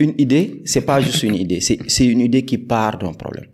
une 0.00 0.14
idée, 0.18 0.62
c'est 0.64 0.80
pas 0.80 1.00
juste 1.00 1.22
une 1.22 1.36
idée, 1.36 1.60
c'est 1.60 2.06
une 2.06 2.20
idée 2.20 2.44
qui 2.44 2.58
part 2.58 2.98
d'un 2.98 3.12
problème. 3.12 3.46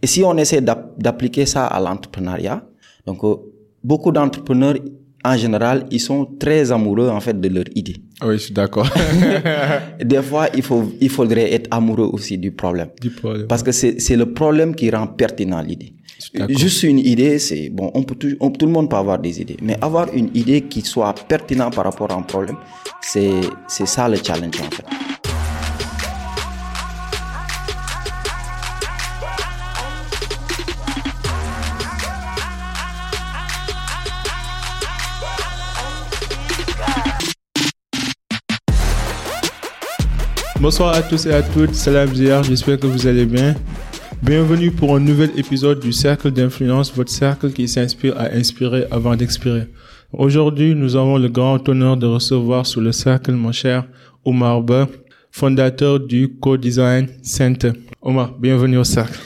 Et 0.00 0.06
si 0.06 0.22
on 0.22 0.36
essaie 0.36 0.60
d'appliquer 0.60 1.46
ça 1.46 1.66
à 1.66 1.80
l'entrepreneuriat, 1.80 2.62
donc 3.06 3.24
euh, 3.24 3.34
beaucoup 3.82 4.12
d'entrepreneurs 4.12 4.76
en 5.24 5.36
général, 5.36 5.86
ils 5.90 6.00
sont 6.00 6.24
très 6.38 6.70
amoureux 6.70 7.08
en 7.08 7.20
fait 7.20 7.38
de 7.40 7.48
leur 7.48 7.64
idée. 7.74 7.96
Oui, 8.22 8.34
je 8.34 8.44
suis 8.44 8.54
d'accord. 8.54 8.88
Des 10.04 10.22
fois, 10.22 10.46
il 10.54 10.62
faut 10.62 10.92
il 11.00 11.08
faudrait 11.10 11.52
être 11.52 11.68
amoureux 11.72 12.08
aussi 12.12 12.38
du 12.38 12.52
problème. 12.52 12.88
Du 13.00 13.10
problème. 13.10 13.46
Parce 13.48 13.62
que 13.64 13.72
c'est 13.72 14.00
c'est 14.00 14.16
le 14.16 14.32
problème 14.32 14.74
qui 14.76 14.90
rend 14.90 15.08
pertinent 15.08 15.60
l'idée. 15.60 15.92
Juste 16.48 16.82
une 16.82 16.98
idée, 16.98 17.38
c'est 17.38 17.68
bon, 17.70 17.90
on 17.94 18.02
peut 18.02 18.16
tout, 18.16 18.34
tout 18.36 18.66
le 18.66 18.72
monde 18.72 18.90
peut 18.90 18.96
avoir 18.96 19.18
des 19.20 19.40
idées, 19.40 19.56
mais 19.62 19.76
avoir 19.80 20.12
une 20.12 20.30
idée 20.34 20.62
qui 20.62 20.80
soit 20.82 21.14
pertinente 21.28 21.74
par 21.76 21.84
rapport 21.84 22.10
à 22.10 22.14
un 22.14 22.22
problème, 22.22 22.56
c'est 23.00 23.40
c'est 23.68 23.86
ça 23.86 24.08
le 24.08 24.16
challenge 24.16 24.60
en 24.60 24.70
fait. 24.70 24.84
Bonsoir 40.60 40.92
à 40.96 41.02
tous 41.02 41.24
et 41.26 41.32
à 41.32 41.40
toutes, 41.40 41.72
salam 41.72 42.12
Ziyar, 42.12 42.42
j'espère 42.42 42.80
que 42.80 42.88
vous 42.88 43.06
allez 43.06 43.26
bien. 43.26 43.54
Bienvenue 44.20 44.72
pour 44.72 44.96
un 44.96 44.98
nouvel 44.98 45.30
épisode 45.36 45.78
du 45.78 45.92
Cercle 45.92 46.32
d'influence, 46.32 46.92
votre 46.92 47.12
cercle 47.12 47.52
qui 47.52 47.68
s'inspire 47.68 48.18
à 48.18 48.32
inspirer 48.32 48.84
avant 48.90 49.14
d'expirer. 49.14 49.68
Aujourd'hui, 50.12 50.74
nous 50.74 50.96
avons 50.96 51.16
le 51.16 51.28
grand 51.28 51.66
honneur 51.68 51.96
de 51.96 52.06
recevoir 52.06 52.66
sous 52.66 52.80
le 52.80 52.90
cercle 52.90 53.32
mon 53.32 53.52
cher 53.52 53.86
Omar 54.24 54.60
Ba, 54.60 54.88
fondateur 55.30 56.00
du 56.00 56.36
Co-Design 56.40 57.06
Center. 57.22 57.70
Omar, 58.02 58.36
bienvenue 58.36 58.78
au 58.78 58.84
cercle. 58.84 59.16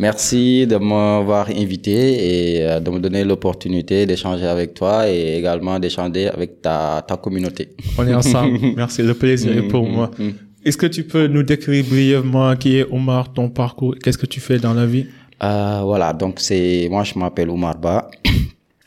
Merci 0.00 0.66
de 0.66 0.78
m'avoir 0.78 1.48
invité 1.50 2.56
et 2.56 2.66
euh, 2.66 2.80
de 2.80 2.90
me 2.90 2.98
donner 2.98 3.22
l'opportunité 3.22 4.04
d'échanger 4.04 4.46
avec 4.46 4.74
toi 4.74 5.08
et 5.08 5.36
également 5.38 5.78
d'échanger 5.78 6.26
avec 6.28 6.60
ta, 6.60 7.04
ta 7.06 7.16
communauté. 7.16 7.68
On 7.96 8.04
est 8.04 8.14
ensemble. 8.14 8.58
Merci, 8.76 9.02
le 9.02 9.14
plaisir 9.14 9.56
est 9.56 9.68
pour 9.68 9.86
moi. 9.86 10.10
Est-ce 10.64 10.76
que 10.76 10.86
tu 10.86 11.02
peux 11.04 11.26
nous 11.26 11.42
décrire 11.42 11.84
brièvement 11.84 12.54
qui 12.54 12.76
est 12.76 12.86
Omar, 12.90 13.32
ton 13.32 13.48
parcours, 13.48 13.96
qu'est-ce 14.00 14.18
que 14.18 14.26
tu 14.26 14.38
fais 14.40 14.58
dans 14.58 14.74
la 14.74 14.86
vie? 14.86 15.06
Euh, 15.42 15.80
Voilà, 15.84 16.12
donc 16.12 16.38
c'est 16.38 16.86
moi 16.88 17.02
je 17.02 17.18
m'appelle 17.18 17.50
Omar 17.50 17.76
Ba, 17.78 18.08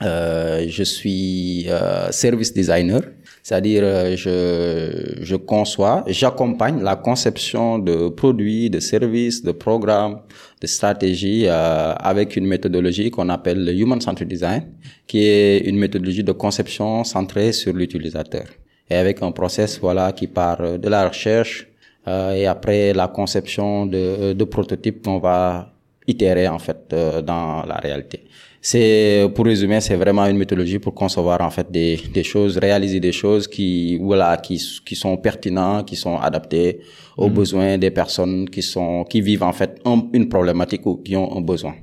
euh, 0.02 0.66
je 0.70 0.84
suis 0.84 1.66
euh, 1.68 2.10
service 2.12 2.54
designer, 2.54 3.02
c'est-à-dire 3.44 3.82
euh, 3.84 4.16
je 4.16 5.22
je 5.22 5.36
conçois, 5.36 6.06
j'accompagne 6.08 6.82
la 6.82 6.96
conception 6.96 7.78
de 7.80 8.08
produits, 8.08 8.70
de 8.70 8.80
services, 8.80 9.44
de 9.44 9.52
programmes, 9.52 10.22
de 10.62 10.68
stratégies 10.68 11.44
euh, 11.48 11.94
avec 11.96 12.38
une 12.38 12.48
méthodologie 12.48 13.12
qu'on 13.12 13.28
appelle 13.28 13.66
le 13.66 13.74
Human 13.74 14.00
Centered 14.00 14.30
Design, 14.30 14.64
qui 15.08 15.26
est 15.26 15.58
une 15.70 15.78
méthodologie 15.78 16.24
de 16.24 16.32
conception 16.32 17.04
centrée 17.04 17.52
sur 17.52 17.74
l'utilisateur 17.74 18.46
et 18.90 18.96
avec 18.96 19.22
un 19.22 19.32
process 19.32 19.80
voilà 19.80 20.12
qui 20.12 20.28
part 20.28 20.80
de 20.80 20.90
la 20.90 21.08
recherche 21.08 21.68
euh, 22.08 22.34
et 22.34 22.46
après 22.46 22.94
la 22.94 23.08
conception 23.08 23.86
de, 23.88 24.34
de 24.34 24.44
prototypes 24.44 25.04
qu'on 25.04 25.20
va 25.20 25.72
itérer 26.08 26.48
en 26.48 26.60
fait 26.60 26.94
euh, 26.94 27.22
dans 27.22 27.64
la 27.66 27.76
réalité. 27.76 28.24
C'est 28.62 29.28
pour 29.36 29.46
résumer, 29.46 29.80
c'est 29.80 29.96
vraiment 29.96 30.26
une 30.26 30.38
méthodologie 30.38 30.80
pour 30.80 30.94
concevoir 30.96 31.42
en 31.42 31.52
fait 31.52 31.72
des, 31.72 32.00
des 32.12 32.24
choses, 32.24 32.58
réaliser 32.58 33.00
des 33.00 33.12
choses 33.12 33.48
qui 33.48 33.98
voilà 33.98 34.38
qui 34.38 34.60
qui 34.84 34.96
sont 34.96 35.18
pertinentes, 35.18 35.88
qui 35.88 35.96
sont 35.96 36.18
adaptées 36.18 36.80
aux 37.16 37.30
besoins 37.30 37.78
des 37.78 37.92
personnes 37.92 38.50
qui 38.50 38.64
sont 38.64 39.04
qui 39.04 39.22
vivent 39.22 39.44
en 39.44 39.54
fait 39.54 39.80
une 40.14 40.28
problématique 40.30 40.86
ou 40.86 40.98
qui 40.98 41.16
ont 41.16 41.38
un 41.38 41.42
besoin. 41.42 41.76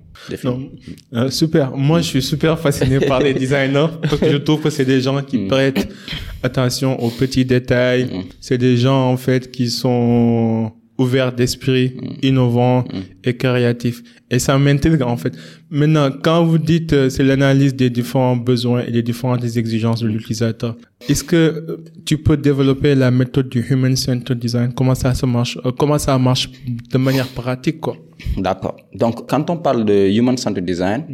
Non. 0.44 0.70
Euh, 1.14 1.30
super. 1.30 1.72
Moi, 1.76 2.00
je 2.00 2.06
suis 2.08 2.22
super 2.22 2.58
fasciné 2.58 3.00
par 3.00 3.20
les 3.20 3.34
designers 3.44 3.88
parce 4.02 4.18
que 4.18 4.30
je 4.30 4.36
trouve 4.36 4.60
que 4.60 4.70
c'est 4.70 4.84
des 4.84 5.00
gens 5.00 5.22
qui 5.22 5.38
Mm. 5.38 5.48
prêtent 5.48 5.88
attention 6.42 7.00
aux 7.02 7.10
petits 7.10 7.44
détails. 7.44 8.04
Mm. 8.04 8.22
C'est 8.40 8.58
des 8.58 8.76
gens, 8.76 9.10
en 9.10 9.16
fait, 9.16 9.50
qui 9.50 9.70
sont 9.70 10.72
ouverts 10.98 11.32
d'esprit, 11.34 11.94
Mm. 11.96 12.26
innovants 12.26 12.84
et 13.24 13.36
créatifs. 13.36 14.02
Et 14.30 14.38
ça 14.38 14.58
m'intrigue, 14.58 15.02
en 15.02 15.16
fait. 15.16 15.34
Maintenant, 15.70 16.10
quand 16.22 16.44
vous 16.44 16.58
dites 16.58 16.92
euh, 16.92 17.08
c'est 17.10 17.22
l'analyse 17.24 17.74
des 17.74 17.90
différents 17.90 18.36
besoins 18.36 18.82
et 18.86 18.90
des 18.92 19.02
différentes 19.02 19.44
exigences 19.56 20.00
de 20.02 20.08
l'utilisateur, 20.08 20.76
est-ce 21.08 21.24
que 21.24 21.36
euh, 21.36 21.76
tu 22.04 22.18
peux 22.18 22.36
développer 22.36 22.94
la 22.94 23.10
méthode 23.10 23.48
du 23.48 23.60
Human 23.70 23.96
Centered 23.96 24.38
Design? 24.38 24.72
Comment 24.74 24.94
ça 24.94 25.14
se 25.14 25.26
marche? 25.26 25.58
euh, 25.64 25.72
comment 25.76 25.98
ça 25.98 26.16
marche 26.18 26.50
de 26.92 26.98
manière 26.98 27.28
pratique, 27.28 27.80
quoi? 27.80 27.96
D'accord. 28.36 28.76
Donc 28.94 29.28
quand 29.28 29.48
on 29.50 29.56
parle 29.56 29.84
de 29.84 30.08
Human 30.10 30.36
Centered 30.36 30.64
Design, 30.64 31.04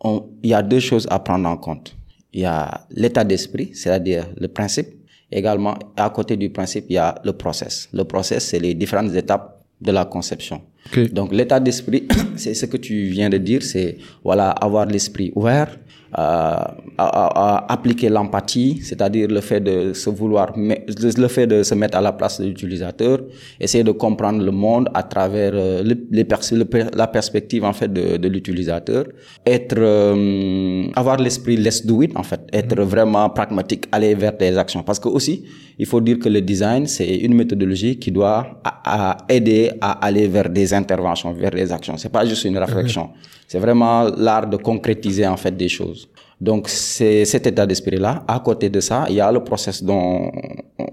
on- 0.00 0.24
il 0.42 0.50
y 0.50 0.54
a 0.54 0.62
deux 0.62 0.80
choses 0.80 1.06
à 1.10 1.18
prendre 1.18 1.48
en 1.48 1.56
compte. 1.56 1.96
Il 2.32 2.40
y 2.40 2.44
a 2.46 2.86
l'état 2.90 3.24
d'esprit, 3.24 3.70
c'est-à-dire 3.74 4.26
le 4.40 4.48
principe. 4.48 4.88
Également, 5.30 5.74
à 5.96 6.10
côté 6.10 6.36
du 6.36 6.50
principe, 6.50 6.86
il 6.88 6.94
y 6.94 6.98
a 6.98 7.14
le 7.24 7.32
process. 7.32 7.88
Le 7.92 8.04
process, 8.04 8.44
c'est 8.46 8.58
les 8.58 8.74
différentes 8.74 9.14
étapes 9.14 9.62
de 9.80 9.92
la 9.92 10.04
conception. 10.04 10.62
Ok. 10.86 11.12
Donc 11.12 11.32
l'état 11.32 11.60
d'esprit, 11.60 12.06
c'est 12.36 12.54
ce 12.54 12.66
que 12.66 12.76
tu 12.76 13.06
viens 13.06 13.30
de 13.30 13.38
dire, 13.38 13.62
c'est 13.62 13.98
voilà 14.22 14.50
avoir 14.50 14.86
l'esprit 14.86 15.32
ouvert, 15.34 15.78
à, 16.14 16.74
à- 16.98 17.56
à 17.66 17.72
appliquer 17.72 18.08
l'empathie, 18.08 18.80
c'est-à-dire 18.82 19.28
le 19.28 19.40
fait 19.40 19.60
de 19.60 19.92
se 19.92 20.10
vouloir, 20.10 20.52
le 20.56 21.28
fait 21.28 21.46
de 21.46 21.62
se 21.62 21.74
mettre 21.74 21.98
à 21.98 22.00
la 22.00 22.12
place 22.12 22.40
de 22.40 22.46
l'utilisateur, 22.46 23.18
essayer 23.60 23.82
de 23.84 23.90
comprendre 23.92 24.42
le 24.44 24.50
monde 24.50 24.88
à 24.94 25.02
travers 25.02 25.52
euh, 25.54 25.82
le- 25.82 26.06
les 26.10 26.24
pers- 26.24 26.90
la 26.94 27.06
perspective 27.08 27.64
en 27.64 27.72
fait 27.72 27.92
de, 27.92 28.16
de 28.16 28.28
l'utilisateur, 28.28 29.04
être, 29.44 29.76
euh, 29.78 30.86
avoir 30.94 31.16
l'esprit 31.18 31.56
let's 31.56 31.84
do 31.84 32.02
it 32.02 32.16
en 32.16 32.22
fait, 32.22 32.40
être 32.52 32.80
vraiment 32.82 33.28
pragmatique, 33.30 33.86
aller 33.92 34.14
vers 34.14 34.36
des 34.36 34.56
actions, 34.56 34.82
parce 34.82 34.98
que 35.00 35.08
aussi 35.08 35.44
il 35.78 35.86
faut 35.86 36.00
dire 36.00 36.18
que 36.20 36.28
le 36.28 36.40
design 36.40 36.86
c'est 36.86 37.16
une 37.16 37.34
méthodologie 37.34 37.98
qui 37.98 38.10
doit 38.12 38.60
à 38.64 39.16
aider 39.28 39.70
à 39.80 39.92
aller 40.06 40.28
vers 40.28 40.48
des 40.48 40.72
interventions, 40.72 41.32
vers 41.32 41.50
des 41.50 41.72
actions. 41.72 41.96
C'est 41.96 42.10
pas 42.12 42.24
juste 42.24 42.44
une 42.44 42.58
réflexion. 42.58 43.10
C'est 43.48 43.58
vraiment 43.58 44.04
l'art 44.16 44.46
de 44.46 44.56
concrétiser 44.56 45.26
en 45.26 45.36
fait 45.36 45.56
des 45.56 45.68
choses. 45.68 46.03
Donc 46.40 46.68
c'est 46.68 47.24
cet 47.24 47.46
état 47.46 47.66
d'esprit-là. 47.66 48.24
À 48.26 48.40
côté 48.40 48.68
de 48.68 48.80
ça, 48.80 49.06
il 49.08 49.16
y 49.16 49.20
a 49.20 49.30
le 49.30 49.42
process 49.42 49.82
dont 49.82 50.30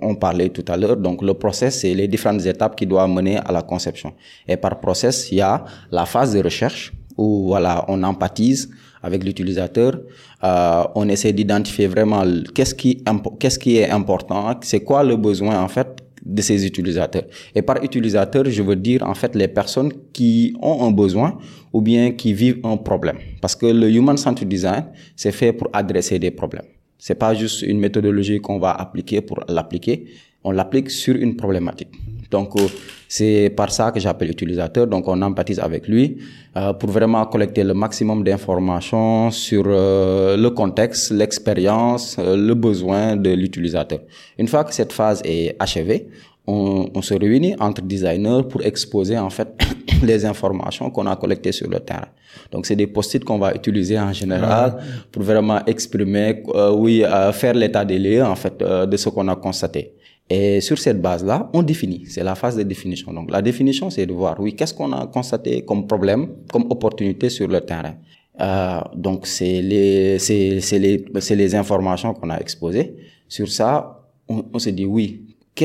on 0.02 0.16
parlait 0.16 0.50
tout 0.50 0.66
à 0.68 0.78
l'heure. 0.78 0.97
Donc 0.97 1.22
le 1.22 1.34
process, 1.34 1.79
c'est 1.79 1.94
les 1.94 2.07
différentes 2.07 2.46
étapes 2.46 2.75
qui 2.75 2.85
doivent 2.85 3.09
mener 3.09 3.38
à 3.38 3.51
la 3.51 3.62
conception. 3.62 4.13
Et 4.47 4.57
par 4.57 4.80
process, 4.80 5.31
il 5.31 5.38
y 5.40 5.41
a 5.41 5.66
la 5.91 6.06
phase 6.06 6.34
de 6.34 6.41
recherche 6.41 6.94
où 7.18 7.47
voilà, 7.47 7.85
on 7.88 8.01
empathise 8.03 8.69
avec 9.03 9.24
l'utilisateur. 9.24 10.00
Euh, 10.44 10.84
on 10.96 11.09
essaie 11.09 11.34
d'identifier 11.34 11.88
vraiment 11.88 12.24
qu'est-ce 12.53 12.75
qui, 12.75 13.03
qu'est-ce 13.40 13.59
qui 13.59 13.78
est 13.78 13.90
important, 13.90 14.56
c'est 14.62 14.84
quoi 14.84 15.03
le 15.03 15.16
besoin 15.16 15.62
en 15.62 15.68
fait 15.68 16.01
de 16.24 16.42
ces 16.42 16.66
utilisateurs. 16.66 17.24
Et 17.56 17.62
par 17.62 17.84
utilisateur, 17.84 18.46
je 18.46 18.62
veux 18.62 18.76
dire 18.76 19.04
en 19.04 19.14
fait 19.14 19.36
les 19.36 19.48
personnes 19.48 19.92
qui 20.14 20.56
ont 20.62 20.86
un 20.88 20.92
besoin 20.92 21.38
ou 21.74 21.82
bien 21.82 22.12
qui 22.12 22.34
vivent 22.34 22.59
un 22.64 22.78
problème. 22.78 23.18
Parce 23.42 23.56
que 23.56 23.66
le 23.66 23.90
Human 23.90 24.18
Centered 24.18 24.48
Design, 24.48 24.86
c'est 25.16 25.31
fait 25.31 25.54
pour 25.54 25.70
adresser 25.74 26.20
des 26.20 26.31
problèmes. 26.31 26.66
C'est 26.98 27.16
pas 27.16 27.34
juste 27.34 27.64
une 27.64 27.80
méthodologie 27.80 28.40
qu'on 28.40 28.60
va 28.60 28.72
appliquer 28.72 29.22
pour 29.22 29.44
l'appliquer. 29.48 30.06
On 30.44 30.52
l'applique 30.52 30.90
sur 30.92 31.16
une 31.16 31.36
problématique. 31.36 31.90
Donc, 32.31 32.56
euh, 32.56 32.68
c'est 33.08 33.53
par 33.56 33.72
ça 33.72 33.92
que 33.92 34.00
j'appelle 34.00 34.31
utilisateur. 34.31 34.88
Donc, 34.88 35.08
on 35.08 35.22
empathise 35.22 35.59
avec 35.59 35.88
lui 35.88 36.18
euh, 36.56 36.74
pour 36.74 36.90
vraiment 36.90 37.25
collecter 37.25 37.64
le 37.64 37.74
maximum 37.74 38.24
d'informations 38.24 39.30
sur 39.31 39.64
euh, 39.68 40.38
le 40.38 40.50
contexte, 40.50 41.12
l'expérience, 41.12 42.16
euh, 42.18 42.36
le 42.38 42.56
besoin 42.56 43.18
de 43.18 43.31
l'utilisateur. 43.31 44.00
Une 44.40 44.47
fois 44.47 44.64
que 44.64 44.74
cette 44.74 44.94
phase 44.94 45.22
est 45.25 45.56
achevée, 45.59 46.07
on, 46.48 46.89
on 46.95 47.01
se 47.01 47.13
réunit 47.13 47.56
entre 47.60 47.81
designers 47.81 48.42
pour 48.50 48.63
exposer 48.63 49.18
en 49.18 49.30
fait 49.30 49.50
les 50.04 50.25
informations 50.25 50.89
qu'on 50.89 51.06
a 51.06 51.16
collectées 51.16 51.51
sur 51.51 51.69
le 51.69 51.80
terrain. 51.80 52.07
Donc 52.51 52.66
c'est 52.66 52.75
des 52.75 52.88
post-it 52.88 53.24
qu'on 53.24 53.38
va 53.38 53.54
utiliser 53.54 54.00
en 54.00 54.13
général 54.13 54.78
pour 55.12 55.24
vraiment 55.24 55.63
exprimer, 55.66 56.44
euh, 56.56 56.72
oui, 56.72 57.04
euh, 57.04 57.31
faire 57.31 57.54
l'état 57.54 57.86
des 57.86 58.00
lieux 58.00 58.24
en 58.24 58.36
fait 58.36 58.62
euh, 58.62 58.86
de 58.86 58.98
ce 58.98 59.10
qu'on 59.10 59.28
a 59.28 59.36
constaté. 59.36 59.94
Et 60.33 60.62
sur 60.62 60.78
cette 60.86 61.01
base-là, 61.01 61.50
on 61.54 61.62
définit. 61.62 62.06
C'est 62.07 62.24
la 62.24 62.36
phase 62.36 62.56
de 62.56 62.63
définition. 62.63 63.10
Donc 63.18 63.30
la 63.38 63.42
définition, 63.42 63.89
c'est 63.89 64.06
de 64.06 64.13
voir, 64.13 64.36
oui, 64.39 64.56
qu'est-ce 64.56 64.74
qu'on 64.74 64.92
a 64.94 65.06
constaté 65.07 65.66
comme 65.66 65.86
problème, 65.88 66.24
comme 66.54 66.66
opportunité 66.75 67.28
sur 67.30 67.48
le 67.56 67.60
terrain. 67.60 67.95
Euh, 68.39 68.80
donc 68.95 69.28
c'est 69.28 69.62
les, 69.62 70.19
c'est, 70.19 70.62
c'est 70.62 70.80
les, 70.80 71.04
c'est 71.19 71.36
les 71.36 71.54
informations 71.54 72.13
qu'on 72.13 72.30
a 72.30 72.39
exposées. 72.39 72.95
Sur 73.28 73.50
ça, 73.50 74.00
on, 74.30 74.57
se 74.57 74.69
dit 74.69 74.86
oui. 74.86 75.07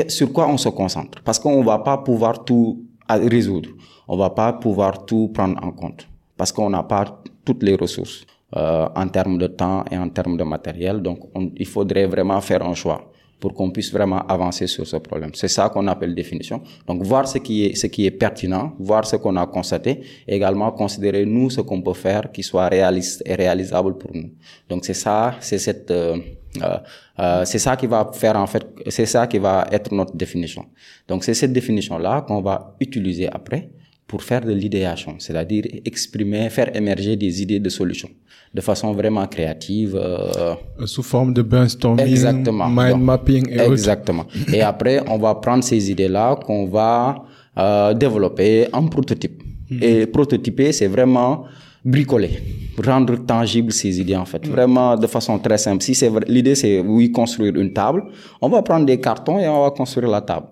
Sur 0.08 0.32
quoi 0.32 0.48
on 0.48 0.56
se 0.56 0.68
concentre? 0.68 1.22
Parce 1.22 1.38
qu'on 1.38 1.62
va 1.62 1.78
pas 1.78 1.98
pouvoir 1.98 2.44
tout 2.44 2.82
résoudre. 3.08 3.68
On 4.08 4.16
va 4.16 4.30
pas 4.30 4.52
pouvoir 4.52 5.06
tout 5.06 5.28
prendre 5.32 5.62
en 5.62 5.70
compte 5.70 6.08
parce 6.36 6.50
qu'on 6.50 6.70
n'a 6.70 6.82
pas 6.82 7.22
toutes 7.44 7.62
les 7.62 7.76
ressources 7.76 8.26
euh, 8.56 8.88
en 8.96 9.06
termes 9.06 9.38
de 9.38 9.46
temps 9.46 9.84
et 9.92 9.96
en 9.96 10.08
termes 10.08 10.36
de 10.36 10.42
matériel. 10.44 11.00
Donc, 11.02 11.20
on- 11.36 11.52
il 11.56 11.66
faudrait 11.66 12.06
vraiment 12.06 12.40
faire 12.40 12.62
un 12.66 12.74
choix. 12.74 13.00
Pour 13.40 13.52
qu'on 13.54 13.70
puisse 13.70 13.92
vraiment 13.92 14.20
avancer 14.26 14.66
sur 14.66 14.86
ce 14.86 14.96
problème. 14.96 15.30
C'est 15.34 15.48
ça 15.48 15.68
qu'on 15.68 15.86
appelle 15.86 16.14
définition. 16.14 16.62
Donc 16.86 17.02
voir 17.02 17.28
ce 17.28 17.38
qui 17.38 17.66
est 17.66 17.74
ce 17.74 17.86
qui 17.86 18.06
est 18.06 18.10
pertinent, 18.10 18.72
voir 18.78 19.06
ce 19.06 19.16
qu'on 19.16 19.36
a 19.36 19.46
constaté, 19.46 20.00
également 20.26 20.72
considérer 20.72 21.24
nous 21.26 21.50
ce 21.50 21.60
qu'on 21.60 21.82
peut 21.82 21.94
faire 21.94 22.32
qui 22.32 22.42
soit 22.42 22.68
réaliste 22.68 23.22
et 23.26 23.34
réalisable 23.34 23.98
pour 23.98 24.14
nous. 24.14 24.30
Donc 24.68 24.84
c'est 24.84 24.94
ça, 24.94 25.34
c'est 25.40 25.58
cette 25.58 25.90
euh, 25.90 26.16
euh, 26.62 26.78
euh, 27.18 27.44
c'est 27.44 27.58
ça 27.58 27.76
qui 27.76 27.86
va 27.86 28.10
faire 28.12 28.36
en 28.36 28.46
fait, 28.46 28.66
c'est 28.88 29.06
ça 29.06 29.26
qui 29.26 29.38
va 29.38 29.66
être 29.70 29.92
notre 29.92 30.16
définition. 30.16 30.64
Donc 31.08 31.24
c'est 31.24 31.34
cette 31.34 31.52
définition 31.52 31.98
là 31.98 32.22
qu'on 32.22 32.40
va 32.40 32.76
utiliser 32.80 33.28
après 33.28 33.70
pour 34.06 34.22
faire 34.22 34.44
de 34.44 34.52
l'idéation, 34.52 35.16
c'est-à-dire 35.18 35.64
exprimer, 35.84 36.48
faire 36.50 36.74
émerger 36.76 37.16
des 37.16 37.42
idées 37.42 37.60
de 37.60 37.68
solutions 37.68 38.10
de 38.56 38.60
façon 38.60 38.92
vraiment 38.92 39.26
créative. 39.26 39.94
Euh, 39.96 40.54
Sous 40.86 41.02
forme 41.02 41.32
de 41.34 41.42
brainstorming, 41.42 42.06
exactement. 42.06 42.68
mind 42.68 43.00
mapping 43.00 43.44
et 43.50 43.60
Exactement. 43.60 44.26
et 44.52 44.62
après, 44.62 45.02
on 45.08 45.18
va 45.18 45.34
prendre 45.34 45.62
ces 45.62 45.90
idées-là 45.90 46.36
qu'on 46.44 46.66
va 46.66 47.22
euh, 47.58 47.92
développer 47.94 48.66
en 48.72 48.86
prototype. 48.88 49.42
Mm-hmm. 49.70 49.82
Et 49.84 50.06
prototyper, 50.06 50.72
c'est 50.72 50.86
vraiment 50.86 51.44
bricoler, 51.84 52.30
rendre 52.84 53.16
tangible 53.24 53.72
ces 53.72 54.00
idées 54.00 54.16
en 54.16 54.24
fait, 54.24 54.42
mm-hmm. 54.44 54.50
vraiment 54.50 54.96
de 54.96 55.06
façon 55.06 55.38
très 55.38 55.58
simple. 55.58 55.82
Si 55.82 55.94
c'est 55.94 56.10
l'idée, 56.28 56.54
c'est 56.54 56.80
oui 56.80 57.12
construire 57.12 57.54
une 57.56 57.72
table, 57.72 58.04
on 58.40 58.48
va 58.48 58.62
prendre 58.62 58.86
des 58.86 59.00
cartons 59.00 59.38
et 59.38 59.48
on 59.48 59.62
va 59.62 59.70
construire 59.70 60.08
la 60.08 60.20
table. 60.20 60.46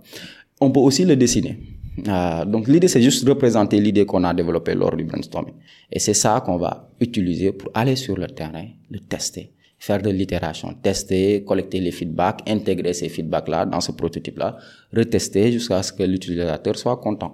On 0.61 0.71
peut 0.71 0.81
aussi 0.81 1.05
le 1.05 1.17
dessiner. 1.17 1.59
Euh, 2.07 2.45
donc 2.45 2.69
l'idée, 2.69 2.89
c'est 2.89 3.03
juste 3.03 3.27
représenter 3.29 3.81
l'idée 3.81 4.05
qu'on 4.05 4.25
a 4.25 4.35
développée 4.35 4.75
lors 4.75 4.97
du 4.97 5.05
brainstorming. 5.05 5.55
Et 5.91 5.99
c'est 5.99 6.15
ça 6.15 6.43
qu'on 6.45 6.57
va 6.57 6.91
utiliser 7.01 7.53
pour 7.53 7.71
aller 7.75 7.97
sur 7.97 8.17
le 8.17 8.27
terrain, 8.27 8.67
le 8.91 9.01
tester, 9.01 9.53
faire 9.87 10.01
de 10.01 10.09
l'itération, 10.09 10.69
tester, 10.83 11.45
collecter 11.45 11.79
les 11.79 11.91
feedbacks, 11.91 12.41
intégrer 12.49 12.95
ces 12.95 13.11
feedbacks-là 13.11 13.67
dans 13.67 13.83
ce 13.83 13.93
prototype-là, 13.93 14.57
retester 14.97 15.53
jusqu'à 15.53 15.83
ce 15.83 15.93
que 15.93 16.05
l'utilisateur 16.05 16.79
soit 16.79 16.97
content. 16.97 17.33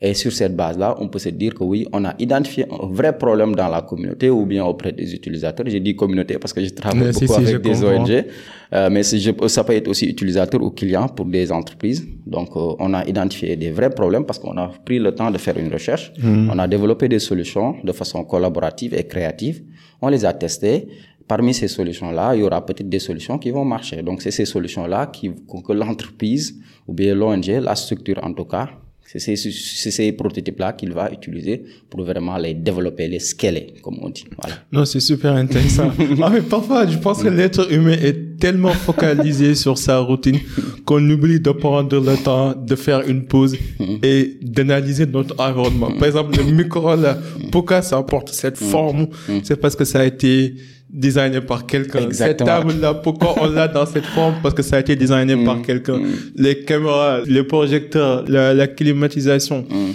Et 0.00 0.12
sur 0.12 0.32
cette 0.32 0.56
base-là, 0.56 0.96
on 0.98 1.08
peut 1.08 1.20
se 1.20 1.28
dire 1.28 1.54
que 1.54 1.62
oui, 1.62 1.86
on 1.92 2.04
a 2.04 2.14
identifié 2.18 2.66
un 2.68 2.86
vrai 2.88 3.16
problème 3.16 3.54
dans 3.54 3.68
la 3.68 3.82
communauté 3.82 4.28
ou 4.28 4.44
bien 4.44 4.64
auprès 4.64 4.90
des 4.92 5.14
utilisateurs. 5.14 5.66
J'ai 5.68 5.78
dit 5.78 5.94
communauté 5.94 6.36
parce 6.38 6.52
que 6.52 6.62
je 6.64 6.70
travaille 6.70 7.12
beaucoup 7.12 7.32
avec 7.32 7.62
des 7.62 7.84
ONG, 7.84 8.24
euh, 8.72 8.90
mais 8.90 9.02
ça 9.04 9.62
peut 9.62 9.74
être 9.74 9.88
aussi 9.88 10.06
utilisateur 10.06 10.60
ou 10.62 10.70
client 10.70 11.06
pour 11.08 11.26
des 11.26 11.50
entreprises. 11.52 12.04
Donc, 12.26 12.48
euh, 12.56 12.74
on 12.80 12.92
a 12.92 13.06
identifié 13.06 13.54
des 13.56 13.70
vrais 13.70 13.90
problèmes 13.90 14.26
parce 14.26 14.40
qu'on 14.40 14.56
a 14.58 14.68
pris 14.84 14.98
le 14.98 15.14
temps 15.14 15.30
de 15.30 15.38
faire 15.38 15.56
une 15.56 15.72
recherche. 15.72 16.12
Hmm. 16.20 16.50
On 16.52 16.58
a 16.58 16.66
développé 16.66 17.08
des 17.08 17.20
solutions 17.20 17.76
de 17.84 17.92
façon 17.92 18.24
collaborative 18.24 18.94
et 18.94 19.04
créative. 19.04 19.62
On 20.02 20.08
les 20.08 20.24
a 20.24 20.32
testées. 20.34 20.88
Parmi 21.26 21.54
ces 21.54 21.68
solutions-là, 21.68 22.34
il 22.34 22.40
y 22.40 22.42
aura 22.42 22.64
peut-être 22.64 22.88
des 22.88 22.98
solutions 22.98 23.38
qui 23.38 23.50
vont 23.50 23.64
marcher. 23.64 24.02
Donc, 24.02 24.20
c'est 24.22 24.30
ces 24.30 24.44
solutions-là 24.44 25.06
qui, 25.06 25.30
que 25.30 25.72
l'entreprise 25.72 26.60
ou 26.86 26.92
bien 26.92 27.14
l'ONG, 27.14 27.46
la 27.46 27.74
structure 27.74 28.20
en 28.22 28.32
tout 28.32 28.44
cas, 28.44 28.68
c'est 29.06 29.36
ces, 29.36 30.12
prototypes-là 30.12 30.72
qu'il 30.72 30.92
va 30.92 31.12
utiliser 31.12 31.62
pour 31.90 32.02
vraiment 32.02 32.36
les 32.36 32.54
développer, 32.54 33.06
les 33.06 33.18
scaler, 33.18 33.74
comme 33.82 33.98
on 34.00 34.08
dit. 34.08 34.24
Voilà. 34.40 34.56
Non, 34.72 34.84
c'est 34.84 35.00
super 35.00 35.34
intéressant. 35.34 35.92
ah, 36.22 36.30
mais 36.32 36.40
parfois, 36.40 36.86
je 36.86 36.96
pense 36.98 37.22
que 37.22 37.28
l'être 37.28 37.70
humain 37.70 37.96
est 38.02 38.38
tellement 38.40 38.72
focalisé 38.72 39.54
sur 39.64 39.76
sa 39.78 39.98
routine 39.98 40.38
qu'on 40.84 41.08
oublie 41.10 41.38
de 41.38 41.50
prendre 41.50 42.00
le 42.00 42.16
temps 42.16 42.54
de 42.56 42.74
faire 42.74 43.06
une 43.06 43.26
pause 43.26 43.56
et 44.02 44.38
d'analyser 44.42 45.06
notre 45.06 45.38
environnement. 45.38 45.92
Par 45.92 46.08
exemple, 46.08 46.36
le 46.36 46.50
micro, 46.50 46.96
là, 46.96 47.18
pourquoi 47.52 47.82
ça 47.82 47.98
apporte 47.98 48.30
cette 48.30 48.60
mm. 48.60 48.64
forme? 48.64 49.06
C'est 49.42 49.60
parce 49.60 49.76
que 49.76 49.84
ça 49.84 50.00
a 50.00 50.04
été 50.04 50.54
designé 50.94 51.40
par 51.40 51.66
quelqu'un. 51.66 52.08
Cette 52.12 52.38
table-là, 52.38 52.94
pourquoi 52.94 53.34
on 53.42 53.50
l'a 53.50 53.66
dans 53.66 53.84
cette 53.84 54.06
forme? 54.06 54.36
Parce 54.42 54.54
que 54.54 54.62
ça 54.62 54.76
a 54.76 54.80
été 54.80 54.94
designé 54.94 55.44
par 55.44 55.56
mm. 55.56 55.62
quelqu'un. 55.62 55.98
Mm. 55.98 56.12
Les 56.36 56.60
caméras, 56.64 57.20
les 57.26 57.42
projecteurs, 57.42 58.24
la, 58.28 58.66
climatisation. 58.68 59.66
Mm. 59.68 59.92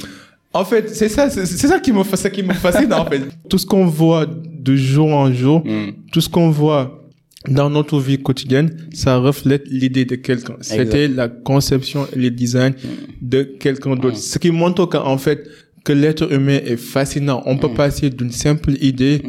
En 0.53 0.65
fait, 0.65 0.89
c'est 0.89 1.09
ça, 1.09 1.29
c'est 1.29 1.45
ça 1.45 1.79
qui 1.79 1.93
me, 1.93 2.03
ça 2.03 2.29
qui 2.29 2.43
me 2.43 2.53
fascine 2.53 2.93
en 2.93 3.05
fait. 3.05 3.21
Tout 3.49 3.57
ce 3.57 3.65
qu'on 3.65 3.85
voit 3.85 4.25
de 4.25 4.75
jour 4.75 5.09
en 5.13 5.31
jour, 5.31 5.63
tout 6.11 6.21
ce 6.21 6.27
qu'on 6.27 6.49
voit 6.49 7.07
dans 7.47 7.69
notre 7.69 7.99
vie 7.99 8.17
quotidienne, 8.21 8.75
ça 8.93 9.17
reflète 9.17 9.63
l'idée 9.69 10.05
de 10.05 10.15
quelqu'un. 10.15 10.57
C'était 10.59 11.07
la 11.07 11.29
conception 11.29 12.07
et 12.13 12.19
le 12.19 12.29
design 12.31 12.73
de 13.21 13.43
quelqu'un 13.43 13.95
d'autre. 13.95 14.17
Ce 14.17 14.37
qui 14.37 14.51
montre 14.51 14.85
qu'en 14.85 15.17
fait, 15.17 15.47
que 15.85 15.93
l'être 15.93 16.31
humain 16.31 16.59
est 16.65 16.77
fascinant. 16.77 17.41
On 17.45 17.57
peut 17.57 17.73
passer 17.73 18.09
d'une 18.09 18.31
simple 18.31 18.73
idée 18.81 19.21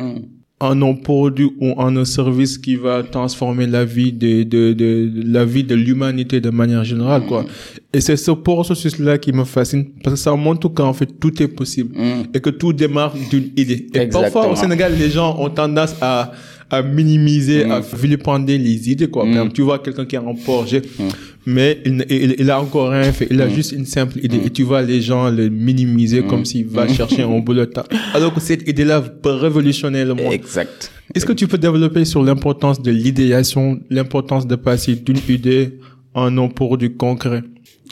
en 0.61 0.83
un 0.83 0.95
produit 0.95 1.51
ou 1.59 1.73
en 1.79 1.97
un 1.97 2.05
service 2.05 2.59
qui 2.59 2.77
va 2.77 3.03
transformer 3.03 3.67
la 3.67 3.85
vie 3.87 4.13
de, 4.13 4.43
de, 4.43 4.75
de, 4.75 5.11
la 5.27 5.47
vie 5.47 5.65
de 5.65 5.75
l'humanité 5.75 6.41
de 6.41 6.51
manière 6.51 6.85
générale, 6.85 7.23
quoi. 7.27 7.47
Et 7.95 8.01
c'est 8.03 8.17
ce 8.17 8.31
processus-là 8.31 9.17
qui 9.19 9.33
me 9.33 9.45
fascine 9.45 9.87
parce 10.05 10.15
que 10.15 10.21
ça 10.21 10.37
montre 10.37 10.69
qu'en 10.69 10.93
fait 10.93 11.07
tout 11.19 11.43
est 11.43 11.49
possible 11.49 11.97
mm. 11.99 12.23
et 12.35 12.41
que 12.41 12.51
tout 12.51 12.73
démarre 12.73 13.15
d'une 13.31 13.51
idée. 13.57 13.87
Et 13.95 14.07
parfois 14.07 14.49
au 14.53 14.55
Sénégal, 14.55 14.95
les 14.97 15.11
gens 15.11 15.37
ont 15.41 15.49
tendance 15.49 15.95
à 16.01 16.31
à 16.71 16.83
minimiser, 16.83 17.65
à 17.65 17.81
mm. 17.81 17.85
vilipender 18.01 18.59
les 18.59 18.91
idées, 18.91 19.09
quoi. 19.09 19.25
Mm. 19.25 19.53
tu 19.53 19.63
vois 19.63 19.81
quelqu'un 19.81 20.07
qui 20.07 20.17
a 20.17 20.21
un 20.21 20.35
projet, 20.35 20.81
mm. 20.81 21.05
mais 21.47 21.79
il, 21.85 22.07
il, 22.09 22.35
il, 22.39 22.51
a 22.51 22.61
encore 22.61 22.91
rien 22.91 23.13
fait. 23.13 23.27
Il 23.31 23.41
a 23.43 23.49
juste 23.49 23.73
une 23.73 23.87
simple 23.87 24.19
idée. 24.23 24.41
Et 24.45 24.51
tu 24.51 24.63
vois 24.63 24.83
les 24.83 25.01
gens 25.01 25.31
le 25.31 25.49
minimiser 25.49 26.23
comme 26.23 26.45
s'il 26.45 26.67
va 26.67 26.87
chercher 26.89 27.23
un 27.23 27.39
boulot. 27.41 27.67
Alors 28.15 28.33
que 28.33 28.41
cette 28.41 28.69
idée-là 28.69 29.01
peut 29.01 29.33
révolutionner 29.33 30.05
le 30.05 30.15
monde. 30.15 30.33
Exact. 30.33 30.93
Est-ce 31.15 31.27
que 31.27 31.33
tu 31.33 31.49
peux 31.49 31.59
développer 31.59 32.05
sur 32.05 32.23
l'importance 32.23 32.81
de 32.81 32.93
l'idéation, 32.93 33.81
l'importance 33.91 34.47
de 34.47 34.55
passer 34.55 34.95
d'une 34.95 35.19
idée 35.29 35.79
en 36.15 36.37
un 36.39 36.49
produit 36.49 36.97
concret? 36.97 37.43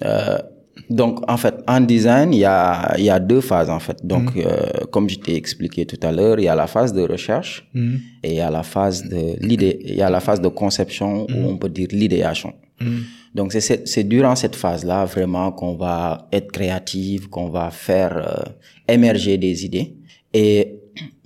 Euh, 0.05 0.39
donc, 0.91 1.21
en 1.31 1.37
fait, 1.37 1.55
en 1.67 1.81
design, 1.81 2.33
il 2.33 2.41
y 2.41 2.45
a, 2.45 2.95
il 2.99 3.05
y 3.05 3.11
a 3.11 3.19
deux 3.21 3.41
phases, 3.41 3.69
en 3.69 3.79
fait. 3.79 4.05
Donc, 4.05 4.35
mm. 4.35 4.41
euh, 4.41 4.87
comme 4.91 5.09
je 5.09 5.19
t'ai 5.19 5.37
expliqué 5.37 5.85
tout 5.85 5.99
à 6.03 6.13
l'heure, 6.13 6.39
il 6.39 6.45
y 6.45 6.49
a 6.49 6.55
la 6.55 6.67
phase 6.67 6.93
de 6.93 7.03
recherche 7.03 7.69
mm. 7.75 7.97
et 8.23 8.31
il 8.31 8.37
y 8.37 8.41
a 8.41 8.51
la 8.51 8.63
phase 8.63 9.05
de 9.05 9.37
l'idée, 9.47 9.79
il 9.85 9.97
y 9.97 10.03
a 10.03 10.09
la 10.09 10.21
phase 10.21 10.41
de 10.41 10.49
conception 10.49 11.27
ou 11.29 11.41
mm. 11.41 11.47
on 11.47 11.57
peut 11.59 11.69
dire 11.69 11.89
l'idéation. 11.93 12.55
Donc, 13.35 13.53
c'est 13.53 14.05
durant 14.05 14.37
cette 14.37 14.55
phase-là 14.55 15.05
vraiment 15.05 15.51
qu'on 15.51 15.75
va 15.75 16.29
être 16.33 16.53
créatif, 16.53 17.27
qu'on 17.27 17.49
va 17.49 17.71
faire 17.71 18.17
euh, 18.17 18.93
émerger 18.93 19.37
des 19.37 19.65
idées. 19.65 19.97
Et 20.33 20.75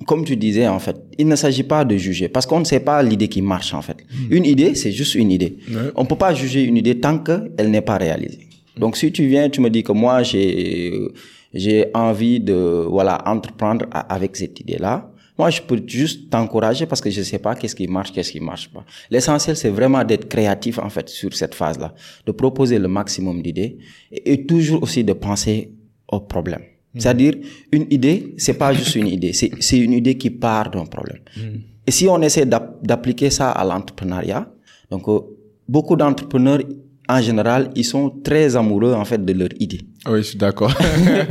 comme 0.07 0.25
tu 0.25 0.37
disais, 0.37 0.67
en 0.67 0.79
fait, 0.79 0.97
il 1.19 1.29
ne 1.29 1.37
s'agit 1.37 1.63
pas 1.63 1.85
de 1.85 1.97
juger 1.97 2.29
parce 2.29 2.47
qu'on 2.47 2.61
ne 2.61 2.65
sait 2.65 2.81
pas 2.81 3.03
l'idée 3.03 3.29
qui 3.29 3.43
marche, 3.43 3.75
en 3.75 3.83
fait. 3.83 3.99
Une 4.31 4.47
idée, 4.47 4.75
c'est 4.75 4.93
juste 4.93 5.15
une 5.15 5.31
idée. 5.31 5.59
On 5.95 6.05
peut 6.07 6.17
pas 6.17 6.35
juger 6.35 6.65
une 6.65 6.79
idée 6.79 6.99
tant 6.99 7.19
qu'elle 7.19 7.71
n'est 7.71 7.83
pas 7.83 7.99
réalisée. 7.99 8.49
Donc 8.77 8.97
si 8.97 9.13
tu 9.13 9.27
viens, 9.27 9.49
tu 9.49 9.61
me 9.61 9.71
dis 9.71 9.83
que 9.83 9.93
moi 9.93 10.23
j'ai 10.23 11.09
j'ai 11.55 11.87
envie 11.95 12.41
de 12.41 12.87
voilà 12.89 13.23
entreprendre 13.27 13.87
avec 13.91 14.37
cette 14.37 14.59
idée-là. 14.61 15.13
Moi, 15.39 15.49
je 15.51 15.63
peux 15.63 15.81
juste 15.87 16.29
t'encourager 16.31 16.87
parce 16.87 17.01
que 17.01 17.11
je 17.11 17.23
sais 17.23 17.39
pas 17.39 17.55
qu'est-ce 17.55 17.75
qui 17.75 17.89
marche, 17.89 18.13
qu'est-ce 18.13 18.33
qui 18.33 18.41
marche 18.41 18.69
pas. 18.71 18.85
L'essentiel, 19.11 19.57
c'est 19.57 19.71
vraiment 19.71 20.05
d'être 20.05 20.29
créatif, 20.29 20.79
en 20.79 20.91
fait, 20.91 21.09
sur 21.09 21.33
cette 21.35 21.55
phase-là. 21.55 21.95
De 22.27 22.33
proposer 22.33 22.79
le 22.79 22.87
maximum 22.89 23.43
d'idées 23.43 23.79
et, 24.13 24.45
toujours 24.45 24.83
aussi 24.83 25.03
de 25.03 25.15
penser 25.15 25.73
au 26.09 26.21
problème. 26.21 26.61
Mm. 26.95 27.01
C'est-à-dire, 27.01 27.35
une 27.73 27.87
idée, 27.91 28.35
c'est 28.37 28.59
pas 28.59 28.75
juste 28.75 28.95
une 28.95 29.09
idée, 29.09 29.33
c'est 29.33 29.79
une 29.79 29.95
idée 29.95 30.19
qui 30.19 30.31
part 30.31 30.71
d'un 30.71 30.85
problème. 30.85 31.21
Mm. 31.37 31.41
Et 31.87 31.91
si 31.91 32.07
on 32.09 32.21
essaie 32.21 32.47
d'appliquer 32.47 33.31
ça 33.31 33.51
à 33.51 33.65
l'entrepreneuriat, 33.65 34.49
donc, 34.91 35.09
euh, 35.09 35.21
beaucoup 35.67 35.97
d'entrepreneurs 35.97 36.61
en 37.09 37.21
général, 37.21 37.71
ils 37.75 37.85
sont 37.85 38.11
très 38.23 38.57
amoureux 38.57 38.95
en 38.95 39.05
fait 39.05 39.25
de 39.25 39.33
leur 39.33 39.49
idée. 39.59 39.81
Oui, 40.07 40.19
je 40.19 40.23
suis 40.23 40.39
d'accord. 40.39 40.73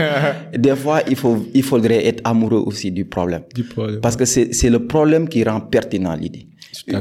Des 0.58 0.76
fois, 0.76 1.02
il 1.10 1.16
faut, 1.16 1.46
il 1.54 1.64
faudrait 1.64 2.06
être 2.06 2.22
amoureux 2.24 2.64
aussi 2.66 2.92
du 2.92 3.06
problème. 3.06 3.44
Du 3.56 3.64
problème. 3.64 4.02
Parce 4.02 4.16
que 4.16 4.26
c'est, 4.26 4.54
c'est 4.54 4.70
le 4.70 4.86
problème 4.86 5.28
qui 5.30 5.44
rend 5.44 5.62
pertinent 5.62 6.16
l'idée. 6.16 6.48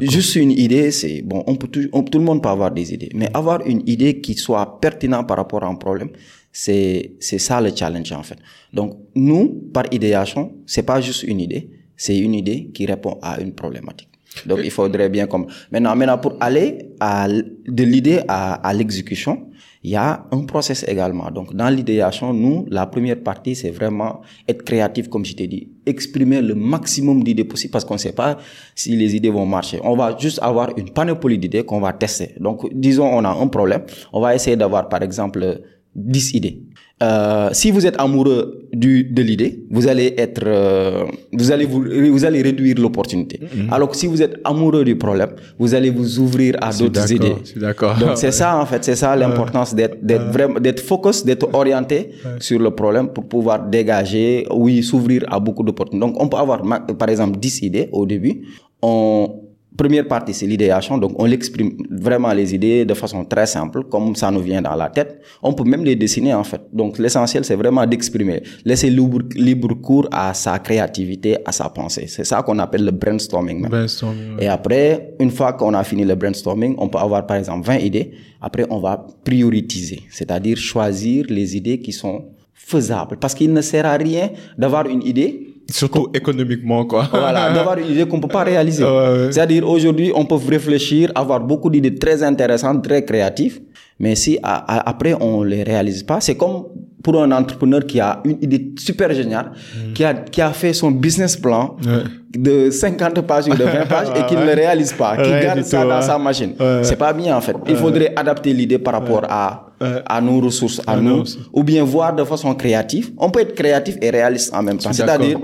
Juste 0.02 0.34
une 0.36 0.50
idée, 0.50 0.90
c'est 0.90 1.22
bon, 1.22 1.44
on 1.46 1.54
peut 1.56 1.68
tout, 1.68 1.86
tout 1.88 2.18
le 2.18 2.24
monde 2.24 2.42
peut 2.42 2.48
avoir 2.48 2.72
des 2.72 2.92
idées, 2.92 3.10
mais 3.14 3.28
avoir 3.34 3.64
une 3.64 3.82
idée 3.88 4.20
qui 4.20 4.34
soit 4.34 4.80
pertinente 4.80 5.28
par 5.28 5.36
rapport 5.36 5.62
à 5.62 5.68
un 5.68 5.76
problème, 5.76 6.10
c'est, 6.52 7.12
c'est 7.20 7.38
ça 7.38 7.60
le 7.60 7.70
challenge 7.74 8.10
en 8.12 8.22
fait. 8.24 8.38
Donc, 8.72 8.98
nous, 9.14 9.70
par 9.72 9.84
idéation, 9.92 10.52
c'est 10.66 10.82
pas 10.82 11.00
juste 11.00 11.22
une 11.22 11.40
idée, 11.40 11.70
c'est 11.96 12.18
une 12.18 12.34
idée 12.34 12.70
qui 12.74 12.84
répond 12.84 13.18
à 13.22 13.40
une 13.40 13.52
problématique. 13.52 14.09
Donc, 14.46 14.60
il 14.62 14.70
faudrait 14.70 15.08
bien 15.08 15.26
comme, 15.26 15.46
maintenant, 15.72 15.96
maintenant, 15.96 16.18
pour 16.18 16.36
aller 16.40 16.92
à, 17.00 17.28
de 17.28 17.84
l'idée 17.84 18.20
à, 18.28 18.54
à 18.54 18.72
l'exécution, 18.72 19.50
il 19.82 19.90
y 19.92 19.96
a 19.96 20.26
un 20.30 20.44
process 20.44 20.84
également. 20.86 21.30
Donc, 21.30 21.54
dans 21.54 21.68
l'idéation, 21.68 22.34
nous, 22.34 22.66
la 22.68 22.86
première 22.86 23.22
partie, 23.22 23.54
c'est 23.54 23.70
vraiment 23.70 24.20
être 24.46 24.62
créatif, 24.62 25.08
comme 25.08 25.24
je 25.24 25.34
t'ai 25.34 25.46
dit, 25.46 25.68
exprimer 25.86 26.42
le 26.42 26.54
maximum 26.54 27.24
d'idées 27.24 27.44
possibles 27.44 27.72
parce 27.72 27.84
qu'on 27.84 27.94
ne 27.94 27.98
sait 27.98 28.12
pas 28.12 28.36
si 28.74 28.94
les 28.94 29.16
idées 29.16 29.30
vont 29.30 29.46
marcher. 29.46 29.80
On 29.82 29.96
va 29.96 30.16
juste 30.18 30.38
avoir 30.42 30.76
une 30.76 30.90
panoplie 30.90 31.38
d'idées 31.38 31.64
qu'on 31.64 31.80
va 31.80 31.92
tester. 31.94 32.34
Donc, 32.38 32.68
disons, 32.74 33.06
on 33.06 33.24
a 33.24 33.30
un 33.30 33.46
problème. 33.46 33.82
On 34.12 34.20
va 34.20 34.34
essayer 34.34 34.56
d'avoir, 34.56 34.88
par 34.88 35.02
exemple, 35.02 35.62
10 35.94 36.34
idées. 36.34 36.62
Euh, 37.02 37.48
si 37.52 37.70
vous 37.70 37.86
êtes 37.86 37.98
amoureux 37.98 38.68
du, 38.74 39.04
de 39.04 39.22
l'idée, 39.22 39.64
vous 39.70 39.88
allez 39.88 40.14
être, 40.18 40.42
euh, 40.44 41.04
vous 41.32 41.50
allez 41.50 41.64
vous, 41.64 41.82
vous 42.12 42.24
allez 42.26 42.42
réduire 42.42 42.76
l'opportunité. 42.78 43.40
Mhm. 43.40 43.72
Alors 43.72 43.88
que 43.88 43.96
si 43.96 44.06
vous 44.06 44.20
êtes 44.20 44.38
amoureux 44.44 44.84
du 44.84 44.96
problème, 44.96 45.30
vous 45.58 45.74
allez 45.74 45.88
vous 45.88 46.18
ouvrir 46.18 46.56
à 46.60 46.72
d'autres 46.72 47.10
idées. 47.10 47.36
je 47.42 47.48
suis 47.48 47.60
d'accord. 47.60 47.96
Donc 47.96 48.16
c'est 48.16 48.32
ça 48.32 48.58
en 48.58 48.66
fait, 48.66 48.84
c'est 48.84 48.96
ça 48.96 49.16
l'importance 49.16 49.74
d'être, 49.74 49.96
d'être 50.02 50.26
vraiment, 50.30 50.60
d'être 50.60 50.80
focus, 50.80 51.24
d'être 51.24 51.48
orienté 51.54 52.10
sur 52.38 52.58
le 52.58 52.70
problème 52.70 53.08
pour 53.08 53.24
pouvoir 53.26 53.66
dégager, 53.66 54.46
oui, 54.50 54.82
s'ouvrir 54.82 55.24
à 55.28 55.40
beaucoup 55.40 55.62
d'opportunités. 55.62 56.06
Donc 56.06 56.22
on 56.22 56.28
peut 56.28 56.36
avoir, 56.36 56.60
par 56.98 57.08
exemple, 57.08 57.38
10 57.38 57.62
idées 57.62 57.88
au 57.92 58.04
début. 58.04 58.42
On, 58.82 59.49
Première 59.76 60.06
partie, 60.06 60.34
c'est 60.34 60.46
l'idéation. 60.46 60.98
Donc, 60.98 61.12
on 61.16 61.24
l'exprime 61.24 61.76
vraiment 61.90 62.32
les 62.32 62.54
idées 62.54 62.84
de 62.84 62.92
façon 62.94 63.24
très 63.24 63.46
simple, 63.46 63.84
comme 63.84 64.14
ça 64.16 64.30
nous 64.30 64.40
vient 64.40 64.60
dans 64.60 64.74
la 64.74 64.88
tête. 64.90 65.22
On 65.42 65.52
peut 65.52 65.64
même 65.64 65.84
les 65.84 65.96
dessiner, 65.96 66.34
en 66.34 66.44
fait. 66.44 66.60
Donc, 66.72 66.98
l'essentiel, 66.98 67.44
c'est 67.44 67.54
vraiment 67.54 67.86
d'exprimer. 67.86 68.42
Laisser 68.64 68.90
libre, 68.90 69.20
libre 69.34 69.74
cours 69.74 70.08
à 70.10 70.34
sa 70.34 70.58
créativité, 70.58 71.38
à 71.44 71.52
sa 71.52 71.68
pensée. 71.68 72.06
C'est 72.08 72.24
ça 72.24 72.42
qu'on 72.42 72.58
appelle 72.58 72.84
le 72.84 72.90
brainstorming. 72.90 73.60
même. 73.60 73.70
Brainstorming, 73.70 74.36
ouais. 74.36 74.44
Et 74.44 74.48
après, 74.48 75.14
une 75.20 75.30
fois 75.30 75.52
qu'on 75.52 75.72
a 75.74 75.84
fini 75.84 76.04
le 76.04 76.14
brainstorming, 76.14 76.74
on 76.76 76.88
peut 76.88 76.98
avoir, 76.98 77.24
par 77.26 77.36
exemple, 77.36 77.66
20 77.66 77.78
idées. 77.78 78.10
Après, 78.40 78.66
on 78.70 78.80
va 78.80 79.06
prioriser. 79.24 80.00
C'est-à-dire 80.10 80.56
choisir 80.56 81.26
les 81.28 81.56
idées 81.56 81.78
qui 81.78 81.92
sont 81.92 82.24
faisables. 82.52 83.18
Parce 83.18 83.34
qu'il 83.34 83.52
ne 83.52 83.60
sert 83.60 83.86
à 83.86 83.96
rien 83.96 84.30
d'avoir 84.58 84.86
une 84.86 85.02
idée 85.06 85.49
Surtout 85.70 86.08
économiquement, 86.14 86.84
quoi. 86.84 87.08
voilà, 87.10 87.52
d'avoir 87.54 87.78
une 87.78 87.90
idée 87.90 88.06
qu'on 88.06 88.20
peut 88.20 88.28
pas 88.28 88.44
réaliser. 88.44 88.84
Ouais, 88.84 88.90
ouais. 88.90 89.32
C'est-à-dire 89.32 89.68
aujourd'hui, 89.68 90.12
on 90.14 90.24
peut 90.24 90.36
réfléchir, 90.36 91.12
avoir 91.14 91.40
beaucoup 91.40 91.70
d'idées 91.70 91.94
très 91.94 92.22
intéressantes, 92.22 92.82
très 92.82 93.04
créatives, 93.04 93.60
mais 94.00 94.14
si 94.16 94.38
après 94.42 95.14
on 95.20 95.42
les 95.42 95.62
réalise 95.62 96.02
pas, 96.02 96.20
c'est 96.20 96.36
comme 96.36 96.64
pour 97.02 97.22
un 97.22 97.30
entrepreneur 97.32 97.86
qui 97.86 98.00
a 98.00 98.20
une 98.24 98.38
idée 98.42 98.72
super 98.78 99.12
géniale, 99.14 99.52
qui 99.94 100.04
a 100.04 100.14
qui 100.14 100.40
a 100.40 100.50
fait 100.52 100.72
son 100.72 100.90
business 100.90 101.36
plan 101.36 101.76
Mm. 101.80 102.38
De 102.38 102.70
50 102.70 103.22
pages 103.22 103.48
ou 103.48 103.54
de 103.56 103.64
20 103.64 103.86
pages 103.88 104.08
et 104.16 104.24
qui 104.26 104.36
ne 104.36 104.44
le 104.44 104.52
réalise 104.54 104.92
pas, 104.92 105.16
qui 105.16 105.30
garde 105.42 105.62
ça 105.64 105.82
tout, 105.82 105.88
dans 105.88 105.96
ouais. 105.96 106.02
sa 106.02 106.16
machine. 106.16 106.52
Ouais. 106.60 106.80
C'est 106.84 106.94
pas 106.94 107.12
bien 107.12 107.36
en 107.36 107.40
fait. 107.40 107.56
Il 107.68 107.74
faudrait 107.74 108.12
adapter 108.14 108.52
l'idée 108.52 108.78
par 108.78 108.94
rapport 108.94 109.24
à 109.28 109.66
à 110.06 110.20
nos 110.20 110.40
ressources, 110.40 110.80
à 110.86 110.92
À 110.92 111.00
nous, 111.00 111.24
ou 111.52 111.64
bien 111.64 111.82
voir 111.84 112.14
de 112.14 112.22
façon 112.24 112.54
créative. 112.54 113.12
On 113.18 113.30
peut 113.30 113.40
être 113.40 113.54
créatif 113.54 113.96
et 114.02 114.10
réaliste 114.10 114.54
en 114.54 114.62
même 114.62 114.76
temps. 114.78 114.92
C'est-à-dire 114.92 115.38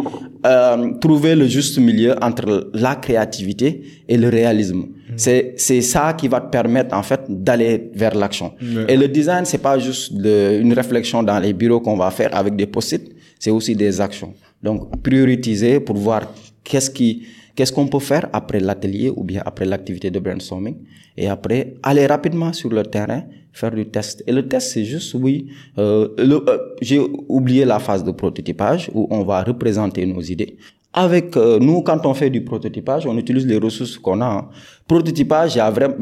euh, 0.47 0.93
trouver 1.01 1.35
le 1.35 1.47
juste 1.47 1.79
milieu 1.79 2.15
entre 2.23 2.71
la 2.75 2.97
créativité 2.97 3.83
et 4.09 4.17
le 4.17 4.29
réalisme. 4.29 4.85
C'est 5.17 5.55
c'est 5.57 5.81
ça 5.83 6.13
qui 6.19 6.29
va 6.29 6.41
te 6.41 6.51
permettre 6.51 6.95
en 6.95 7.03
fait 7.03 7.23
d'aller 7.29 7.91
vers 7.95 8.15
l'action. 8.15 8.53
Et 8.89 8.97
le 8.97 9.09
design 9.09 9.45
c'est 9.45 9.63
pas 9.69 9.79
juste 9.79 10.13
de, 10.15 10.59
une 10.61 10.73
réflexion 10.73 11.23
dans 11.23 11.39
les 11.39 11.53
bureaux 11.53 11.81
qu'on 11.81 11.97
va 11.97 12.11
faire 12.11 12.35
avec 12.37 12.55
des 12.57 12.67
post-it, 12.67 13.03
c'est 13.39 13.51
aussi 13.51 13.75
des 13.75 14.01
actions. 14.01 14.33
Donc 14.63 15.01
prioriser 15.03 15.81
pour 15.81 15.97
voir 15.97 16.23
qu'est-ce 16.65 16.91
qui 16.91 17.27
qu'est-ce 17.55 17.73
qu'on 17.73 17.87
peut 17.87 18.01
faire 18.13 18.29
après 18.33 18.61
l'atelier 18.61 19.11
ou 19.17 19.23
bien 19.25 19.43
après 19.45 19.65
l'activité 19.65 20.11
de 20.11 20.19
brainstorming 20.19 20.77
et 21.17 21.27
après 21.29 21.75
aller 21.83 22.07
rapidement 22.07 22.53
sur 22.53 22.71
le 22.71 22.83
terrain 22.83 23.23
faire 23.53 23.71
du 23.71 23.87
test 23.87 24.23
et 24.27 24.33
le 24.33 24.47
test 24.47 24.73
c'est 24.73 24.85
juste 24.85 25.15
oui 25.15 25.47
euh, 25.79 26.09
le- 26.19 26.45
euh, 26.49 26.59
j'ai 26.83 27.01
oublié 27.29 27.65
la 27.65 27.79
phase 27.79 28.05
de 28.05 28.11
prototypage 28.11 28.91
où 28.93 29.07
on 29.11 29.23
va 29.25 29.43
représenter 29.43 30.05
nos 30.05 30.21
idées 30.21 30.57
avec 30.93 31.35
euh, 31.37 31.59
nous 31.59 31.81
quand 31.83 32.05
on 32.05 32.13
fait 32.13 32.29
du 32.29 32.43
prototypage 32.45 33.07
on 33.07 33.17
utilise 33.17 33.47
les 33.47 33.57
ressources 33.57 33.97
qu'on 33.97 34.21
a 34.21 34.27
hein. 34.27 34.49
Prototypage 34.89 35.55
il 35.55 35.59
y 35.59 35.61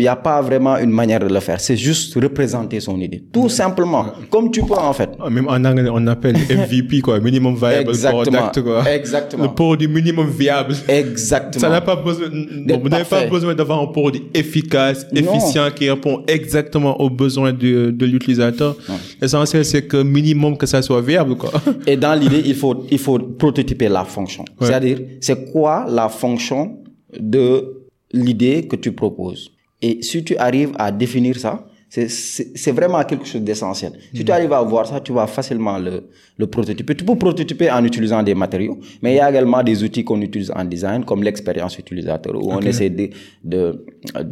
a 0.09 0.13
a 0.13 0.17
pas 0.17 0.41
vraiment 0.43 0.77
une 0.79 0.91
manière 0.91 1.21
de 1.21 1.33
le 1.33 1.41
faire 1.41 1.59
c'est 1.61 1.77
juste 1.77 2.15
représenter 2.15 2.81
son 2.81 3.01
idée 3.01 3.23
tout 3.33 3.49
simplement 3.49 4.07
comme 4.31 4.51
tu 4.51 4.63
peux 4.63 4.75
en 4.75 4.93
fait 4.93 5.11
Même 5.31 5.49
en 5.49 5.65
anglais, 5.65 5.89
on 5.93 6.07
appelle 6.07 6.37
MVP, 6.51 7.01
quoi. 7.01 7.21
Minimum 7.21 7.55
viable 7.57 7.91
Exactement. 7.91 8.23
product, 8.51 8.63
quoi. 8.63 8.93
Exactement. 8.93 9.45
Le 9.45 9.51
produit 9.55 9.89
minimum 9.89 10.29
viable. 10.29 10.75
exactement 10.89 11.61
Ça 11.61 11.69
n'a 11.69 11.81
pas 11.81 11.97
besoin, 11.97 12.29
vous 12.29 12.89
n'avez 12.89 13.05
pas 13.05 13.27
besoin 13.27 13.55
d'avoir 13.55 13.81
un 13.81 13.87
produit 13.87 14.25
efficace, 14.35 15.07
Non. 15.13 15.21
efficient, 15.21 15.71
qui 15.75 15.89
répond 15.91 16.23
exactement 16.27 17.01
aux 17.01 17.11
besoins 17.11 17.53
de, 17.53 17.91
de 17.91 18.07
l'utilisateur. 18.07 18.77
L'essentiel, 19.21 19.65
c'est 19.65 19.87
que 19.87 20.03
minimum 20.03 20.57
que 20.57 20.67
ça 20.67 20.83
soit 20.83 21.01
viable, 21.01 21.37
quoi. 21.37 21.51
Et 21.87 21.97
dans 21.97 22.15
l'idée, 22.15 22.43
il 22.45 22.55
faut, 22.55 22.85
il 22.91 22.99
faut 22.99 23.19
prototyper 23.19 23.89
la 23.89 24.05
fonction. 24.05 24.45
Ouais. 24.61 24.67
C'est-à-dire, 24.67 24.99
c'est 25.21 25.51
quoi 25.53 25.87
la 25.89 26.09
fonction 26.09 26.79
de 27.19 27.84
l'idée 28.27 28.67
que 28.71 28.77
tu 28.77 28.91
proposes. 28.93 29.45
Et 29.83 30.03
si 30.03 30.23
tu 30.25 30.35
arrives 30.37 30.73
à 30.79 30.91
définir 30.93 31.35
ça, 31.39 31.55
c'est- 31.91 32.73
vraiment 32.73 33.03
quelque 33.05 33.25
chose 33.33 33.43
d'essentiel. 33.49 33.93
Si 34.17 34.25
tu 34.25 34.33
arrives 34.33 34.53
à 34.53 34.63
voir 34.63 34.85
ça, 34.87 34.99
tu 35.01 35.13
vas 35.13 35.29
facilement 35.29 35.79
le, 35.79 35.95
le 36.39 36.47
prototyper. 36.55 36.93
Tu 36.97 37.05
peux 37.05 37.15
prototyper 37.27 37.71
en 37.71 37.85
utilisant 37.85 38.21
des 38.29 38.35
matériaux, 38.35 38.77
mais 39.01 39.13
il 39.13 39.17
y 39.17 39.21
a 39.21 39.31
également 39.31 39.63
des 39.63 39.79
outils 39.85 40.03
qu'on 40.03 40.21
utilise 40.29 40.51
en 40.61 40.65
design, 40.65 41.05
comme 41.05 41.23
l'expérience 41.23 41.79
utilisateur, 41.79 42.35
où 42.35 42.51
on 42.51 42.59
essaie 42.71 42.91
de, 42.91 43.11
de, 43.53 43.61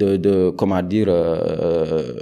de, 0.01 0.17
de 0.17 0.51
comment 0.59 0.83
dire, 0.83 1.07
euh, 1.09 2.13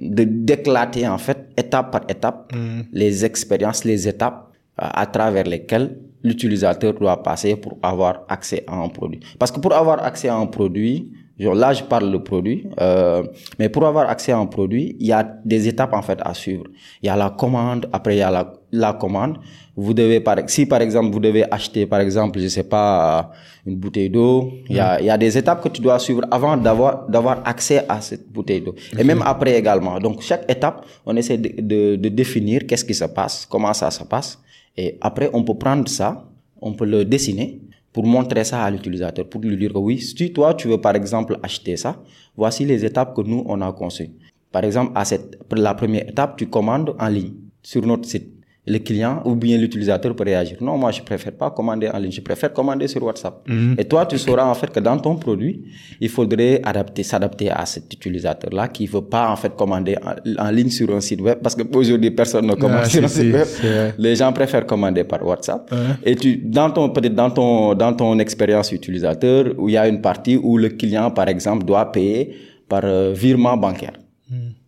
de 0.00 0.24
d'éclater 0.24 1.06
en 1.08 1.18
fait, 1.18 1.38
étape 1.58 1.90
par 1.92 2.02
étape, 2.08 2.52
les 2.92 3.24
expériences, 3.24 3.84
les 3.84 4.08
étapes 4.08 4.52
à 4.78 5.04
travers 5.06 5.44
lesquelles 5.44 5.88
l'utilisateur 6.22 6.94
doit 6.94 7.22
passer 7.22 7.56
pour 7.56 7.78
avoir 7.82 8.24
accès 8.28 8.64
à 8.66 8.74
un 8.76 8.88
produit. 8.88 9.20
Parce 9.38 9.50
que 9.50 9.60
pour 9.60 9.72
avoir 9.72 10.02
accès 10.02 10.28
à 10.28 10.36
un 10.36 10.46
produit, 10.46 11.12
genre 11.38 11.54
là 11.54 11.72
je 11.72 11.84
parle 11.84 12.10
de 12.10 12.18
produit, 12.18 12.68
euh, 12.80 13.22
mais 13.58 13.68
pour 13.68 13.86
avoir 13.86 14.08
accès 14.08 14.32
à 14.32 14.38
un 14.38 14.46
produit, 14.46 14.96
il 14.98 15.06
y 15.06 15.12
a 15.12 15.22
des 15.44 15.68
étapes 15.68 15.92
en 15.92 16.02
fait 16.02 16.18
à 16.22 16.34
suivre. 16.34 16.64
Il 17.02 17.06
y 17.06 17.08
a 17.08 17.16
la 17.16 17.30
commande, 17.30 17.88
après 17.92 18.16
il 18.16 18.18
y 18.18 18.22
a 18.22 18.30
la, 18.30 18.52
la 18.72 18.92
commande. 18.94 19.38
Vous 19.76 19.92
devez 19.92 20.20
par 20.20 20.36
si 20.46 20.66
par 20.66 20.80
exemple 20.80 21.10
vous 21.12 21.20
devez 21.20 21.44
acheter 21.52 21.86
par 21.86 22.00
exemple 22.00 22.38
je 22.40 22.48
sais 22.48 22.64
pas 22.64 23.30
une 23.66 23.76
bouteille 23.76 24.10
d'eau, 24.10 24.52
il 24.68 24.76
y 24.76 24.80
a 24.80 25.00
il 25.00 25.06
y 25.06 25.10
a 25.10 25.18
des 25.18 25.36
étapes 25.36 25.62
que 25.62 25.68
tu 25.68 25.82
dois 25.82 25.98
suivre 25.98 26.22
avant 26.30 26.56
d'avoir 26.56 27.08
d'avoir 27.08 27.42
accès 27.44 27.84
à 27.88 28.00
cette 28.00 28.30
bouteille 28.30 28.60
d'eau. 28.60 28.74
Et 28.98 29.04
même 29.04 29.22
après 29.24 29.58
également. 29.58 29.98
Donc 29.98 30.22
chaque 30.22 30.50
étape, 30.50 30.86
on 31.04 31.16
essaie 31.16 31.38
de, 31.38 31.60
de, 31.60 31.96
de 31.96 32.08
définir 32.08 32.66
qu'est-ce 32.66 32.84
qui 32.84 32.94
se 32.94 33.04
passe, 33.04 33.46
comment 33.50 33.74
ça 33.74 33.90
se 33.90 34.04
passe. 34.04 34.38
Et 34.76 34.98
après, 35.00 35.30
on 35.32 35.42
peut 35.42 35.54
prendre 35.56 35.88
ça, 35.88 36.28
on 36.60 36.72
peut 36.74 36.84
le 36.86 37.04
dessiner 37.04 37.60
pour 37.92 38.04
montrer 38.06 38.44
ça 38.44 38.62
à 38.62 38.70
l'utilisateur, 38.70 39.26
pour 39.26 39.40
lui 39.40 39.56
dire 39.56 39.72
que 39.72 39.78
oui, 39.78 39.98
si 39.98 40.32
toi, 40.32 40.52
tu 40.54 40.68
veux 40.68 40.80
par 40.80 40.94
exemple 40.94 41.38
acheter 41.42 41.76
ça, 41.76 41.96
voici 42.36 42.64
les 42.66 42.84
étapes 42.84 43.16
que 43.16 43.22
nous, 43.22 43.42
on 43.46 43.60
a 43.62 43.72
conçues. 43.72 44.10
Par 44.52 44.64
exemple, 44.64 44.92
à 44.94 45.04
cette, 45.04 45.38
la 45.50 45.74
première 45.74 46.08
étape, 46.08 46.36
tu 46.36 46.46
commandes 46.46 46.94
en 46.98 47.08
ligne 47.08 47.32
sur 47.62 47.84
notre 47.86 48.06
site. 48.06 48.35
Le 48.68 48.78
client 48.78 49.22
ou 49.24 49.36
bien 49.36 49.56
l'utilisateur 49.58 50.14
peut 50.16 50.24
réagir. 50.24 50.56
Non, 50.60 50.76
moi, 50.76 50.90
je 50.90 51.00
préfère 51.00 51.32
pas 51.32 51.50
commander 51.52 51.88
en 51.88 51.98
ligne, 51.98 52.10
je 52.10 52.20
préfère 52.20 52.52
commander 52.52 52.88
sur 52.88 53.02
WhatsApp. 53.02 53.46
Et 53.78 53.84
toi, 53.84 54.06
tu 54.06 54.18
sauras 54.18 54.44
en 54.44 54.54
fait 54.54 54.70
que 54.70 54.80
dans 54.80 54.98
ton 54.98 55.14
produit, 55.16 55.62
il 56.00 56.08
faudrait 56.08 56.60
adapter, 56.64 57.04
s'adapter 57.04 57.48
à 57.50 57.64
cet 57.64 57.92
utilisateur-là 57.92 58.66
qui 58.68 58.86
veut 58.86 59.02
pas 59.02 59.30
en 59.30 59.36
fait 59.36 59.54
commander 59.54 59.96
en, 60.02 60.46
en 60.46 60.50
ligne 60.50 60.70
sur 60.70 60.92
un 60.94 61.00
site 61.00 61.20
web 61.20 61.38
parce 61.42 61.54
que 61.54 61.62
aujourd'hui, 61.76 62.10
personne 62.10 62.46
ne 62.46 62.54
commande 62.54 62.80
Ah, 62.82 62.88
sur 62.88 63.04
un 63.04 63.08
si, 63.08 63.20
site 63.30 63.44
si, 63.44 63.62
web. 63.66 63.92
Les 63.98 64.16
gens 64.16 64.32
préfèrent 64.32 64.66
commander 64.66 65.04
par 65.04 65.24
WhatsApp. 65.24 65.72
Et 66.04 66.16
tu, 66.16 66.36
dans 66.38 66.70
ton, 66.70 66.90
peut-être 66.90 67.14
dans 67.14 67.30
ton, 67.30 67.74
dans 67.74 67.92
ton 67.92 68.18
expérience 68.18 68.72
utilisateur, 68.72 69.44
où 69.58 69.68
il 69.68 69.74
y 69.74 69.76
a 69.78 69.86
une 69.86 70.00
partie 70.00 70.36
où 70.36 70.58
le 70.58 70.70
client, 70.70 71.10
par 71.12 71.28
exemple, 71.28 71.64
doit 71.64 71.92
payer 71.92 72.34
par 72.68 72.80
euh, 72.84 73.12
virement 73.14 73.56
bancaire. 73.56 73.92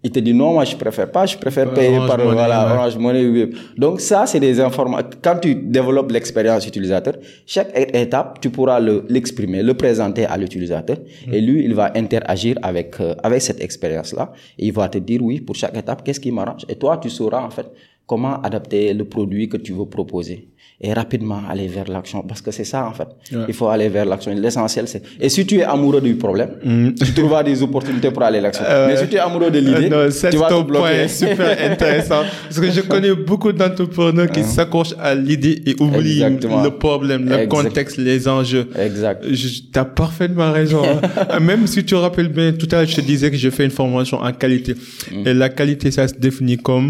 Il 0.05 0.11
te 0.13 0.21
dit 0.21 0.33
non, 0.33 0.53
moi 0.53 0.65
je 0.65 0.77
préfère 0.77 1.11
pas, 1.11 1.27
je 1.27 1.37
préfère 1.37 1.69
payer 1.75 1.97
Orange 1.97 2.09
par 2.09 2.19
Money, 2.19 2.33
voilà, 2.33 2.67
ouais. 2.67 2.73
Orange 2.75 2.97
Money. 2.97 3.51
Donc 3.77 4.01
ça, 4.01 4.25
c'est 4.25 4.39
des 4.39 4.61
informations. 4.61 5.09
Quand 5.21 5.37
tu 5.41 5.57
développes 5.57 6.13
l'expérience 6.13 6.65
utilisateur, 6.67 7.15
chaque 7.45 7.71
étape, 7.93 8.41
tu 8.41 8.51
pourras 8.51 8.79
le- 8.79 9.05
l'exprimer, 9.09 9.65
le 9.65 9.75
présenter 9.75 10.25
à 10.27 10.37
l'utilisateur, 10.37 10.99
et 11.33 11.41
lui, 11.41 11.65
il 11.65 11.75
va 11.75 11.91
interagir 11.97 12.57
avec 12.63 13.01
euh, 13.01 13.15
avec 13.25 13.43
cette 13.43 13.61
expérience-là, 13.61 14.33
et 14.59 14.67
il 14.69 14.73
va 14.73 14.89
te 14.89 14.99
dire 14.99 15.21
oui 15.23 15.41
pour 15.41 15.57
chaque 15.57 15.77
étape, 15.77 16.05
qu'est-ce 16.05 16.21
qui 16.21 16.31
m'arrange, 16.31 16.65
et 16.69 16.77
toi, 16.77 16.97
tu 17.03 17.11
sauras 17.11 17.43
en 17.43 17.51
fait 17.51 17.67
comment 18.11 18.37
adapter 18.49 18.83
le 19.01 19.05
produit 19.15 19.47
que 19.53 19.59
tu 19.67 19.73
veux 19.79 19.87
proposer 19.99 20.39
et 20.81 20.93
rapidement 20.93 21.41
aller 21.53 21.67
vers 21.77 21.89
l'action 21.95 22.21
parce 22.29 22.41
que 22.45 22.53
c'est 22.57 22.69
ça 22.73 22.81
en 22.91 22.95
fait 22.99 23.09
Ouais. 23.37 23.47
il 23.51 23.55
faut 23.59 23.67
aller 23.75 23.89
vers 23.97 24.07
l'action 24.11 24.31
l'essentiel 24.45 24.85
c'est 24.93 25.03
et 25.25 25.29
si 25.35 25.41
tu 25.49 25.57
es 25.63 25.65
amoureux 25.75 26.01
du 26.09 26.15
problème 26.25 26.51
Mm. 26.65 26.91
tu 27.07 27.13
trouveras 27.19 27.43
des 27.51 27.59
opportunités 27.67 28.11
pour 28.15 28.23
aller 28.29 28.39
à 28.39 28.45
l'action 28.47 28.65
mais 28.87 28.97
si 29.01 29.07
tu 29.11 29.17
es 29.17 29.19
amoureux 29.29 29.51
de 29.57 29.61
l'idée 29.67 29.89
Euh, 29.93 30.09
tu 30.33 30.37
vas 30.43 30.49
ton 30.55 30.63
te 30.63 30.69
bloquer 30.71 30.95
point 30.99 31.09
super 31.23 31.51
intéressant. 31.73 32.23
Parce 32.47 32.61
que 32.63 32.71
je 32.77 32.81
connais 32.93 33.13
beaucoup 33.31 33.53
d'entrepreneurs 33.53 34.31
qui 34.37 34.45
s'accrochent 34.55 34.95
à 35.09 35.11
l'idée 35.27 35.57
et 35.69 35.75
oublient 35.83 36.23
Exactement. 36.23 36.63
le 36.63 36.71
problème, 36.87 37.23
le 37.33 37.39
Exact. 37.41 37.49
contexte, 37.57 37.97
les 38.09 38.21
enjeux. 38.37 38.67
exact 38.89 39.25
Tu 39.73 39.79
as 39.83 39.85
parfaitement 39.85 40.53
raison. 40.61 40.83
hein. 40.85 41.41
Même 41.51 41.67
si 41.67 41.79
tu 41.85 41.91
te 41.97 42.01
rappelles 42.07 42.29
bien, 42.39 42.53
tout 42.53 42.69
à 42.73 42.77
l'heure, 42.77 42.87
je 42.87 42.97
te 43.01 43.01
disais 43.13 43.29
que 43.33 43.37
je 43.45 43.51
fais 43.57 43.65
une 43.71 43.77
formation 43.83 44.19
en 44.29 44.33
qualité. 44.43 44.73
Mm. 45.13 45.27
Et 45.27 45.35
la 45.35 45.49
qualité, 45.59 45.91
ça 45.91 46.07
se 46.07 46.15
définit 46.15 46.57
comme 46.69 46.89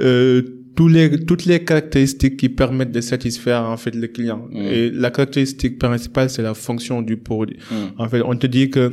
euh, 0.00 0.42
tous 0.76 0.88
les, 0.88 1.24
toutes 1.24 1.44
les 1.46 1.64
caractéristiques 1.64 2.36
qui 2.36 2.48
permettent 2.48 2.92
de 2.92 3.00
satisfaire 3.00 3.62
en 3.64 3.76
fait 3.76 3.94
le 3.94 4.06
client. 4.06 4.46
Mm. 4.52 4.56
Et 4.74 4.90
la 4.90 5.10
caractéristique 5.10 5.78
principale, 5.78 6.28
c'est 6.30 6.42
la 6.42 6.54
fonction 6.54 7.02
du 7.02 7.16
produit. 7.16 7.56
En 7.98 8.08
fait, 8.08 8.20
on 8.22 8.36
te 8.36 8.46
dit 8.46 8.68
que 8.70 8.80
euh, 8.80 8.92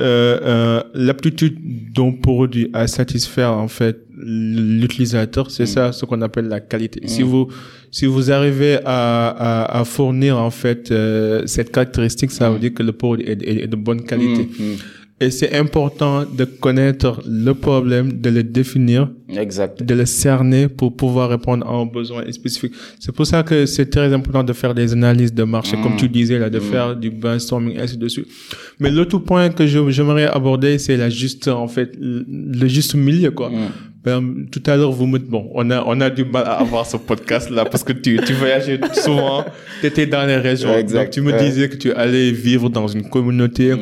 euh, 0.00 0.82
l'aptitude 0.94 1.56
d'un 1.94 2.12
produit 2.12 2.70
à 2.72 2.86
satisfaire 2.86 3.52
en 3.52 3.68
fait 3.68 3.96
l'utilisateur. 4.16 5.50
C'est 5.50 5.64
Mm. 5.64 5.74
ça 5.76 5.92
ce 5.92 6.04
qu'on 6.06 6.22
appelle 6.22 6.48
la 6.48 6.60
qualité. 6.60 7.00
Si 7.06 7.22
vous 7.22 7.48
si 7.90 8.04
vous 8.06 8.30
arrivez 8.30 8.74
à, 8.84 9.28
à, 9.48 9.80
à 9.80 9.84
fournir 9.84 10.38
en 10.38 10.50
fait 10.50 10.90
euh, 10.90 11.42
cette 11.46 11.70
caractéristique, 11.72 12.30
ça 12.30 12.48
Mm. 12.48 12.52
veut 12.52 12.58
dire 12.60 12.74
que 12.74 12.82
le 12.82 12.92
produit 12.92 13.26
est, 13.26 13.42
est- 13.42 13.62
est 13.64 13.66
de 13.66 13.76
bonne 13.76 14.02
qualité. 14.04 14.48
Et 15.20 15.30
c'est 15.32 15.52
important 15.56 16.24
de 16.24 16.44
connaître 16.44 17.20
le 17.26 17.52
problème, 17.52 18.20
de 18.20 18.30
le 18.30 18.44
définir, 18.44 19.10
Exact. 19.28 19.82
de 19.82 19.94
le 19.94 20.06
cerner 20.06 20.68
pour 20.68 20.94
pouvoir 20.94 21.30
répondre 21.30 21.66
à 21.66 21.72
un 21.72 21.86
besoin 21.86 22.22
spécifique. 22.30 22.72
C'est 23.00 23.10
pour 23.10 23.26
ça 23.26 23.42
que 23.42 23.66
c'est 23.66 23.86
très 23.90 24.12
important 24.12 24.44
de 24.44 24.52
faire 24.52 24.74
des 24.74 24.92
analyses 24.92 25.34
de 25.34 25.42
marché, 25.42 25.76
comme 25.82 25.96
tu 25.96 26.08
disais 26.08 26.38
là, 26.38 26.48
de 26.48 26.60
faire 26.60 26.94
du 26.94 27.10
brainstorming, 27.10 27.78
ainsi 27.80 27.96
de 27.96 28.06
suite. 28.06 28.28
Mais 28.78 28.90
l'autre 28.92 29.18
point 29.18 29.48
que 29.50 29.66
j'aimerais 29.66 30.26
aborder, 30.26 30.78
c'est 30.78 30.96
la 30.96 31.10
juste, 31.10 31.48
en 31.48 31.66
fait, 31.66 31.96
le 32.00 32.68
juste 32.68 32.94
milieu, 32.94 33.32
quoi. 33.32 33.50
Ben, 34.04 34.46
tout 34.52 34.62
à 34.66 34.76
l'heure, 34.76 34.92
vous 34.92 35.06
me, 35.06 35.18
bon, 35.18 35.50
on 35.52 35.68
a, 35.72 35.82
on 35.84 36.00
a 36.00 36.08
du 36.08 36.24
mal 36.24 36.44
à 36.46 36.60
avoir 36.60 36.86
ce 36.86 36.96
podcast 36.96 37.50
là 37.50 37.64
parce 37.64 37.82
que 37.82 37.92
tu, 37.92 38.18
tu 38.24 38.32
voyageais 38.32 38.78
souvent, 38.92 39.44
tu 39.80 39.86
étais 39.88 40.06
dans 40.06 40.24
les 40.24 40.36
régions. 40.36 40.72
Exact, 40.78 41.06
Donc, 41.06 41.10
tu 41.10 41.20
me 41.20 41.36
disais 41.36 41.68
que 41.68 41.74
tu 41.76 41.92
allais 41.92 42.30
vivre 42.30 42.70
dans 42.70 42.86
une 42.86 43.08
communauté 43.10 43.74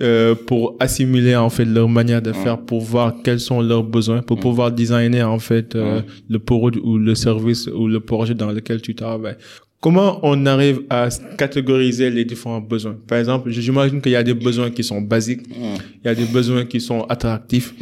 euh, 0.00 0.34
pour 0.34 0.76
assimiler 0.78 1.34
en 1.34 1.50
fait 1.50 1.64
leur 1.64 1.88
manière 1.88 2.22
de 2.22 2.32
faire, 2.32 2.58
pour 2.58 2.80
voir 2.80 3.14
quels 3.24 3.40
sont 3.40 3.60
leurs 3.60 3.82
besoins, 3.82 4.22
pour 4.22 4.38
pouvoir 4.38 4.70
designer 4.70 5.28
en 5.28 5.38
fait 5.40 5.74
euh, 5.74 6.02
le 6.28 6.38
produit 6.38 6.80
ou 6.84 6.96
le 6.96 7.14
service 7.14 7.66
ou 7.66 7.88
le 7.88 7.98
projet 7.98 8.34
dans 8.34 8.52
lequel 8.52 8.80
tu 8.80 8.94
travailles. 8.94 9.36
Comment 9.80 10.20
on 10.22 10.46
arrive 10.46 10.82
à 10.90 11.08
catégoriser 11.38 12.10
les 12.10 12.24
différents 12.24 12.60
besoins? 12.60 12.96
Par 13.08 13.18
exemple, 13.18 13.50
j'imagine 13.50 14.00
qu'il 14.00 14.12
y 14.12 14.16
a 14.16 14.22
des 14.22 14.34
besoins 14.34 14.70
qui 14.70 14.84
sont 14.84 15.00
basiques, 15.00 15.42
il 15.48 16.06
y 16.06 16.08
a 16.08 16.14
des 16.14 16.26
besoins 16.26 16.66
qui 16.66 16.80
sont 16.80 17.02
attractifs, 17.08 17.74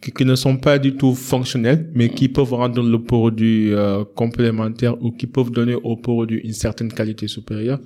qui, 0.00 0.12
qui 0.12 0.24
ne 0.24 0.34
sont 0.36 0.56
pas 0.56 0.78
du 0.78 0.94
tout 0.96 1.14
fonctionnels, 1.14 1.90
mais 1.94 2.08
qui 2.08 2.28
peuvent 2.28 2.52
rendre 2.54 2.82
le 2.82 3.02
produit 3.02 3.72
euh, 3.72 4.04
complémentaire 4.14 4.94
ou 5.02 5.10
qui 5.10 5.26
peuvent 5.26 5.50
donner 5.50 5.74
au 5.74 5.96
produit 5.96 6.40
une 6.44 6.52
certaine 6.52 6.92
qualité 6.92 7.26
supérieure. 7.28 7.80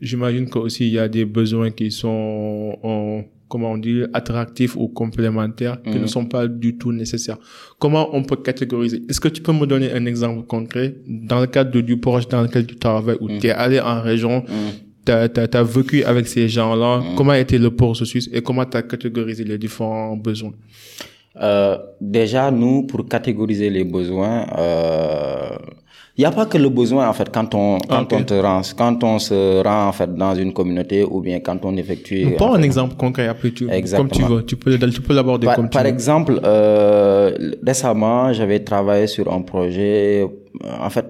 J'imagine 0.00 0.48
qu'aussi 0.48 0.86
il 0.86 0.92
y 0.94 0.98
a 0.98 1.08
des 1.08 1.24
besoins 1.24 1.70
qui 1.70 1.90
sont, 1.90 2.76
en- 2.82 3.22
comment 3.48 3.72
on 3.72 3.78
dit, 3.78 4.02
attractifs 4.12 4.76
ou 4.76 4.88
complémentaires, 4.88 5.80
qui 5.82 5.98
ne 5.98 6.06
sont 6.06 6.26
pas 6.26 6.46
du 6.48 6.76
tout 6.78 6.92
nécessaires. 6.92 7.38
Comment 7.78 8.14
on 8.14 8.22
peut 8.22 8.36
catégoriser? 8.36 9.02
Est-ce 9.08 9.20
que 9.20 9.28
tu 9.28 9.40
peux 9.42 9.52
me 9.52 9.66
donner 9.66 9.92
un 9.92 10.04
exemple 10.06 10.44
concret? 10.46 10.96
Dans 11.06 11.40
le 11.40 11.46
cadre 11.46 11.70
de- 11.72 11.80
du 11.80 11.96
projet 11.98 12.26
dans 12.30 12.42
lequel 12.42 12.66
tu 12.66 12.76
travailles, 12.76 13.16
où 13.20 13.28
tu 13.40 13.46
es 13.46 13.50
allé 13.50 13.80
en 13.80 14.00
région, 14.02 14.44
t'as 15.04 15.28
as, 15.52 15.62
vécu 15.62 16.02
avec 16.04 16.26
ces 16.28 16.48
gens-là, 16.48 17.02
comment 17.16 17.34
était 17.34 17.58
le 17.58 17.70
processus 17.70 18.28
et 18.32 18.40
comment 18.42 18.64
tu 18.64 18.76
as 18.76 18.82
catégorisé 18.82 19.44
les 19.44 19.58
différents 19.58 20.16
besoins? 20.16 20.52
Euh, 21.40 21.76
déjà, 22.00 22.50
nous, 22.50 22.84
pour 22.86 23.06
catégoriser 23.08 23.68
les 23.70 23.84
besoins, 23.84 24.46
il 26.18 26.22
n'y 26.22 26.24
a 26.24 26.30
pas 26.30 26.46
que 26.46 26.56
le 26.56 26.70
besoin 26.70 27.06
en 27.08 27.12
fait 27.12 27.28
quand 27.30 27.54
on 27.54 27.78
quand 27.92 28.10
on 28.14 28.24
te 28.24 28.32
rend 28.32 28.62
quand 28.74 29.04
on 29.04 29.18
se 29.18 29.62
rend 29.62 29.88
en 29.88 29.92
fait 29.92 30.14
dans 30.14 30.34
une 30.34 30.52
communauté 30.54 31.04
ou 31.04 31.20
bien 31.20 31.40
quand 31.40 31.62
on 31.64 31.76
effectue. 31.76 32.24
En 32.40 32.54
un 32.54 32.58
fait, 32.58 32.64
exemple 32.64 32.94
concret 32.96 33.28
après 33.28 33.50
tu, 33.50 33.64
comme 33.66 33.72
tu 33.72 33.76
Exactement. 33.78 34.28
veux. 34.28 34.42
Tu 34.46 34.56
peux, 34.56 34.78
tu 34.78 35.02
peux 35.02 35.14
l'aborder 35.14 35.46
Par, 35.46 35.56
comme 35.56 35.66
tu 35.68 35.76
par 35.76 35.82
veux. 35.82 35.90
exemple, 35.90 36.40
euh, 36.42 37.36
récemment, 37.66 38.32
j'avais 38.32 38.60
travaillé 38.60 39.06
sur 39.06 39.30
un 39.30 39.42
projet. 39.42 40.22
euh, 40.22 40.86
En 40.86 40.88
fait, 40.88 41.06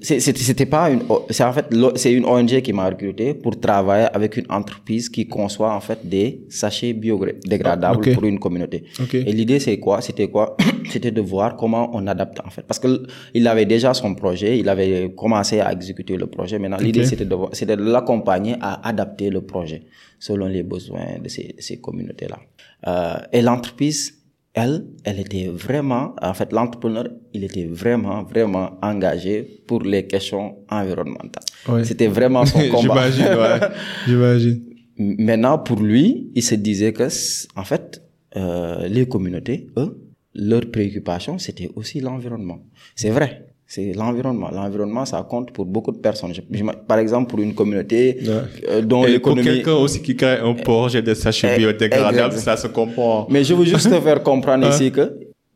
c'était 0.00 0.66
pas 0.66 0.90
une. 0.90 1.02
O- 1.08 1.26
C'est 1.30 1.44
en 1.44 1.52
fait 1.52 1.66
c'est 1.96 2.12
une 2.12 2.24
ONG 2.24 2.60
qui 2.62 2.72
m'a 2.72 2.86
recruté 2.88 3.34
pour 3.34 3.58
travailler 3.60 4.06
avec 4.14 4.36
une 4.38 4.46
entreprise 4.48 5.08
qui 5.08 5.26
conçoit 5.26 5.74
en 5.74 5.80
fait 5.80 5.98
des 6.08 6.40
sachets 6.48 6.94
biodégradables 6.94 7.98
Ok. 7.98 8.14
pour 8.14 8.24
une 8.24 8.38
communauté. 8.38 8.84
Et 9.12 9.32
l'idée 9.32 9.58
c'est 9.60 9.78
quoi? 9.78 10.00
C'était 10.00 10.28
quoi? 10.28 10.56
C'était 10.90 11.10
de 11.10 11.20
voir 11.20 11.56
comment 11.56 11.90
on 11.92 12.06
adapte 12.06 12.40
en 12.46 12.50
fait, 12.50 12.62
parce 12.62 12.78
que 12.78 13.02
il 13.34 13.46
avait 13.46 13.66
déjà 13.66 13.92
son 13.92 14.14
projet, 14.14 14.58
il 14.58 14.68
avait 14.70 15.12
commencé 15.14 15.60
à 15.60 15.70
exécuter 15.72 16.16
le 16.16 16.26
projet. 16.26 16.58
Maintenant, 16.58 16.78
l'idée 16.78 17.04
c'était 17.04 17.26
de 17.26 17.36
c'était 17.52 17.76
de 17.76 17.82
l'accompagner 17.84 18.54
à 18.60 18.88
adapter 18.88 19.28
le 19.28 19.42
projet 19.42 19.82
selon 20.18 20.46
les 20.46 20.62
besoins 20.62 21.18
de 21.22 21.28
ces, 21.28 21.54
ces 21.58 21.76
communautés-là. 21.78 22.38
Euh, 22.86 23.18
et 23.32 23.42
l'entreprise, 23.42 24.17
elle, 24.58 24.86
elle 25.04 25.20
était 25.20 25.46
vraiment, 25.48 26.14
en 26.20 26.34
fait, 26.34 26.52
l'entrepreneur, 26.52 27.06
il 27.32 27.44
était 27.44 27.66
vraiment, 27.66 28.24
vraiment 28.24 28.72
engagé 28.82 29.62
pour 29.66 29.82
les 29.82 30.06
questions 30.06 30.56
environnementales. 30.68 31.44
C'était 31.84 32.08
vraiment 32.08 32.44
son 32.44 32.60
combat. 32.74 33.10
J'imagine, 33.10 33.38
ouais. 33.38 33.60
J'imagine. 34.06 34.62
Maintenant, 34.98 35.58
pour 35.58 35.80
lui, 35.80 36.30
il 36.34 36.42
se 36.42 36.56
disait 36.56 36.92
que, 36.92 37.08
en 37.56 37.64
fait, 37.64 38.02
euh, 38.36 38.88
les 38.88 39.06
communautés, 39.06 39.68
eux, 39.76 39.96
leur 40.34 40.68
préoccupation, 40.70 41.38
c'était 41.38 41.70
aussi 41.76 42.00
l'environnement. 42.00 42.60
C'est 42.96 43.10
vrai, 43.10 43.47
c'est 43.70 43.92
l'environnement. 43.92 44.50
L'environnement, 44.50 45.04
ça 45.04 45.24
compte 45.32 45.52
pour 45.52 45.66
beaucoup 45.66 45.92
de 45.92 45.98
personnes. 45.98 46.32
Je- 46.34 46.40
je- 46.58 46.64
par 46.90 46.98
exemple, 46.98 47.28
pour 47.30 47.40
une 47.40 47.54
communauté 47.54 48.18
euh, 48.26 48.80
dont 48.80 49.04
Et 49.04 49.18
pour 49.20 49.34
l'économie... 49.36 49.44
quelqu'un 49.44 49.74
aussi 49.84 50.00
qui 50.00 50.16
crée 50.16 50.38
un 50.50 50.54
projet 50.54 51.02
de 51.02 51.12
sachets 51.12 51.52
Eh, 51.54 51.58
biodégradables, 51.58 52.34
exact. 52.34 52.40
ça 52.50 52.56
se 52.56 52.68
comprend. 52.68 53.26
Mais 53.30 53.44
je 53.44 53.52
veux 53.52 53.66
juste 53.66 53.90
te 53.94 54.00
faire 54.00 54.22
comprendre 54.22 54.66
ici 54.68 54.90
que 54.90 55.04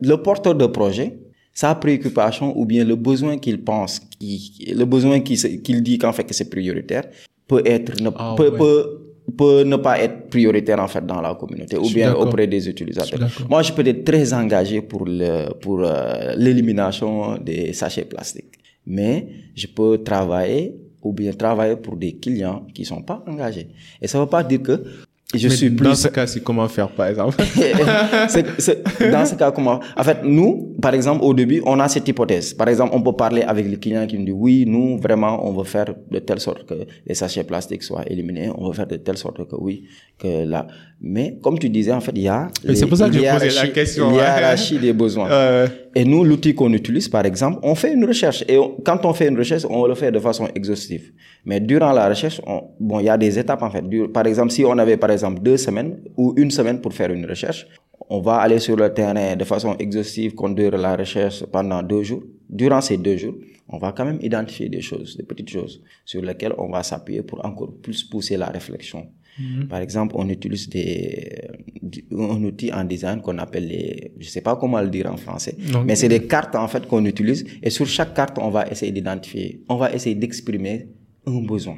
le 0.01 0.16
porteur 0.27 0.55
de 0.55 0.66
projet, 0.66 1.09
sa 1.55 1.75
préoccupation 1.75 2.46
ou 2.59 2.66
bien 2.66 2.85
le 2.85 2.96
besoin 2.96 3.38
qu'il 3.38 3.59
pense, 3.64 3.98
qui, 4.20 4.72
le 4.77 4.85
besoin 4.85 5.20
qu'il 5.20 5.83
dit 5.83 5.96
qu'en 5.98 6.12
fait 6.12 6.25
que 6.25 6.35
c'est 6.35 6.51
prioritaire, 6.51 7.05
peut 7.48 7.62
être, 7.64 7.98
ne, 8.03 8.11
Ah, 8.16 8.35
peut, 8.37 8.51
ouais. 8.51 8.59
peut, 8.59 9.12
peut 9.37 9.62
ne 9.64 9.77
pas 9.77 10.01
être 10.01 10.29
prioritaire 10.29 10.81
en 10.81 10.88
fait 10.88 11.05
dans 11.05 11.21
la 11.21 11.35
communauté 11.35 11.77
ou 11.77 11.88
bien 11.90 12.14
auprès 12.14 12.47
des 12.47 12.68
utilisateurs. 12.68 13.29
Moi, 13.49 13.62
je 13.62 13.73
peux 13.73 13.87
être 13.87 14.05
très 14.05 14.33
engagé 14.33 14.83
pour 14.83 15.05
le, 15.05 15.53
pour 15.61 15.81
euh, 15.81 16.35
l'élimination 16.37 17.38
des 17.38 17.73
sachets 17.73 18.05
plastiques. 18.05 18.55
Mais 18.87 19.27
je 19.55 19.66
peux 19.66 20.03
travailler 20.03 20.75
ou 21.03 21.12
bien 21.12 21.33
travailler 21.33 21.77
pour 21.77 21.97
des 21.97 22.14
clients 22.16 22.66
qui 22.75 22.85
sont 22.85 23.03
pas 23.03 23.25
engagés. 23.27 23.68
Et 24.01 24.07
ça 24.07 24.21
veut 24.21 24.27
pas 24.27 24.42
dire 24.42 24.62
que 24.62 24.85
je 25.35 25.49
Mais 25.49 25.55
suis 25.55 25.71
dans 25.71 25.77
plus 25.90 25.95
ce 25.97 26.09
cas-ci, 26.09 26.42
comment 26.42 26.68
faire, 26.68 26.88
par 26.88 27.07
exemple? 27.07 27.42
C'est- 28.29 28.61
c'est- 28.61 29.11
dans 29.11 29.25
ce 29.27 29.35
cas, 29.35 29.51
comment? 29.51 29.81
En 29.97 30.03
fait, 30.05 30.18
nous, 30.25 30.75
par 30.81 30.95
exemple, 30.95 31.25
au 31.25 31.35
début, 31.35 31.62
on 31.66 31.79
a 31.81 31.88
cette 31.88 32.07
hypothèse. 32.09 32.55
Par 32.55 32.68
exemple, 32.68 32.92
on 32.95 33.03
peut 33.03 33.12
parler 33.12 33.42
avec 33.42 33.68
le 33.68 33.77
client 33.77 34.07
qui 34.07 34.18
nous 34.18 34.25
dit 34.25 34.33
oui, 34.33 34.64
nous, 34.66 34.99
vraiment, 34.99 35.47
on 35.47 35.53
veut 35.53 35.64
faire 35.64 35.87
de 36.11 36.18
telle 36.18 36.40
sorte 36.40 36.64
que 36.66 36.75
les 37.07 37.14
sachets 37.14 37.45
plastiques 37.45 37.83
soient 37.83 38.05
éliminés. 38.11 38.51
On 38.57 38.68
veut 38.68 38.75
faire 38.75 38.87
de 38.87 38.97
telle 38.97 39.16
sorte 39.18 39.38
que 39.49 39.57
oui, 39.59 39.85
que 40.18 40.45
là. 40.45 40.66
Mais 41.05 41.37
comme 41.43 41.59
tu 41.59 41.69
disais, 41.69 41.91
en 41.93 42.01
fait, 42.01 42.12
il 42.15 42.23
y 42.23 42.29
a 42.29 42.49
c'est 42.75 42.87
pour 42.87 42.97
ça 42.97 43.09
que 43.09 43.15
j'ai 43.15 43.29
posé 43.29 43.51
la 43.51 43.67
question, 43.69 44.09
ouais. 44.11 44.15
hiérarchie 44.15 44.79
des 44.79 44.93
besoins. 44.93 45.29
Euh, 45.33 45.67
Et 45.97 46.05
nous, 46.05 46.23
l'outil 46.25 46.55
qu'on 46.55 46.73
utilise, 46.73 47.09
par 47.09 47.27
exemple, 47.27 47.59
on 47.65 47.75
fait 47.75 47.93
une 47.93 48.05
recherche. 48.05 48.45
Et 48.49 48.57
on- 48.57 48.77
quand 48.85 49.05
on 49.05 49.12
fait 49.12 49.27
une 49.29 49.37
recherche, 49.37 49.65
on 49.69 49.85
le 49.87 49.95
fait 49.97 50.12
de 50.12 50.21
façon 50.21 50.49
exhaustive. 50.55 51.12
Mais 51.45 51.59
durant 51.59 51.93
la 51.93 52.09
recherche, 52.09 52.41
on- 52.47 52.62
bon, 52.79 53.01
il 53.01 53.07
y 53.07 53.09
a 53.09 53.19
des 53.19 53.37
étapes, 53.38 53.62
en 53.62 53.71
fait. 53.71 53.83
Par 54.12 54.27
exemple, 54.27 54.53
si 54.53 54.65
on 54.65 54.79
avait, 54.79 54.97
par 54.97 55.11
exemple, 55.11 55.43
deux 55.43 55.57
semaines 55.57 55.97
ou 56.17 56.35
une 56.37 56.51
semaine 56.53 56.81
pour 56.81 56.93
faire 56.95 57.11
une 57.11 57.27
recherche, 57.27 57.67
on 58.09 58.21
va 58.21 58.37
aller 58.37 58.59
sur 58.61 58.77
le 58.77 58.88
terrain 58.95 59.35
de 59.37 59.45
façon 59.45 59.75
exhaustive, 59.79 60.35
conduire 60.35 60.77
la 60.77 60.95
recherche 60.97 61.45
pendant 61.51 61.83
deux 61.83 62.03
jours. 62.05 62.23
Durant 62.61 62.81
ces 62.83 62.99
deux 62.99 63.17
jours, 63.17 63.35
on 63.69 63.79
va 63.79 63.93
quand 63.93 64.05
même 64.05 64.19
identifier 64.21 64.69
des 64.69 64.83
choses, 64.83 65.17
des 65.17 65.23
petites 65.31 65.49
choses 65.51 65.83
sur 66.05 66.21
lesquelles 66.23 66.55
on 66.59 66.69
va 66.77 66.83
s'appuyer 66.83 67.23
pour 67.23 67.38
encore 67.45 67.73
plus 67.85 68.05
pousser 68.05 68.37
la 68.37 68.49
réflexion. 68.59 69.07
Par 69.71 69.81
exemple, 69.81 70.15
on 70.19 70.29
utilise 70.29 70.69
des, 70.69 71.49
un 72.12 72.45
outil 72.45 72.71
en 72.71 72.85
design 72.85 73.23
qu'on 73.23 73.38
appelle 73.38 73.67
les, 73.67 74.12
je 74.19 74.29
sais 74.29 74.43
pas 74.43 74.57
comment 74.57 74.81
le 74.83 74.91
dire 74.91 75.11
en 75.11 75.17
français, 75.17 75.55
Non. 75.73 75.85
mais 75.85 75.97
c'est 75.97 76.09
des 76.11 76.27
cartes 76.27 76.55
en 76.55 76.69
fait 76.69 76.87
qu'on 76.87 77.05
utilise 77.07 77.43
et 77.62 77.71
sur 77.71 77.87
chaque 77.87 78.12
carte, 78.12 78.37
on 78.38 78.51
va 78.51 78.69
essayer 78.71 78.93
d'identifier, 78.93 79.62
on 79.71 79.77
va 79.77 79.91
essayer 79.95 80.15
d'exprimer 80.15 80.88
un 81.27 81.41
besoin. 81.41 81.77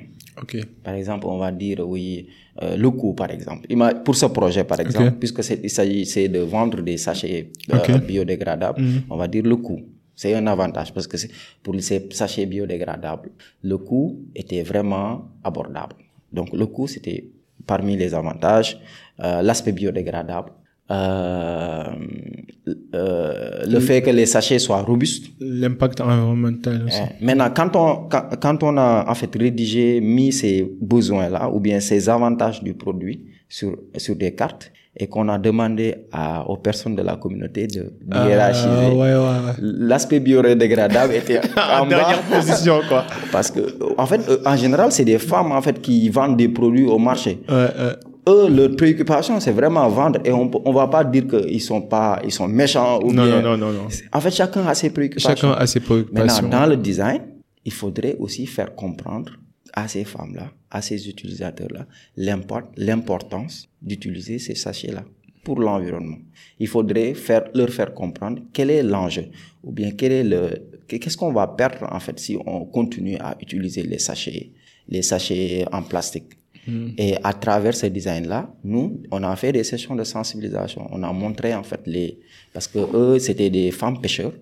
Par 0.82 0.94
exemple, 0.94 1.26
on 1.28 1.38
va 1.38 1.52
dire 1.52 1.78
oui, 1.88 2.26
euh, 2.60 2.76
le 2.76 2.90
coût 2.90 3.14
par 3.14 3.30
exemple. 3.30 3.68
Pour 4.04 4.16
ce 4.16 4.26
projet 4.26 4.64
par 4.64 4.80
exemple, 4.80 5.12
puisque 5.20 5.44
c'est- 5.44 5.60
il 5.62 5.70
s'agissait 5.70 6.28
de 6.28 6.40
vendre 6.40 6.82
des 6.82 6.96
sachets 6.96 7.50
euh, 7.72 7.98
biodégradables, 7.98 8.82
on 9.08 9.16
va 9.16 9.28
dire 9.28 9.44
le 9.44 9.54
coût. 9.56 9.80
C'est 10.16 10.34
un 10.34 10.46
avantage 10.46 10.92
parce 10.94 11.06
que 11.06 11.16
pour 11.62 11.74
ces 11.80 12.08
sachets 12.12 12.46
biodégradables, 12.46 13.30
le 13.62 13.76
coût 13.78 14.20
était 14.34 14.62
vraiment 14.62 15.28
abordable. 15.42 15.96
Donc 16.32 16.52
le 16.52 16.66
coût, 16.66 16.86
c'était 16.86 17.24
parmi 17.66 17.96
les 17.96 18.14
avantages, 18.14 18.78
euh, 19.20 19.42
l'aspect 19.42 19.72
biodégradable, 19.72 20.52
euh, 20.90 21.84
euh, 22.94 23.64
le 23.66 23.80
fait 23.80 24.02
que 24.02 24.10
les 24.10 24.26
sachets 24.26 24.58
soient 24.58 24.82
robustes, 24.82 25.26
L'impact 25.40 26.00
environnemental 26.00 26.84
aussi. 26.86 26.98
eh, 27.20 27.24
Maintenant, 27.24 27.50
quand 27.54 27.74
on, 27.76 28.08
quand, 28.08 28.28
quand 28.40 28.62
on 28.62 28.76
a 28.76 29.04
en 29.08 29.14
fait 29.14 29.34
rédigé, 29.34 30.00
mis 30.00 30.32
ces 30.32 30.62
besoins-là 30.80 31.50
ou 31.50 31.60
bien 31.60 31.80
ces 31.80 32.08
avantages 32.08 32.62
du 32.62 32.74
produit 32.74 33.24
sur, 33.48 33.76
sur 33.96 34.16
des 34.16 34.34
cartes 34.34 34.72
et 34.96 35.06
qu'on 35.08 35.28
a 35.28 35.38
demandé 35.38 35.94
à, 36.12 36.48
aux 36.48 36.56
personnes 36.56 36.94
de 36.94 37.02
la 37.02 37.16
communauté 37.16 37.66
de, 37.66 37.92
Ah, 38.12 38.28
hiérarchiser, 38.28 38.68
ouais, 38.68 38.96
ouais, 38.96 39.14
ouais. 39.16 39.52
l'aspect 39.60 40.20
biodégradable 40.20 41.14
était 41.14 41.40
en 41.80 41.86
dernière 41.86 42.22
bas. 42.30 42.36
position, 42.36 42.80
quoi. 42.88 43.04
Parce 43.32 43.50
que, 43.50 43.60
en 43.98 44.06
fait, 44.06 44.20
euh, 44.28 44.38
en 44.46 44.56
général, 44.56 44.92
c'est 44.92 45.04
des 45.04 45.18
femmes 45.18 45.50
en 45.52 45.60
fait 45.62 45.80
qui 45.80 46.08
vendent 46.10 46.36
des 46.36 46.48
produits 46.48 46.86
au 46.86 46.98
marché. 46.98 47.40
Ouais, 47.48 47.54
ouais. 47.54 47.96
eux, 48.28 48.48
leur 48.48 48.76
préoccupation, 48.76 49.40
c'est 49.40 49.50
vraiment 49.52 49.88
vendre. 49.88 50.20
Et 50.24 50.30
on 50.32 50.48
on 50.64 50.72
va 50.72 50.86
pas 50.86 51.02
dire 51.02 51.26
qu'ils 51.26 51.60
sont 51.60 51.82
pas, 51.82 52.20
ils 52.24 52.30
sont 52.32 52.46
méchants 52.46 53.00
ou 53.02 53.12
Non, 53.12 53.24
bien. 53.24 53.40
non, 53.42 53.56
non, 53.56 53.66
non, 53.66 53.72
non. 53.72 53.88
En 54.12 54.20
fait, 54.20 54.30
chacun 54.30 54.64
a 54.66 54.74
ses 54.74 54.90
préoccupations. 54.90 55.30
Chacun 55.30 55.52
a 55.52 55.66
ses 55.66 55.80
préoccupations. 55.80 56.42
Maintenant, 56.44 56.60
dans 56.60 56.66
le 56.66 56.76
design, 56.76 57.20
il 57.64 57.72
faudrait 57.72 58.14
aussi 58.20 58.46
faire 58.46 58.74
comprendre 58.76 59.32
à 59.74 59.88
ces 59.88 60.04
femmes-là, 60.04 60.52
à 60.70 60.80
ces 60.82 61.08
utilisateurs-là, 61.08 61.86
l'import- 62.16 62.70
l'importance 62.76 63.68
d'utiliser 63.82 64.38
ces 64.38 64.54
sachets-là 64.54 65.04
pour 65.42 65.58
l'environnement. 65.60 66.18
Il 66.58 66.68
faudrait 66.68 67.12
faire, 67.14 67.44
leur 67.54 67.68
faire 67.70 67.92
comprendre 67.92 68.40
quel 68.52 68.70
est 68.70 68.82
l'enjeu 68.82 69.26
ou 69.62 69.72
bien 69.72 69.90
quel 69.90 70.12
est 70.12 70.24
le, 70.24 70.42
qu'est-ce 70.88 71.16
qu'on 71.16 71.32
va 71.32 71.46
perdre 71.48 71.86
en 71.92 72.00
fait 72.00 72.18
si 72.18 72.36
on 72.46 72.64
continue 72.64 73.16
à 73.18 73.36
utiliser 73.40 73.82
les 73.82 73.98
sachets, 73.98 74.50
les 74.88 75.02
sachets 75.02 75.64
en 75.72 75.82
plastique. 75.82 76.32
Et 76.98 77.14
à 77.22 77.32
travers 77.34 77.74
ce 77.74 77.86
design-là, 77.86 78.50
nous, 78.64 79.02
on 79.10 79.22
a 79.22 79.36
fait 79.36 79.52
des 79.52 79.64
sessions 79.64 79.94
de 79.94 80.04
sensibilisation. 80.04 80.86
On 80.90 81.02
a 81.02 81.12
montré 81.12 81.54
en 81.54 81.62
fait 81.62 81.80
les, 81.86 82.18
parce 82.52 82.66
que 82.68 82.78
eux, 82.94 83.18
c'était 83.18 83.50
des 83.50 83.70
femmes 83.70 84.00
pêcheurs, 84.00 84.32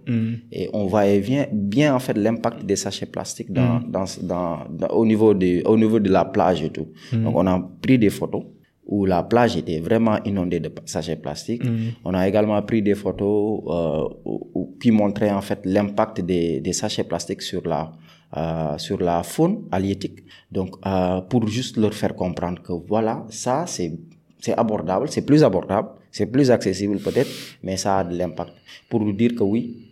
et 0.52 0.68
on 0.72 0.86
voyait 0.86 1.20
bien, 1.20 1.46
bien 1.52 1.94
en 1.94 1.98
fait 1.98 2.16
l'impact 2.16 2.64
des 2.64 2.76
sachets 2.76 3.06
plastiques 3.06 3.52
dans, 3.52 3.80
dans, 3.88 4.04
dans, 4.22 4.58
dans- 4.70 4.88
au 4.94 5.04
niveau 5.04 5.34
de, 5.34 5.62
au 5.66 5.76
niveau 5.76 5.98
de 5.98 6.10
la 6.10 6.24
plage 6.24 6.62
et 6.62 6.70
tout. 6.70 6.88
Donc 7.24 7.34
on 7.36 7.46
a 7.46 7.58
pris 7.80 7.98
des 7.98 8.10
photos 8.10 8.44
où 8.84 9.06
la 9.06 9.22
plage 9.22 9.56
était 9.56 9.78
vraiment 9.78 10.18
inondée 10.24 10.58
de 10.60 10.70
sachets 10.86 11.16
plastiques. 11.16 11.62
On 12.04 12.12
a 12.14 12.28
également 12.28 12.60
pris 12.62 12.82
des 12.82 12.94
photos 12.96 13.62
euh, 13.66 14.04
où- 14.24 14.50
où- 14.54 14.76
qui 14.80 14.90
montraient 14.90 15.30
en 15.30 15.40
fait 15.40 15.60
l'impact 15.64 16.20
des, 16.20 16.60
des 16.60 16.72
sachets 16.72 17.04
plastiques 17.04 17.42
sur 17.42 17.66
la 17.66 17.92
euh, 18.36 18.78
sur 18.78 18.98
la 19.00 19.22
faune 19.22 19.64
halieutique. 19.70 20.20
Donc 20.50 20.76
euh, 20.86 21.20
pour 21.22 21.46
juste 21.46 21.76
leur 21.76 21.94
faire 21.94 22.14
comprendre 22.14 22.62
que 22.62 22.72
voilà, 22.72 23.24
ça 23.28 23.64
c'est 23.66 23.92
c'est 24.38 24.58
abordable, 24.58 25.06
c'est 25.08 25.24
plus 25.24 25.44
abordable, 25.44 25.90
c'est 26.10 26.26
plus 26.26 26.50
accessible 26.50 26.98
peut-être, 26.98 27.30
mais 27.62 27.76
ça 27.76 27.98
a 27.98 28.04
de 28.04 28.16
l'impact. 28.16 28.52
Pour 28.88 29.00
nous 29.00 29.12
dire 29.12 29.34
que 29.36 29.44
oui, 29.44 29.88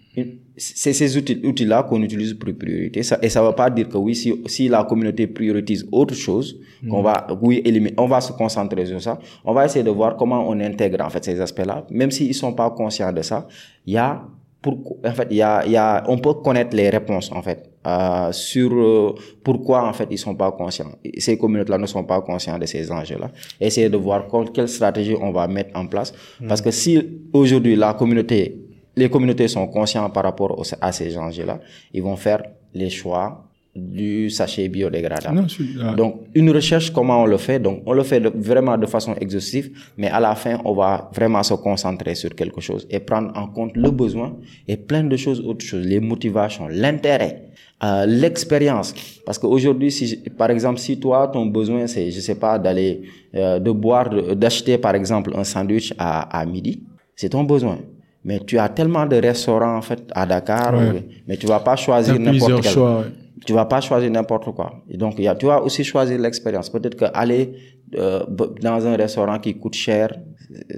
c'est 0.57 0.93
ces 0.93 1.17
outils- 1.17 1.41
outils-là 1.45 1.85
qu'on 1.85 2.03
utilise 2.03 2.35
pour 2.35 2.53
priorité. 2.55 3.05
Ça, 3.05 3.17
et 3.23 3.29
ça 3.29 3.41
ne 3.43 3.47
veut 3.47 3.55
pas 3.55 3.71
dire 3.71 3.89
que 3.89 3.97
oui, 3.97 4.17
si, 4.17 4.35
si 4.47 4.69
la 4.69 4.83
communauté 4.83 5.29
priorise 5.29 5.87
autre 5.93 6.15
chose, 6.15 6.59
qu'on 6.89 7.01
va, 7.01 7.29
oui, 7.41 7.63
éliminer, 7.65 7.95
on 7.97 8.07
va 8.07 8.21
se 8.21 8.33
concentrer 8.33 8.87
sur 8.87 9.01
ça. 9.01 9.21
On 9.45 9.53
va 9.53 9.67
essayer 9.67 9.85
de 9.85 9.91
voir 9.91 10.17
comment 10.17 10.49
on 10.49 10.59
intègre 10.59 11.01
en 11.05 11.11
fait 11.11 11.25
ces 11.25 11.41
aspects-là. 11.41 11.87
Même 11.91 12.11
s'ils 12.11 12.29
ne 12.29 12.33
sont 12.33 12.53
pas 12.53 12.71
conscients 12.71 13.13
de 13.13 13.23
ça, 13.23 13.47
il 13.87 13.95
y 13.95 13.99
a, 13.99 14.21
pour, 14.61 14.99
en 15.05 15.13
fait, 15.13 15.29
il 15.31 15.37
y 15.37 15.43
a, 15.43 15.65
il 15.65 15.73
y 15.73 15.77
a, 15.77 16.03
on 16.09 16.19
peut 16.19 16.35
connaître 16.35 16.75
les 16.77 16.91
réponses 16.91 17.31
en 17.31 17.41
fait 17.41 17.70
euh, 17.87 18.31
sur 18.33 18.73
euh, 18.75 19.15
pourquoi 19.43 19.89
en 19.89 19.93
fait 19.93 20.07
ils 20.11 20.19
sont 20.19 20.35
pas 20.35 20.53
conscients. 20.53 20.93
Ces 21.19 21.39
communautés-là 21.39 21.79
ne 21.79 21.87
sont 21.87 22.05
pas 22.05 22.21
conscients 22.21 22.59
de 22.59 22.67
ces 22.67 22.91
enjeux-là. 22.93 23.31
Essayer 23.61 23.89
de 23.89 23.97
voir 23.97 24.25
quelle 24.53 24.69
stratégie 24.69 25.17
on 25.21 25.31
va 25.33 25.47
mettre 25.49 25.79
en 25.79 25.87
place. 25.87 26.13
Parce 26.49 26.61
que 26.61 26.71
si 26.71 27.01
aujourd'hui 27.33 27.77
la 27.77 27.95
communauté, 27.95 28.61
les 28.97 29.09
communautés 29.09 29.49
sont 29.49 29.67
conscientes 29.69 30.13
par 30.13 30.25
rapport 30.25 30.59
au- 30.59 30.63
à 30.81 30.93
ces 30.93 31.17
enjeux-là, 31.17 31.59
ils 31.95 32.03
vont 32.03 32.17
faire 32.17 32.43
les 32.75 32.91
choix 32.91 33.45
du 33.75 34.29
sachet 34.31 34.69
biodégradable. 34.69 35.37
Non, 35.37 35.47
ah. 35.83 35.95
Donc, 35.95 36.23
une 36.35 36.51
recherche, 36.51 36.91
comment 36.91 37.23
on 37.23 37.27
le 37.27 37.37
fait? 37.37 37.61
Donc, 37.61 37.83
on 37.87 37.93
le 37.93 38.03
fait 38.03 38.19
de- 38.21 38.33
vraiment 38.35 38.77
de 38.77 38.87
façon 38.87 39.15
exhaustive, 39.21 39.71
mais 39.97 40.09
à 40.09 40.19
la 40.19 40.35
fin, 40.35 40.59
on 40.65 40.75
va 40.75 41.09
vraiment 41.15 41.43
se 41.45 41.55
concentrer 41.55 42.15
sur 42.17 42.35
quelque 42.35 42.61
chose 42.61 42.87
et 42.91 42.99
prendre 42.99 43.31
en 43.37 43.47
compte 43.47 43.77
le 43.77 43.91
besoin 43.93 44.37
et 44.67 44.77
plein 44.77 45.05
de 45.05 45.17
choses, 45.17 45.41
autres 45.41 45.65
choses, 45.65 45.87
les 45.87 46.01
motivations, 46.01 46.67
l'intérêt, 46.69 47.45
euh, 47.85 48.07
l'expérience. 48.07 48.93
Parce 49.25 49.39
qu'aujourd'hui, 49.39 49.93
si, 49.93 50.17
par 50.37 50.51
exemple, 50.51 50.81
si 50.81 50.99
toi, 50.99 51.29
ton 51.33 51.47
besoin, 51.47 51.87
c'est, 51.87 52.11
je 52.11 52.19
sais 52.21 52.35
pas, 52.35 52.59
d'aller, 52.59 53.03
euh, 53.37 53.61
de 53.61 53.71
boire, 53.71 54.11
d'acheter, 54.35 54.79
par 54.79 54.97
exemple, 54.97 55.31
un 55.37 55.45
sandwich 55.45 55.95
à, 55.97 56.23
à 56.41 56.45
midi, 56.45 56.83
c'est 57.15 57.29
ton 57.29 57.45
besoin. 57.45 57.79
Mais 58.25 58.39
tu 58.41 58.59
as 58.59 58.69
tellement 58.69 59.07
de 59.07 59.17
restaurants, 59.17 59.77
en 59.77 59.81
fait, 59.83 60.03
à 60.13 60.27
Dakar, 60.27 60.75
Ouais. 60.75 61.05
mais 61.27 61.37
tu 61.39 61.47
vas 61.47 61.61
pas 61.61 61.77
choisir 61.77 62.19
n'importe 62.19 62.61
quel 62.63 62.73
choix, 62.73 62.99
ouais. 62.99 63.05
Tu 63.47 63.53
vas 63.53 63.65
pas 63.65 63.81
choisir 63.81 64.11
n'importe 64.11 64.55
quoi. 64.55 64.83
Et 64.89 64.97
donc, 64.97 65.15
il 65.19 65.25
y 65.25 65.29
a, 65.29 65.35
tu 65.35 65.47
vas 65.47 65.63
aussi 65.63 65.85
choisir 65.85 66.19
l'expérience. 66.19 66.69
Peut-être 66.71 66.97
que 66.97 67.07
aller 67.15 67.55
euh, 67.97 68.25
dans 68.61 68.87
un 68.87 68.97
restaurant 68.97 69.39
qui 69.39 69.59
coûte 69.59 69.75
cher, 69.75 70.15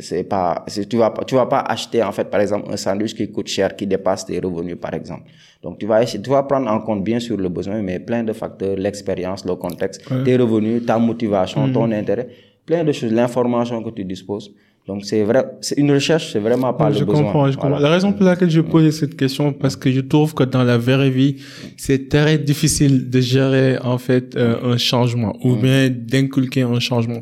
c'est 0.01 0.25
pas, 0.25 0.65
tu 0.89 0.97
vas 0.97 1.11
pas, 1.11 1.25
tu 1.25 1.35
vas 1.35 1.47
pas 1.47 1.61
acheter 1.61 2.03
en 2.03 2.13
fait, 2.13 2.29
par 2.31 2.41
exemple, 2.41 2.71
un 2.71 2.77
sandwich 2.77 3.15
qui 3.15 3.31
coûte 3.31 3.49
cher, 3.49 3.75
qui 3.75 3.87
dépasse 3.87 4.27
tes 4.27 4.39
revenus, 4.39 4.77
par 4.81 4.95
exemple. 4.95 5.25
Donc, 5.63 5.79
tu 5.79 5.87
vas 5.87 6.03
essayer, 6.03 6.23
tu 6.23 6.31
vas 6.31 6.43
prendre 6.43 6.71
en 6.71 6.81
compte 6.81 7.03
bien 7.03 7.21
sûr 7.21 7.37
le 7.37 7.49
besoin, 7.49 7.81
mais 7.83 7.99
plein 7.99 8.23
de 8.23 8.33
facteurs, 8.33 8.77
l'expérience, 8.77 9.45
le 9.45 9.55
contexte, 9.55 10.03
tes 10.25 10.37
revenus, 10.37 10.85
ta 10.87 10.99
motivation, 10.99 11.73
ton 11.73 11.91
intérêt, 11.91 12.29
plein 12.67 12.85
de 12.85 12.93
choses, 12.93 13.13
l'information 13.13 13.83
que 13.83 13.91
tu 13.91 14.05
disposes. 14.05 14.53
Donc, 14.89 15.05
c'est 15.05 15.23
vrai, 15.23 15.45
c'est 15.61 15.79
une 15.79 15.93
recherche, 15.93 16.33
c'est 16.33 16.41
vraiment 16.41 16.73
pas 16.75 16.91
je 16.91 16.99
le 17.01 17.05
besoin. 17.07 17.23
comprends, 17.23 17.49
je 17.49 17.55
Voilà. 17.57 17.77
comprends. 17.77 17.83
La 17.89 17.91
raison 17.91 18.13
pour 18.13 18.25
laquelle 18.27 18.51
je 18.51 18.61
pose 18.61 18.91
cette 18.91 19.17
question, 19.17 19.53
parce 19.53 19.77
que 19.77 19.93
je 19.93 20.01
trouve 20.01 20.35
que 20.35 20.43
dans 20.43 20.65
la 20.65 20.77
vraie 20.77 21.09
vie, 21.09 21.37
c'est 21.77 22.09
très 22.09 22.37
difficile 22.37 23.09
de 23.09 23.21
gérer 23.21 23.79
en 23.79 23.99
fait 23.99 24.35
euh, 24.35 24.57
un 24.73 24.77
changement 24.79 25.37
ou 25.45 25.55
bien 25.55 25.89
d'inculquer 25.89 26.63
un 26.63 26.81
changement. 26.81 27.21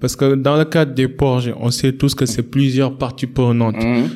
Parce 0.00 0.14
que 0.14 0.36
dans 0.36 0.56
le 0.56 0.64
cadre 0.66 0.94
des 0.94 1.08
projets, 1.08 1.52
on 1.58 1.72
sait 1.72 1.92
tous 1.94 2.14
que 2.14 2.26
c'est 2.26 2.44
plusieurs 2.44 2.96
parties 2.96 3.26
prenantes. 3.26 3.74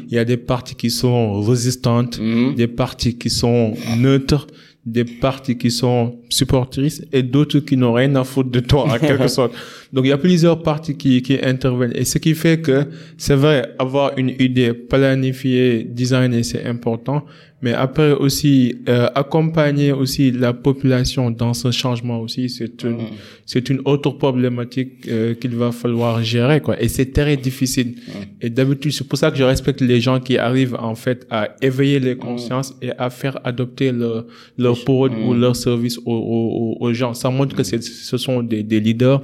Il 0.09 0.15
y 0.15 0.19
a 0.19 0.25
des 0.25 0.37
parties 0.37 0.77
qui 0.77 0.91
sont 0.91 1.41
résistantes, 1.43 2.21
des 2.57 2.69
parties 2.69 3.19
qui 3.19 3.29
sont 3.29 3.75
neutres, 3.99 4.47
des 4.87 5.05
parties 5.05 5.57
qui 5.57 5.71
sont 5.71 6.17
supportrices 6.29 7.03
et 7.11 7.23
d'autres 7.23 7.61
qui 7.61 7.75
n'ont 7.75 7.95
rien 7.95 8.15
à 8.17 8.23
foutre 8.25 8.51
de 8.51 8.61
toi 8.61 8.85
en 8.85 8.99
quelque 9.09 9.29
sorte. 9.29 9.53
Donc 9.95 10.05
il 10.07 10.09
y 10.09 10.13
a 10.13 10.19
plusieurs 10.19 10.61
parties 10.61 10.97
qui, 10.97 11.23
qui 11.23 11.39
interviennent. 11.41 11.93
Et 11.95 12.05
ce 12.05 12.19
qui 12.19 12.35
fait 12.35 12.61
que 12.61 12.87
c'est 13.17 13.37
vrai 13.37 13.75
avoir 13.79 14.19
une 14.19 14.31
idée 14.41 14.73
planifiée, 14.75 15.85
designée, 15.85 16.43
c'est 16.43 16.65
important, 16.65 17.25
mais 17.63 17.73
après 17.73 18.13
aussi 18.13 18.77
euh, 18.89 19.07
accompagner 19.15 19.91
aussi 19.93 20.31
la 20.31 20.53
population 20.53 21.31
dans 21.31 21.55
ce 21.55 21.71
changement 21.71 22.19
aussi, 22.21 22.51
c'est 22.51 22.83
une 22.83 22.99
c'est 23.47 23.71
une 23.71 23.81
autre 23.85 24.11
problématique 24.11 24.93
euh, 25.09 25.35
qu'il 25.35 25.55
va 25.55 25.71
falloir 25.73 26.23
gérer 26.23 26.61
quoi. 26.61 26.75
Et 26.83 26.89
c'est 26.89 27.11
très 27.13 27.37
difficile. 27.39 27.95
Et 28.43 28.51
d'habitude 28.51 28.93
c'est 28.93 29.09
pour 29.09 29.17
ça 29.17 29.31
que 29.31 29.39
je 29.39 29.45
respecte 29.45 29.81
les 29.81 30.01
gens 30.01 30.19
qui 30.21 30.37
arrivent 30.37 30.77
en 30.91 30.95
fait 30.95 31.27
à 31.31 31.55
éveiller 31.63 32.01
les 32.01 32.17
consciences 32.17 32.75
et 32.83 32.91
à 32.99 33.09
faire 33.09 33.39
adopter 33.45 33.93
leur 33.93 34.27
leur 34.59 34.77
produit 34.85 35.23
ou 35.25 35.33
leur 35.33 35.57
service 35.57 35.97
aux, 35.99 36.03
aux, 36.07 36.77
aux 36.85 36.93
gens. 36.93 37.15
Ça 37.15 37.31
montre 37.31 37.57
que 37.57 37.63
ce 37.63 38.17
sont 38.19 38.43
des, 38.43 38.63
des 38.63 38.81
leaders 38.81 39.23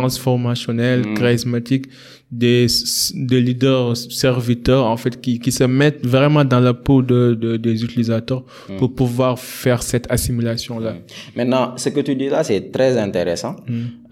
transformationnels, 0.00 1.02
charismatiques, 1.14 1.86
des, 2.30 2.66
des 3.14 3.40
leaders 3.40 3.96
serviteurs, 3.96 4.84
en 4.86 4.96
fait, 4.96 5.20
qui, 5.20 5.38
qui 5.40 5.50
se 5.52 5.64
mettent 5.64 6.06
vraiment 6.06 6.44
dans 6.44 6.60
la 6.60 6.74
peau 6.74 7.02
de, 7.02 7.34
de- 7.34 7.56
des 7.56 7.82
utilisateurs 7.86 8.44
pour 8.78 8.94
pouvoir 8.94 9.38
faire 9.38 9.82
cette 9.82 10.06
assimilation-là. 10.10 10.94
Maintenant, 11.36 11.72
ce 11.76 11.88
que 11.88 12.00
tu 12.00 12.14
dis 12.14 12.28
là, 12.28 12.44
c'est 12.44 12.70
très 12.70 12.96
intéressant. 12.96 13.56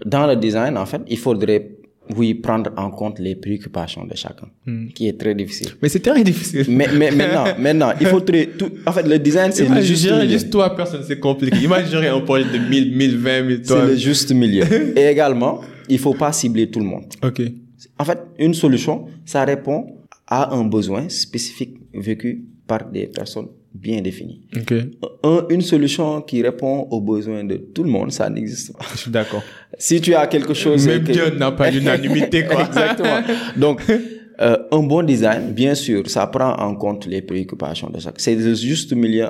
Dans 0.05 0.27
le 0.27 0.35
design, 0.35 0.77
en 0.77 0.85
fait, 0.85 1.01
il 1.07 1.17
faudrait, 1.17 1.69
oui, 2.17 2.33
prendre 2.33 2.71
en 2.75 2.89
compte 2.91 3.19
les 3.19 3.35
préoccupations 3.35 4.03
de 4.05 4.15
chacun, 4.23 4.47
qui 4.95 5.07
est 5.07 5.17
très 5.17 5.33
difficile. 5.33 5.69
Mais 5.81 5.87
c'est 5.87 6.01
très 6.09 6.23
difficile. 6.31 6.65
Mais, 6.67 6.87
mais 6.99 7.11
maintenant, 7.11 7.45
maintenant, 7.65 7.91
il 8.01 8.07
faudrait 8.07 8.47
tout, 8.57 8.69
en 8.85 8.91
fait, 8.91 9.07
le 9.07 9.17
design, 9.19 9.51
c'est 9.53 9.69
le 9.69 9.81
juste 9.81 10.11
milieu. 10.11 10.27
juste 10.27 10.49
toi, 10.49 10.75
personne, 10.75 11.03
c'est 11.07 11.19
compliqué. 11.19 11.57
Imagine 11.63 12.03
un 12.03 12.19
projet 12.19 12.45
de 12.51 12.57
1000, 12.57 12.97
1020 12.97 13.47
000 13.47 13.61
toi. 13.65 13.81
C'est 13.81 13.87
le 13.91 13.95
juste 13.95 14.31
milieu. 14.33 14.65
Et 14.99 15.05
également, 15.07 15.61
il 15.89 15.99
faut 15.99 16.13
pas 16.13 16.31
cibler 16.31 16.69
tout 16.69 16.79
le 16.79 16.85
monde. 16.85 17.05
Ok. 17.23 17.41
En 17.97 18.05
fait, 18.05 18.19
une 18.37 18.53
solution, 18.53 19.05
ça 19.25 19.43
répond 19.45 19.85
à 20.27 20.53
un 20.53 20.63
besoin 20.65 21.07
spécifique 21.09 21.77
vécu 21.93 22.45
par 22.67 22.89
des 22.89 23.07
personnes 23.07 23.47
bien 23.73 24.01
définies. 24.01 24.41
Ok. 24.55 24.73
Un- 25.23 25.45
une 25.49 25.61
solution 25.61 26.21
qui 26.21 26.41
répond 26.41 26.87
aux 26.91 27.01
besoins 27.01 27.43
de 27.43 27.55
tout 27.57 27.83
le 27.83 27.89
monde, 27.89 28.11
ça 28.11 28.29
n'existe 28.29 28.73
pas. 28.77 28.85
Je 28.93 28.97
suis 28.97 29.11
d'accord. 29.11 29.43
Si 29.77 30.01
tu 30.01 30.13
as 30.13 30.27
quelque 30.27 30.53
chose... 30.53 30.85
Même 30.87 31.03
que- 31.03 31.11
Dieu 31.11 31.29
n'a 31.37 31.51
pas 31.51 31.69
l'unanimité, 31.71 32.45
quoi. 32.45 32.63
Exactement. 32.67 33.21
Donc, 33.57 33.81
euh, 34.41 34.57
un 34.71 34.83
bon 34.83 35.03
design, 35.03 35.51
bien 35.53 35.75
sûr, 35.75 36.09
ça 36.09 36.27
prend 36.27 36.53
en 36.57 36.75
compte 36.75 37.05
les 37.05 37.21
préoccupations 37.21 37.89
de 37.89 37.99
chacun. 37.99 38.15
C'est 38.17 38.35
le 38.35 38.53
juste 38.55 38.93
milieu 38.93 39.27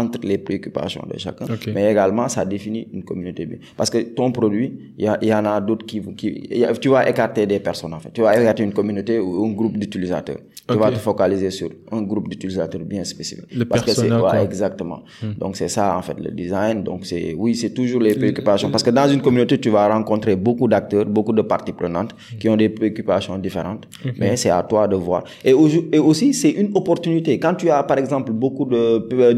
entre 0.00 0.20
les 0.30 0.38
préoccupations 0.38 1.04
de 1.12 1.18
chacun, 1.18 1.46
mais 1.74 1.84
également 1.92 2.28
ça 2.28 2.44
définit 2.44 2.84
une 2.92 3.04
communauté 3.10 3.46
bien. 3.46 3.58
Parce 3.76 3.90
que 3.90 3.98
ton 4.18 4.28
produit, 4.38 4.68
il 4.98 5.04
y, 5.30 5.34
en 5.34 5.44
a 5.44 5.60
d'autres 5.60 5.86
qui, 5.86 6.00
qui 6.20 6.28
il 6.50 6.58
y 6.58 6.64
a- 6.64 6.72
tu 6.74 6.88
vas 6.88 7.08
écarter 7.08 7.46
des 7.46 7.60
personnes 7.68 7.94
en 7.94 8.00
fait. 8.00 8.10
Tu 8.12 8.20
vas 8.22 8.32
écarter 8.40 8.62
une 8.62 8.72
communauté 8.72 9.18
ou 9.18 9.44
un 9.44 9.52
groupe 9.52 9.76
d'utilisateurs. 9.78 10.38
Tu 10.68 10.76
vas 10.76 10.90
te 10.90 10.98
focaliser 11.08 11.50
sur 11.50 11.68
un 11.92 12.02
groupe 12.02 12.28
d'utilisateurs 12.28 12.80
bien 12.82 13.04
spécifique. 13.04 13.46
Le 13.54 13.64
Parce 13.64 13.82
que 13.82 13.90
c'est 13.92 14.08
persona, 14.08 14.22
ouais, 14.24 14.30
quoi. 14.30 14.42
exactement. 14.42 15.00
Donc 15.38 15.56
c'est 15.56 15.68
ça 15.68 15.96
en 15.96 16.02
fait 16.02 16.18
le 16.26 16.30
design. 16.42 16.82
Donc 16.82 17.00
c'est 17.06 17.34
oui, 17.42 17.54
c'est 17.54 17.70
toujours 17.80 18.00
les 18.00 18.14
préoccupations 18.14 18.70
parce 18.70 18.82
que 18.82 18.90
dans 18.90 19.08
une 19.08 19.22
communauté 19.22 19.58
tu 19.58 19.70
vas 19.70 19.86
rencontrer 19.96 20.34
beaucoup 20.36 20.68
d'acteurs, 20.68 21.06
beaucoup 21.06 21.32
de 21.32 21.42
parties 21.42 21.72
prenantes 21.72 22.12
qui 22.40 22.48
ont 22.48 22.56
des 22.56 22.68
préoccupations 22.68 23.36
différentes. 23.38 23.84
Mais 24.20 24.36
c'est 24.36 24.50
à 24.50 24.62
toi 24.62 24.88
de 24.88 24.96
voir. 24.96 25.22
Et, 25.44 25.52
au- 25.52 25.68
et 25.96 25.98
aussi 25.98 26.34
c'est 26.34 26.50
une 26.62 26.70
opportunité 26.80 27.38
quand 27.38 27.54
tu 27.54 27.70
as 27.70 27.82
par 27.84 27.98
exemple 27.98 28.32
beaucoup 28.32 28.64
de 28.64 28.76
euh, 29.12 29.34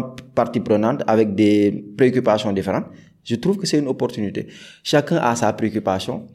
différentes 0.00 0.34
parties 0.34 0.60
prenantes 0.60 1.02
avec 1.06 1.34
des 1.34 1.84
préoccupations 1.96 2.52
différentes. 2.52 2.86
Je 3.22 3.36
trouve 3.36 3.58
que 3.58 3.66
c'est 3.66 3.78
une 3.78 3.88
opportunité. 3.88 4.46
Chacun 4.82 5.16
a 5.16 5.36
sa 5.36 5.52
préoccupation. 5.52 6.26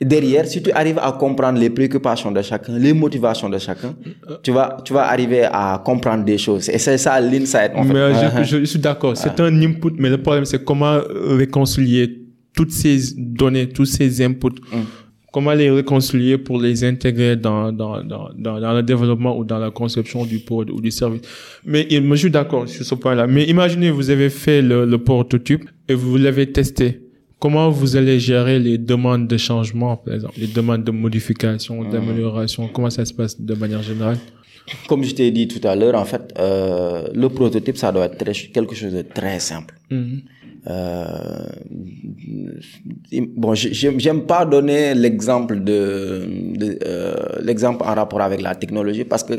Et 0.00 0.04
derrière, 0.04 0.46
si 0.46 0.62
tu 0.62 0.70
arrives 0.70 0.98
à 1.00 1.10
comprendre 1.10 1.58
les 1.58 1.70
préoccupations 1.70 2.30
de 2.30 2.40
chacun, 2.42 2.78
les 2.78 2.92
motivations 2.92 3.48
de 3.48 3.58
chacun, 3.58 3.96
tu 4.44 4.52
vas, 4.52 4.76
tu 4.84 4.92
vas 4.92 5.08
arriver 5.08 5.44
à 5.44 5.82
comprendre 5.84 6.24
des 6.24 6.38
choses. 6.38 6.68
Et 6.68 6.78
c'est 6.78 6.98
ça 6.98 7.20
l'insight. 7.20 7.72
En 7.74 7.82
fait. 7.82 7.92
Mais 7.92 8.44
je, 8.44 8.64
suis 8.72 8.78
d'accord. 8.78 9.16
C'est 9.16 9.40
un 9.40 9.62
input, 9.62 9.94
mais 9.98 10.08
le 10.08 10.18
problème, 10.18 10.44
c'est 10.44 10.64
comment 10.64 10.98
réconcilier 11.10 12.22
toutes 12.54 12.70
ces 12.70 13.14
données, 13.16 13.68
tous 13.68 13.86
ces 13.86 14.22
inputs. 14.22 14.60
Comment 15.30 15.52
les 15.52 15.70
réconcilier 15.70 16.38
pour 16.38 16.58
les 16.60 16.84
intégrer 16.84 17.36
dans, 17.36 17.70
dans, 17.70 18.02
dans, 18.02 18.30
dans, 18.34 18.60
dans 18.60 18.72
le 18.72 18.82
développement 18.82 19.36
ou 19.38 19.44
dans 19.44 19.58
la 19.58 19.70
conception 19.70 20.24
du 20.24 20.38
produit 20.38 20.74
ou 20.74 20.80
du 20.80 20.90
service. 20.90 21.20
Mais 21.66 21.86
je 21.90 22.14
suis 22.14 22.30
d'accord 22.30 22.66
sur 22.66 22.84
ce 22.84 22.94
point-là. 22.94 23.26
Mais 23.26 23.44
imaginez, 23.44 23.90
vous 23.90 24.08
avez 24.08 24.30
fait 24.30 24.62
le, 24.62 24.86
le 24.86 24.98
prototype 24.98 25.68
et 25.88 25.94
vous 25.94 26.16
l'avez 26.16 26.50
testé. 26.50 27.02
Comment 27.38 27.70
vous 27.70 27.94
allez 27.96 28.18
gérer 28.18 28.58
les 28.58 28.78
demandes 28.78 29.28
de 29.28 29.36
changement, 29.36 29.96
par 29.98 30.14
exemple, 30.14 30.34
les 30.38 30.48
demandes 30.48 30.82
de 30.82 30.90
modification, 30.90 31.84
d'amélioration 31.84 32.68
Comment 32.72 32.90
ça 32.90 33.04
se 33.04 33.14
passe 33.14 33.40
de 33.40 33.54
manière 33.54 33.82
générale? 33.82 34.18
Comme 34.88 35.04
je 35.04 35.14
t'ai 35.14 35.30
dit 35.30 35.46
tout 35.46 35.66
à 35.66 35.76
l'heure, 35.76 35.94
en 35.94 36.04
fait, 36.04 36.34
euh, 36.38 37.06
le 37.14 37.28
prototype, 37.28 37.76
ça 37.76 37.92
doit 37.92 38.06
être 38.06 38.18
très, 38.18 38.32
quelque 38.32 38.74
chose 38.74 38.92
de 38.92 39.02
très 39.02 39.38
simple. 39.38 39.74
Euh, 39.92 40.16
bon, 43.36 43.54
j'aime 43.54 44.22
pas 44.22 44.44
donner 44.44 44.94
l'exemple 44.94 45.60
de, 45.60 46.28
de 46.56 46.78
euh, 46.84 47.14
l'exemple 47.42 47.84
en 47.84 47.94
rapport 47.94 48.20
avec 48.20 48.42
la 48.42 48.54
technologie 48.54 49.04
parce 49.04 49.24
que 49.24 49.34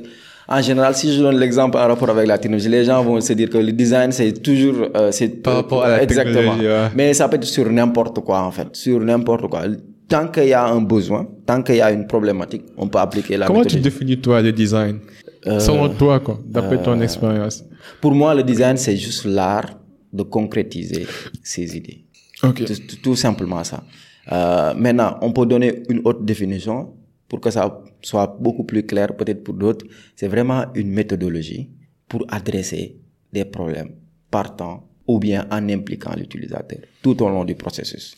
en 0.51 0.61
général, 0.63 0.95
si 0.95 1.13
je 1.13 1.21
donne 1.21 1.37
l'exemple 1.37 1.77
en 1.77 1.87
rapport 1.87 2.09
avec 2.09 2.25
la 2.27 2.39
technologie, 2.39 2.69
les 2.69 2.83
gens 2.83 3.03
vont 3.03 3.21
se 3.21 3.33
dire 3.33 3.49
que 3.49 3.59
le 3.59 3.71
design 3.71 4.11
c'est 4.11 4.33
toujours 4.41 4.87
euh, 4.95 5.11
c'est 5.11 5.29
par 5.43 5.55
rapport 5.57 5.83
à 5.83 5.89
la 5.89 6.03
exactement. 6.03 6.35
technologie. 6.35 6.67
ouais. 6.67 6.89
Mais 6.95 7.13
ça 7.13 7.27
peut 7.29 7.35
être 7.35 7.43
sur 7.43 7.69
n'importe 7.71 8.19
quoi 8.21 8.41
en 8.41 8.51
fait, 8.51 8.67
sur 8.73 8.99
n'importe 8.99 9.47
quoi. 9.47 9.63
Tant 10.07 10.27
qu'il 10.29 10.47
y 10.47 10.53
a 10.53 10.65
un 10.65 10.81
besoin, 10.81 11.27
tant 11.45 11.61
qu'il 11.61 11.75
y 11.75 11.81
a 11.81 11.91
une 11.91 12.07
problématique, 12.07 12.63
on 12.75 12.87
peut 12.87 12.97
appliquer 12.97 13.37
la 13.37 13.45
Comment 13.45 13.63
tu 13.63 13.79
définis 13.79 14.17
toi 14.17 14.41
le 14.41 14.51
design? 14.51 14.97
Selon 15.45 15.89
toi, 15.89 16.19
quoi, 16.19 16.39
d'après 16.43 16.81
ton 16.81 16.99
expérience. 16.99 17.63
Pour 18.01 18.13
moi, 18.15 18.33
le 18.33 18.41
design 18.41 18.75
c'est 18.75 18.97
juste 18.97 19.25
l'art 19.25 19.78
de 20.11 20.23
concrétiser 20.23 21.05
ses 21.43 21.77
idées. 21.77 22.05
Ok. 22.43 22.63
Tout, 23.01 23.15
simplement 23.15 23.63
ça. 23.63 23.83
Euh, 24.31 24.73
maintenant, 24.73 25.17
on 25.21 25.31
peut 25.31 25.45
donner 25.45 25.83
une 25.89 26.01
autre 26.05 26.21
définition 26.21 26.93
pour 27.27 27.41
que 27.41 27.51
ça 27.51 27.83
soit 28.01 28.37
beaucoup 28.39 28.63
plus 28.63 28.83
clair, 28.83 29.15
peut-être 29.15 29.43
pour 29.43 29.53
d'autres. 29.53 29.85
C'est 30.15 30.27
vraiment 30.27 30.65
une 30.73 30.89
méthodologie 30.89 31.69
pour 32.07 32.25
adresser 32.29 32.97
des 33.31 33.45
problèmes 33.45 33.91
partant 34.31 34.87
ou 35.07 35.19
bien 35.19 35.47
en 35.51 35.67
impliquant 35.69 36.13
l'utilisateur 36.15 36.79
tout 37.01 37.21
au 37.21 37.29
long 37.29 37.43
du 37.45 37.55
processus. 37.55 38.15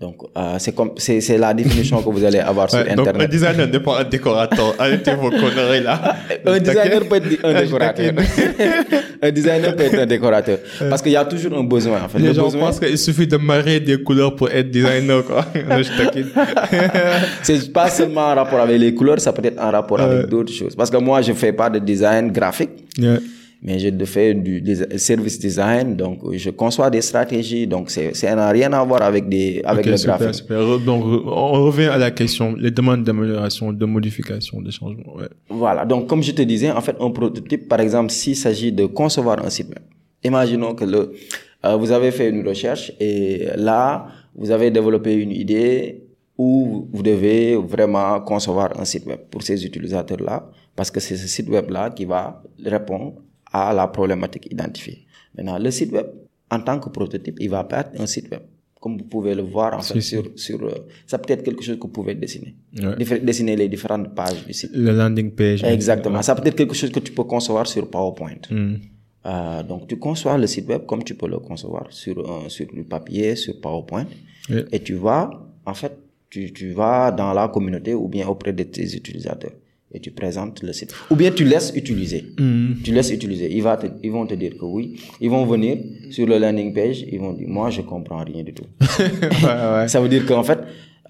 Donc, 0.00 0.16
euh, 0.36 0.54
c'est 0.58 0.72
comme, 0.74 0.92
c'est, 0.96 1.20
c'est 1.20 1.36
la 1.36 1.52
définition 1.52 2.00
que 2.02 2.08
vous 2.08 2.24
allez 2.24 2.38
avoir 2.38 2.70
sur 2.70 2.78
Ouais, 2.78 2.94
donc 2.94 3.06
un 3.06 3.10
Internet. 3.10 3.30
designer 3.30 3.66
n'est 3.68 3.80
pas 3.80 4.00
un 4.00 4.04
décorateur. 4.04 4.74
Arrêtez 4.78 5.14
vos 5.14 5.28
conneries 5.30 5.82
là. 5.82 6.16
Un 6.46 6.58
designer 6.58 7.00
peut 7.06 7.16
être 7.16 7.44
un 7.44 7.52
décorateur. 7.62 8.12
un 9.22 9.30
designer 9.30 9.76
peut 9.76 9.82
être 9.82 9.98
un 9.98 10.06
décorateur. 10.06 10.58
Parce 10.88 11.02
qu'il 11.02 11.12
y 11.12 11.16
a 11.16 11.24
toujours 11.26 11.58
un 11.58 11.64
besoin, 11.64 12.02
en 12.02 12.08
fait. 12.08 12.18
Les 12.18 12.28
Le 12.28 12.32
gens 12.34 12.44
besoin, 12.44 12.60
pensent 12.68 12.80
qu'il 12.80 12.96
suffit 12.96 13.26
de 13.26 13.36
marier 13.36 13.78
des 13.78 14.02
couleurs 14.02 14.34
pour 14.34 14.48
être 14.50 14.70
designer, 14.70 15.22
quoi. 15.24 15.44
Non, 15.68 15.82
je 15.82 15.90
taquine. 16.02 16.28
C'est 17.42 17.70
pas 17.72 17.90
seulement 17.90 18.28
en 18.28 18.34
rapport 18.34 18.60
avec 18.60 18.80
les 18.80 18.94
couleurs, 18.94 19.20
ça 19.20 19.32
peut 19.34 19.44
être 19.44 19.60
en 19.60 19.70
rapport 19.70 20.00
avec 20.00 20.26
d'autres 20.28 20.52
choses. 20.52 20.74
Parce 20.74 20.88
que 20.90 20.96
moi, 20.96 21.20
je 21.20 21.32
fais 21.34 21.52
pas 21.52 21.68
de 21.68 21.78
design 21.78 22.32
graphique, 22.32 22.70
Yeah. 22.98 23.18
Mais 23.62 23.78
je 23.78 23.88
fais 24.06 24.32
du 24.34 24.62
service 24.96 25.38
design, 25.38 25.94
donc 25.96 26.18
je 26.32 26.50
conçois 26.50 26.88
des 26.90 27.02
stratégies, 27.02 27.66
donc 27.66 27.90
c'est, 27.90 28.14
ça 28.16 28.34
n'a 28.34 28.48
rien 28.50 28.72
à 28.72 28.82
voir 28.84 29.02
avec 29.02 29.28
des, 29.28 29.60
avec 29.64 29.84
Ok, 29.84 29.90
le 29.92 29.96
super, 29.98 30.18
graphisme. 30.18 30.40
super. 30.42 30.60
Re- 30.60 30.84
Donc, 30.84 31.04
on 31.04 31.52
revient 31.66 31.90
à 31.92 31.98
la 31.98 32.10
question, 32.10 32.54
les 32.56 32.70
demandes 32.70 33.04
d'amélioration, 33.04 33.72
de 33.72 33.84
modification, 33.84 34.60
de 34.62 34.70
changement. 34.70 35.14
Ouais. 35.16 35.28
Voilà. 35.50 35.84
Donc, 35.84 36.06
comme 36.06 36.22
je 36.22 36.32
te 36.32 36.42
disais, 36.42 36.70
en 36.70 36.80
fait, 36.80 36.96
un 37.00 37.10
prototype, 37.10 37.68
par 37.68 37.80
exemple, 37.80 38.10
s'il 38.10 38.36
s'agit 38.36 38.72
de 38.72 38.86
concevoir 38.86 39.44
un 39.44 39.50
site 39.50 39.68
web, 39.68 39.82
imaginons 40.24 40.74
que 40.74 40.84
le, 40.84 41.12
euh, 41.66 41.76
vous 41.76 41.92
avez 41.92 42.10
fait 42.12 42.30
une 42.30 42.46
recherche 42.48 42.92
et 42.98 43.46
là, 43.56 44.06
vous 44.34 44.50
avez 44.50 44.70
développé 44.70 45.12
une 45.14 45.32
idée 45.32 46.04
où 46.38 46.88
vous 46.90 47.02
devez 47.02 47.56
vraiment 47.56 48.18
concevoir 48.22 48.72
un 48.80 48.86
site 48.86 49.04
web 49.06 49.18
pour 49.30 49.42
ces 49.42 49.62
utilisateurs-là, 49.66 50.48
parce 50.74 50.90
que 50.90 50.98
c'est 51.00 51.16
ce 51.16 51.28
site 51.28 51.48
web-là 51.50 51.90
qui 51.90 52.06
va 52.06 52.42
répondre 52.64 53.14
à 53.52 53.72
la 53.72 53.86
problématique 53.88 54.46
identifiée. 54.50 55.06
Maintenant, 55.36 55.58
le 55.58 55.70
site 55.70 55.92
web, 55.92 56.06
en 56.50 56.60
tant 56.60 56.78
que 56.78 56.88
prototype, 56.88 57.36
il 57.40 57.50
va 57.50 57.64
pas 57.64 57.80
être 57.80 58.00
un 58.00 58.06
site 58.06 58.30
web. 58.30 58.42
Comme 58.80 58.96
vous 58.96 59.04
pouvez 59.04 59.34
le 59.34 59.42
voir, 59.42 59.74
en 59.74 59.82
fait, 59.82 60.00
sur, 60.00 60.24
sur, 60.36 60.62
euh, 60.62 60.86
ça 61.06 61.18
peut 61.18 61.32
être 61.34 61.42
quelque 61.42 61.62
chose 61.62 61.76
que 61.76 61.82
vous 61.82 61.88
pouvez 61.88 62.14
dessiner. 62.14 62.54
Ouais. 62.78 63.20
Dessiner 63.20 63.54
les 63.54 63.68
différentes 63.68 64.14
pages 64.14 64.46
du 64.46 64.54
site. 64.54 64.70
Le 64.74 64.92
landing 64.92 65.32
page. 65.32 65.62
Exactement. 65.64 66.22
Ça 66.22 66.34
peut 66.34 66.46
être 66.46 66.56
quelque 66.56 66.74
chose 66.74 66.90
que 66.90 67.00
tu 67.00 67.12
peux 67.12 67.24
concevoir 67.24 67.66
sur 67.66 67.88
PowerPoint. 67.90 68.40
Hmm. 68.50 68.76
Euh, 69.26 69.62
donc, 69.62 69.86
tu 69.86 69.98
conçois 69.98 70.38
le 70.38 70.46
site 70.46 70.66
web 70.66 70.86
comme 70.86 71.04
tu 71.04 71.14
peux 71.14 71.28
le 71.28 71.38
concevoir 71.40 71.88
sur, 71.90 72.16
un, 72.30 72.48
sur 72.48 72.66
du 72.72 72.84
papier, 72.84 73.36
sur 73.36 73.60
PowerPoint. 73.60 74.06
Et 74.72 74.80
tu 74.80 74.94
vas, 74.94 75.30
en 75.66 75.74
fait, 75.74 75.92
tu, 76.30 76.50
tu 76.52 76.72
vas 76.72 77.12
dans 77.12 77.34
la 77.34 77.48
communauté 77.48 77.92
ou 77.94 78.08
bien 78.08 78.26
auprès 78.26 78.54
de 78.54 78.62
tes 78.62 78.96
utilisateurs 78.96 79.52
et 79.92 79.98
tu 80.00 80.10
présentes 80.12 80.62
le 80.62 80.72
site. 80.72 80.94
Ou 81.10 81.16
bien 81.16 81.30
tu 81.32 81.44
laisses 81.44 81.72
utiliser. 81.74 82.24
Tu 82.84 82.92
laisses 82.92 83.10
utiliser. 83.10 83.50
Ils, 83.52 83.62
va 83.62 83.76
te- 83.76 83.86
ils 84.02 84.10
vont 84.12 84.26
te 84.26 84.34
dire 84.34 84.52
que 84.58 84.64
oui. 84.64 85.00
Ils 85.20 85.30
vont 85.30 85.44
venir 85.46 85.78
sur 86.10 86.26
le 86.26 86.38
landing 86.38 86.72
page. 86.72 87.04
Ils 87.10 87.18
vont 87.18 87.32
dire, 87.32 87.48
moi, 87.48 87.70
je 87.70 87.80
comprends 87.82 88.22
rien 88.24 88.42
du 88.44 88.52
tout. 88.54 88.64
ouais, 89.00 89.72
ouais. 89.74 89.88
Ça 89.88 90.00
veut 90.00 90.08
dire 90.08 90.24
qu'en 90.26 90.42
fait, 90.44 90.60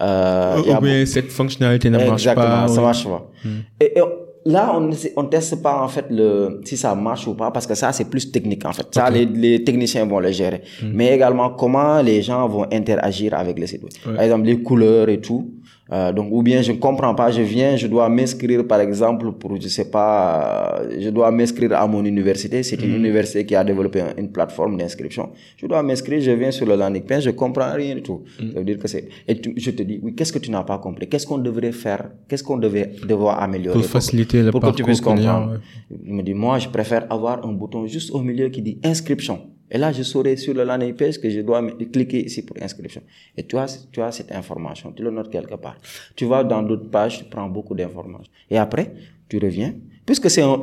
euh, 0.01 0.57
Ou 0.77 0.81
bien 0.81 1.05
cette 1.05 1.31
fonctionnalité 1.31 1.89
ne 1.89 1.97
marche 1.97 2.13
Exactement, 2.13 2.47
pas. 2.47 2.67
ça 2.67 2.75
ouais. 2.77 2.81
marche 2.81 3.03
pas. 3.07 3.31
Et, 3.79 3.97
et 3.97 4.01
là, 4.45 4.73
on 4.75 4.81
ne 4.87 4.95
on 5.15 5.25
teste 5.25 5.61
pas 5.61 5.83
en 5.83 5.87
fait 5.87 6.05
le 6.09 6.61
si 6.65 6.75
ça 6.75 6.95
marche 6.95 7.27
ou 7.27 7.35
pas 7.35 7.51
parce 7.51 7.67
que 7.67 7.75
ça 7.75 7.91
c'est 7.91 8.09
plus 8.09 8.31
technique 8.31 8.65
en 8.65 8.73
fait. 8.73 8.87
Ça 8.89 9.11
les, 9.11 9.25
les 9.25 9.63
techniciens 9.63 10.05
vont 10.07 10.19
le 10.19 10.31
gérer. 10.31 10.61
Mais 10.83 11.13
également 11.13 11.51
comment 11.51 12.01
les 12.01 12.23
gens 12.23 12.47
vont 12.47 12.65
interagir 12.71 13.35
avec 13.35 13.59
le 13.59 13.67
site. 13.67 13.81
Par 14.03 14.19
exemple 14.21 14.45
les 14.47 14.59
couleurs 14.63 15.09
et 15.09 15.21
tout. 15.21 15.51
Euh, 15.93 16.13
donc 16.13 16.27
ou 16.31 16.41
bien 16.41 16.61
je 16.61 16.71
ne 16.71 16.77
comprends 16.77 17.13
pas, 17.15 17.31
je 17.31 17.41
viens, 17.41 17.75
je 17.75 17.87
dois 17.87 18.07
m'inscrire 18.07 18.65
par 18.65 18.79
exemple 18.79 19.31
pour 19.33 19.59
je 19.59 19.67
sais 19.67 19.89
pas, 19.91 20.81
je 20.97 21.09
dois 21.09 21.29
m'inscrire 21.31 21.73
à 21.73 21.85
mon 21.87 22.03
université. 22.05 22.63
C'est 22.63 22.81
une 22.81 22.95
université 22.95 23.45
qui 23.45 23.55
a 23.55 23.63
développé 23.63 23.99
un- 24.01 24.13
une 24.17 24.31
plateforme 24.31 24.77
d'inscription. 24.77 25.29
Je 25.57 25.65
dois 25.67 25.83
m'inscrire, 25.83 26.21
je 26.21 26.31
viens 26.31 26.51
sur 26.51 26.65
le 26.65 26.75
landing 26.75 27.03
page, 27.03 27.23
je 27.23 27.31
comprends 27.31 27.73
rien 27.73 27.95
du 27.95 28.01
tout. 28.03 28.21
Ça 28.37 28.59
veut 28.59 28.63
dire 28.63 28.77
que 28.77 28.87
c'est 28.87 29.03
et 29.27 29.35
tu- 29.41 29.53
je 29.57 29.71
te 29.71 29.83
dis 29.83 29.99
oui, 30.01 30.15
qu'est-ce 30.15 30.31
que 30.31 30.39
tu 30.39 30.49
n'as 30.51 30.63
pas 30.63 30.77
compris? 30.77 31.07
Qu'est-ce 31.09 31.27
qu'on 31.27 31.39
devrait 31.39 31.73
faire? 31.73 32.03
Qu'est-ce 32.27 32.43
qu'on 32.43 32.57
devait 32.57 32.91
devoir 33.07 33.41
améliorer? 33.43 33.77
Pour 33.81 33.85
faciliter 33.89 34.41
le 34.43 34.51
pour 34.51 34.61
que 34.61 34.65
tu 34.67 34.71
parcours 34.71 34.85
puisses 34.85 35.01
client, 35.01 35.17
comprendre. 35.39 35.59
Il 36.07 36.13
me 36.13 36.23
dit, 36.23 36.33
moi, 36.33 36.57
je 36.59 36.69
préfère 36.69 37.03
avoir 37.11 37.45
un 37.45 37.51
bouton 37.51 37.85
juste 37.85 38.11
au 38.11 38.21
milieu 38.21 38.47
qui 38.49 38.61
dit 38.61 38.77
inscription. 38.83 39.39
Et 39.71 39.77
là, 39.77 39.91
je 39.93 40.03
saurai 40.03 40.35
sur 40.35 40.53
le 40.53 40.63
landing 40.65 40.93
page 40.93 41.19
que 41.19 41.29
je 41.29 41.39
dois 41.39 41.65
cliquer 41.93 42.25
ici 42.25 42.45
pour 42.45 42.57
inscription. 42.61 43.01
Et 43.37 43.43
tu 43.43 43.57
as, 43.57 43.87
tu 43.91 44.01
as 44.01 44.11
cette 44.11 44.31
information, 44.33 44.91
tu 44.91 45.01
le 45.01 45.11
notes 45.11 45.31
quelque 45.31 45.55
part. 45.55 45.77
Tu 46.15 46.25
vas 46.25 46.43
dans 46.43 46.61
d'autres 46.61 46.89
pages, 46.89 47.19
tu 47.19 47.23
prends 47.23 47.47
beaucoup 47.47 47.73
d'informations. 47.73 48.31
Et 48.49 48.57
après, 48.57 48.93
tu 49.29 49.37
reviens. 49.37 49.73
Puisque 50.05 50.29
c'est 50.29 50.41
un, 50.41 50.61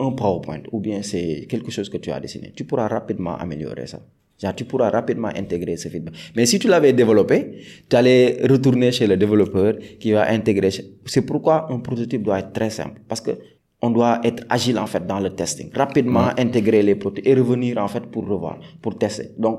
un 0.00 0.10
PowerPoint 0.12 0.62
ou 0.72 0.80
bien 0.80 1.02
c'est 1.02 1.46
quelque 1.48 1.70
chose 1.70 1.88
que 1.88 1.98
tu 1.98 2.10
as 2.10 2.18
dessiné, 2.18 2.52
tu 2.56 2.64
pourras 2.64 2.88
rapidement 2.88 3.36
améliorer 3.36 3.86
ça. 3.86 4.00
Tu 4.56 4.64
pourras 4.64 4.90
rapidement 4.90 5.28
intégrer 5.28 5.76
ce 5.76 5.88
feedback. 5.88 6.14
Mais 6.36 6.44
si 6.44 6.58
tu 6.58 6.68
l'avais 6.68 6.92
développé, 6.92 7.60
tu 7.88 7.96
allais 7.96 8.40
retourner 8.46 8.92
chez 8.92 9.06
le 9.06 9.16
développeur 9.16 9.76
qui 9.98 10.12
va 10.12 10.28
intégrer. 10.28 10.70
C'est 11.06 11.22
pourquoi 11.22 11.72
un 11.72 11.78
prototype 11.78 12.22
doit 12.22 12.40
être 12.40 12.52
très 12.52 12.68
simple. 12.70 13.00
Parce 13.08 13.20
que 13.20 13.30
on 13.84 13.90
doit 13.98 14.16
être 14.28 14.42
agile 14.56 14.78
en 14.84 14.88
fait 14.92 15.04
dans 15.12 15.20
le 15.26 15.30
testing. 15.40 15.68
Rapidement 15.84 16.28
intégrer 16.44 16.82
les 16.88 16.94
prototypes 17.02 17.26
et 17.30 17.34
revenir 17.42 17.72
en 17.86 17.88
fait 17.94 18.04
pour 18.12 18.24
revoir, 18.32 18.56
pour 18.82 18.92
tester. 19.02 19.26
Donc, 19.44 19.56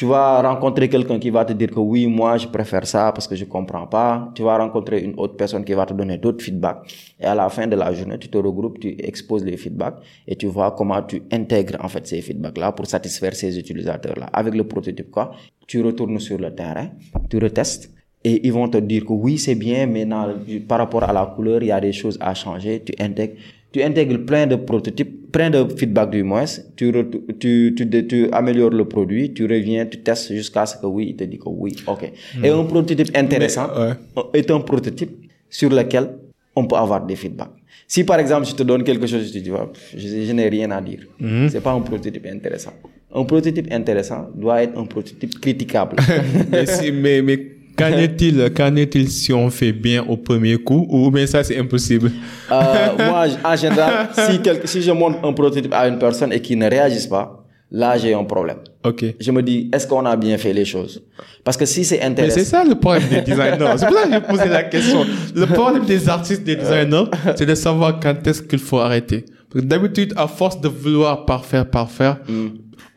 tu 0.00 0.04
vas 0.06 0.40
rencontrer 0.50 0.88
quelqu'un 0.94 1.18
qui 1.24 1.30
va 1.30 1.44
te 1.44 1.52
dire 1.60 1.70
que 1.76 1.80
oui, 1.92 2.06
moi, 2.06 2.36
je 2.42 2.46
préfère 2.56 2.86
ça 2.94 3.10
parce 3.14 3.26
que 3.28 3.34
je 3.34 3.44
comprends 3.56 3.86
pas. 3.96 4.30
Tu 4.36 4.42
vas 4.48 4.56
rencontrer 4.64 4.98
une 5.06 5.14
autre 5.22 5.34
personne 5.42 5.64
qui 5.64 5.72
va 5.80 5.84
te 5.86 5.92
donner 6.00 6.18
d'autres 6.18 6.44
feedbacks. 6.44 6.82
Et 7.20 7.24
à 7.32 7.34
la 7.34 7.48
fin 7.48 7.66
de 7.66 7.74
la 7.82 7.92
journée, 7.92 8.16
tu 8.18 8.28
te 8.28 8.38
regroupes, 8.38 8.78
tu 8.84 8.90
exposes 9.10 9.44
les 9.44 9.56
feedbacks 9.56 9.98
et 10.30 10.36
tu 10.36 10.46
vois 10.46 10.70
comment 10.78 11.02
tu 11.02 11.22
intègres 11.32 11.78
en 11.84 11.88
fait 11.88 12.04
ces 12.06 12.20
feedbacks-là 12.20 12.70
pour 12.76 12.86
satisfaire 12.86 13.34
ces 13.34 13.58
utilisateurs-là. 13.58 14.26
Avec 14.40 14.54
le 14.54 14.64
prototype, 14.72 15.10
quoi, 15.10 15.32
tu 15.66 15.82
retournes 15.82 16.20
sur 16.20 16.38
le 16.38 16.50
terrain, 16.54 16.88
tu 17.28 17.38
retestes 17.38 17.84
et 18.24 18.46
ils 18.46 18.52
vont 18.52 18.68
te 18.68 18.78
dire 18.78 19.04
que 19.04 19.12
oui, 19.12 19.38
c'est 19.38 19.54
bien, 19.54 19.86
mais 19.86 20.04
dans- 20.04 20.28
par 20.68 20.78
rapport 20.78 21.04
à 21.04 21.12
la 21.12 21.24
couleur, 21.34 21.60
il 21.62 21.68
y 21.68 21.72
a 21.72 21.80
des 21.80 21.92
choses 21.92 22.18
à 22.20 22.34
changer. 22.34 22.82
Tu 22.84 22.92
intègres, 23.02 23.34
tu 23.72 23.82
intègres 23.82 24.24
plein 24.24 24.46
de 24.46 24.56
prototypes, 24.56 25.30
plein 25.30 25.50
de 25.50 25.66
feedback 25.76 26.10
du 26.10 26.22
moins. 26.22 26.44
Tu, 26.76 26.92
tu, 27.38 27.74
tu, 27.76 28.06
tu, 28.06 28.28
améliores 28.32 28.70
le 28.70 28.86
produit, 28.86 29.32
tu 29.32 29.44
reviens, 29.44 29.86
tu 29.86 29.98
testes 29.98 30.32
jusqu'à 30.32 30.64
ce 30.66 30.76
que 30.76 30.86
oui, 30.86 31.08
il 31.10 31.16
te 31.16 31.24
dit 31.24 31.38
que 31.38 31.48
oui, 31.48 31.76
ok. 31.86 32.10
Et 32.42 32.48
un 32.48 32.64
prototype 32.64 33.10
intéressant 33.14 33.68
Mais, 33.76 34.22
est 34.32 34.50
un 34.50 34.60
prototype 34.60 35.10
sur 35.50 35.70
lequel 35.70 36.10
on 36.56 36.66
peut 36.66 36.76
avoir 36.76 37.04
des 37.04 37.16
feedbacks. 37.16 37.50
Si 37.86 38.04
par 38.04 38.18
exemple, 38.18 38.46
je 38.46 38.54
te 38.54 38.62
donne 38.62 38.84
quelque 38.84 39.06
chose, 39.06 39.30
tu 39.30 39.38
te 39.40 39.44
dis, 39.44 39.52
je, 39.96 40.24
je 40.26 40.32
n'ai 40.32 40.48
rien 40.48 40.70
à 40.70 40.80
dire. 40.80 41.00
C'est 41.48 41.62
pas 41.62 41.72
un 41.72 41.80
prototype 41.80 42.26
intéressant. 42.26 42.72
Un 43.14 43.24
prototype 43.24 43.72
intéressant 43.72 44.28
doit 44.34 44.62
être 44.62 44.78
un 44.78 44.84
prototype 44.84 45.40
critiquable. 45.40 45.96
mais, 46.50 46.66
si, 46.66 46.92
mais, 46.92 47.22
mais 47.22 47.57
qu'en 47.78 47.98
est-il, 47.98 48.50
qu'en 48.52 48.74
est-il 48.76 49.08
si 49.10 49.32
on 49.32 49.48
fait 49.50 49.72
bien 49.72 50.04
au 50.08 50.16
premier 50.16 50.56
coup 50.56 50.86
ou 50.90 51.10
bien 51.10 51.26
ça 51.26 51.44
c'est 51.44 51.58
impossible? 51.58 52.10
Euh, 52.50 52.62
Moi, 52.98 53.26
en 53.44 53.56
général, 53.56 54.08
si, 54.12 54.40
si 54.64 54.82
je 54.82 54.90
montre 54.92 55.18
un 55.24 55.32
prototype 55.32 55.72
à 55.72 55.88
une 55.88 55.98
personne 55.98 56.32
et 56.32 56.40
qu'il 56.40 56.58
ne 56.58 56.68
réagisse 56.68 57.06
pas, 57.06 57.44
là 57.70 57.96
j'ai 57.98 58.14
un 58.14 58.24
problème. 58.24 58.58
Ok. 58.84 59.04
Je 59.20 59.30
me 59.30 59.42
dis, 59.42 59.68
est-ce 59.72 59.86
qu'on 59.86 60.04
a 60.06 60.16
bien 60.16 60.38
fait 60.38 60.52
les 60.52 60.64
choses? 60.64 61.02
Parce 61.44 61.56
que 61.56 61.66
si 61.66 61.84
c'est 61.84 62.00
intéressant... 62.02 62.36
Mais 62.36 62.44
c'est 62.44 62.50
ça 62.50 62.64
le 62.64 62.74
problème 62.74 63.08
des 63.08 63.20
designers. 63.20 63.74
c'est 63.76 63.86
pour 63.86 63.96
ça 63.96 64.06
que 64.06 64.12
j'ai 64.12 64.20
posé 64.20 64.48
la 64.48 64.62
question. 64.64 65.06
Le 65.34 65.46
problème 65.46 65.84
des 65.84 66.08
artistes, 66.08 66.44
des 66.44 66.56
designers, 66.56 67.04
c'est 67.36 67.46
de 67.46 67.54
savoir 67.54 68.00
quand 68.00 68.26
est-ce 68.26 68.42
qu'il 68.42 68.58
faut 68.58 68.78
arrêter. 68.78 69.24
D'habitude, 69.54 70.12
à 70.16 70.26
force 70.26 70.60
de 70.60 70.68
vouloir 70.68 71.24
parfaire, 71.24 71.68
parfaire, 71.68 72.18
mm. 72.28 72.48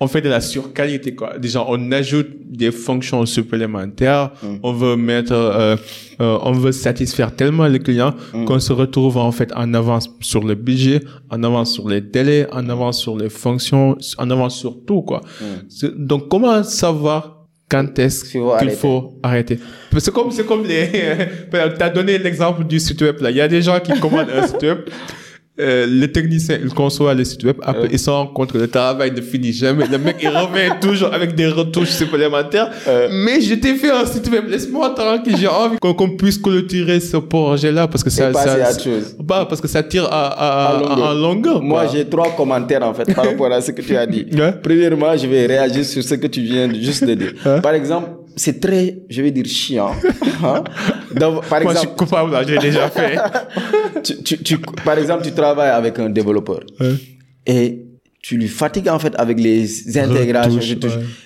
On 0.01 0.07
fait 0.07 0.21
de 0.21 0.29
la 0.29 0.41
surqualité, 0.41 1.13
quoi. 1.13 1.37
Déjà, 1.37 1.63
on 1.67 1.91
ajoute 1.91 2.27
des 2.43 2.71
fonctions 2.71 3.23
supplémentaires. 3.27 4.31
Mm. 4.41 4.55
On 4.63 4.73
veut 4.73 4.95
mettre, 4.95 5.31
euh, 5.31 5.75
euh, 6.19 6.39
on 6.41 6.53
veut 6.53 6.71
satisfaire 6.71 7.35
tellement 7.35 7.67
les 7.67 7.77
clients 7.77 8.15
mm. 8.33 8.45
qu'on 8.45 8.59
se 8.59 8.73
retrouve 8.73 9.17
en 9.17 9.31
fait 9.31 9.53
en 9.55 9.75
avance 9.75 10.09
sur 10.19 10.43
le 10.43 10.55
budget, 10.55 11.01
en 11.29 11.43
avance 11.43 11.73
sur 11.73 11.87
les 11.87 12.01
délais, 12.01 12.47
en 12.51 12.67
avance 12.67 12.99
sur 12.99 13.15
les 13.15 13.29
fonctions, 13.29 13.95
en 14.17 14.29
avance 14.31 14.57
sur 14.57 14.83
tout, 14.85 15.03
quoi. 15.03 15.21
Donc, 15.95 16.29
comment 16.29 16.63
savoir 16.63 17.45
quand 17.69 17.99
est-ce 17.99 18.25
qu'il 18.25 18.71
faut 18.71 19.19
arrêter 19.21 19.59
C'est 19.99 20.11
comme, 20.11 20.31
c'est 20.31 20.47
comme 20.47 20.63
les, 20.63 20.89
t'as 21.77 21.89
donné 21.89 22.17
l'exemple 22.17 22.63
du 22.63 22.79
site 22.79 23.01
web 23.03 23.21
là. 23.21 23.29
Il 23.29 23.37
y 23.37 23.41
a 23.41 23.47
des 23.47 23.61
gens 23.61 23.79
qui 23.79 23.97
commandent 23.99 24.31
un 24.35 24.47
site 24.47 24.63
web 24.63 24.79
euh, 25.61 25.87
le 25.87 26.11
technicien, 26.11 26.57
il 26.61 26.69
conçoit 26.69 27.13
le 27.13 27.23
site 27.23 27.43
web, 27.43 27.57
après, 27.61 27.87
il 27.91 27.99
se 27.99 28.09
rend 28.09 28.27
compte 28.27 28.51
que 28.51 28.57
le 28.57 28.67
travail 28.67 29.11
ne 29.11 29.21
finit 29.21 29.53
jamais. 29.53 29.85
Le 29.87 29.97
mec, 29.97 30.17
il 30.21 30.29
revient 30.29 30.73
toujours 30.81 31.13
avec 31.13 31.35
des 31.35 31.47
retouches 31.47 31.89
supplémentaires. 31.91 32.69
Mais 33.11 33.41
je 33.41 33.55
t'ai 33.55 33.75
fait 33.75 33.91
un 33.91 34.05
site 34.05 34.29
web, 34.31 34.47
laisse-moi 34.49 34.89
tranquille, 34.91 35.35
j'ai 35.37 35.47
envie 35.47 35.77
qu'on 35.79 36.15
puisse 36.15 36.37
clôturer 36.37 36.99
ce 36.99 37.17
projet-là 37.17 37.87
parce 37.87 38.03
que 38.03 38.09
ça, 38.09 38.33
ça, 38.33 38.57
Bah, 39.19 39.45
parce 39.47 39.61
que 39.61 39.67
ça 39.67 39.83
tire 39.83 40.05
à, 40.11 40.27
à, 40.27 41.09
à, 41.09 41.13
longueur. 41.13 41.61
Moi, 41.61 41.85
j'ai 41.91 42.05
trois 42.05 42.29
commentaires, 42.35 42.83
en 42.83 42.93
fait, 42.93 43.13
par 43.13 43.25
rapport 43.25 43.51
à 43.51 43.61
ce 43.61 43.71
que 43.71 43.81
tu 43.81 43.95
as 43.95 44.05
dit. 44.05 44.25
Premièrement, 44.63 45.15
je 45.17 45.27
vais 45.27 45.45
réagir 45.45 45.85
sur 45.85 46.03
ce 46.03 46.15
que 46.15 46.27
tu 46.27 46.41
viens 46.41 46.71
juste 46.73 47.03
de 47.03 47.13
dire. 47.13 47.33
Par 47.61 47.73
exemple, 47.73 48.09
c'est 48.35 48.59
très, 48.59 48.99
je 49.09 49.21
vais 49.21 49.31
dire, 49.31 49.45
chiant. 49.45 49.91
Hein? 50.43 50.63
par 51.49 51.61
Moi, 51.61 51.73
je 51.73 51.79
suis 51.79 51.87
coupable, 51.89 52.37
j'ai 52.47 52.57
déjà 52.57 52.89
fait. 52.89 53.17
tu, 54.23 54.37
tu, 54.43 54.57
par 54.57 54.97
exemple, 54.97 55.23
tu 55.23 55.31
travailles 55.31 55.69
avec 55.71 55.99
un 55.99 56.09
développeur 56.09 56.61
et 57.45 57.85
tu 58.21 58.37
lui 58.37 58.47
fatigues 58.47 58.89
en 58.89 58.99
fait 58.99 59.15
avec 59.17 59.39
les 59.39 59.97
intégrations. 59.97 60.59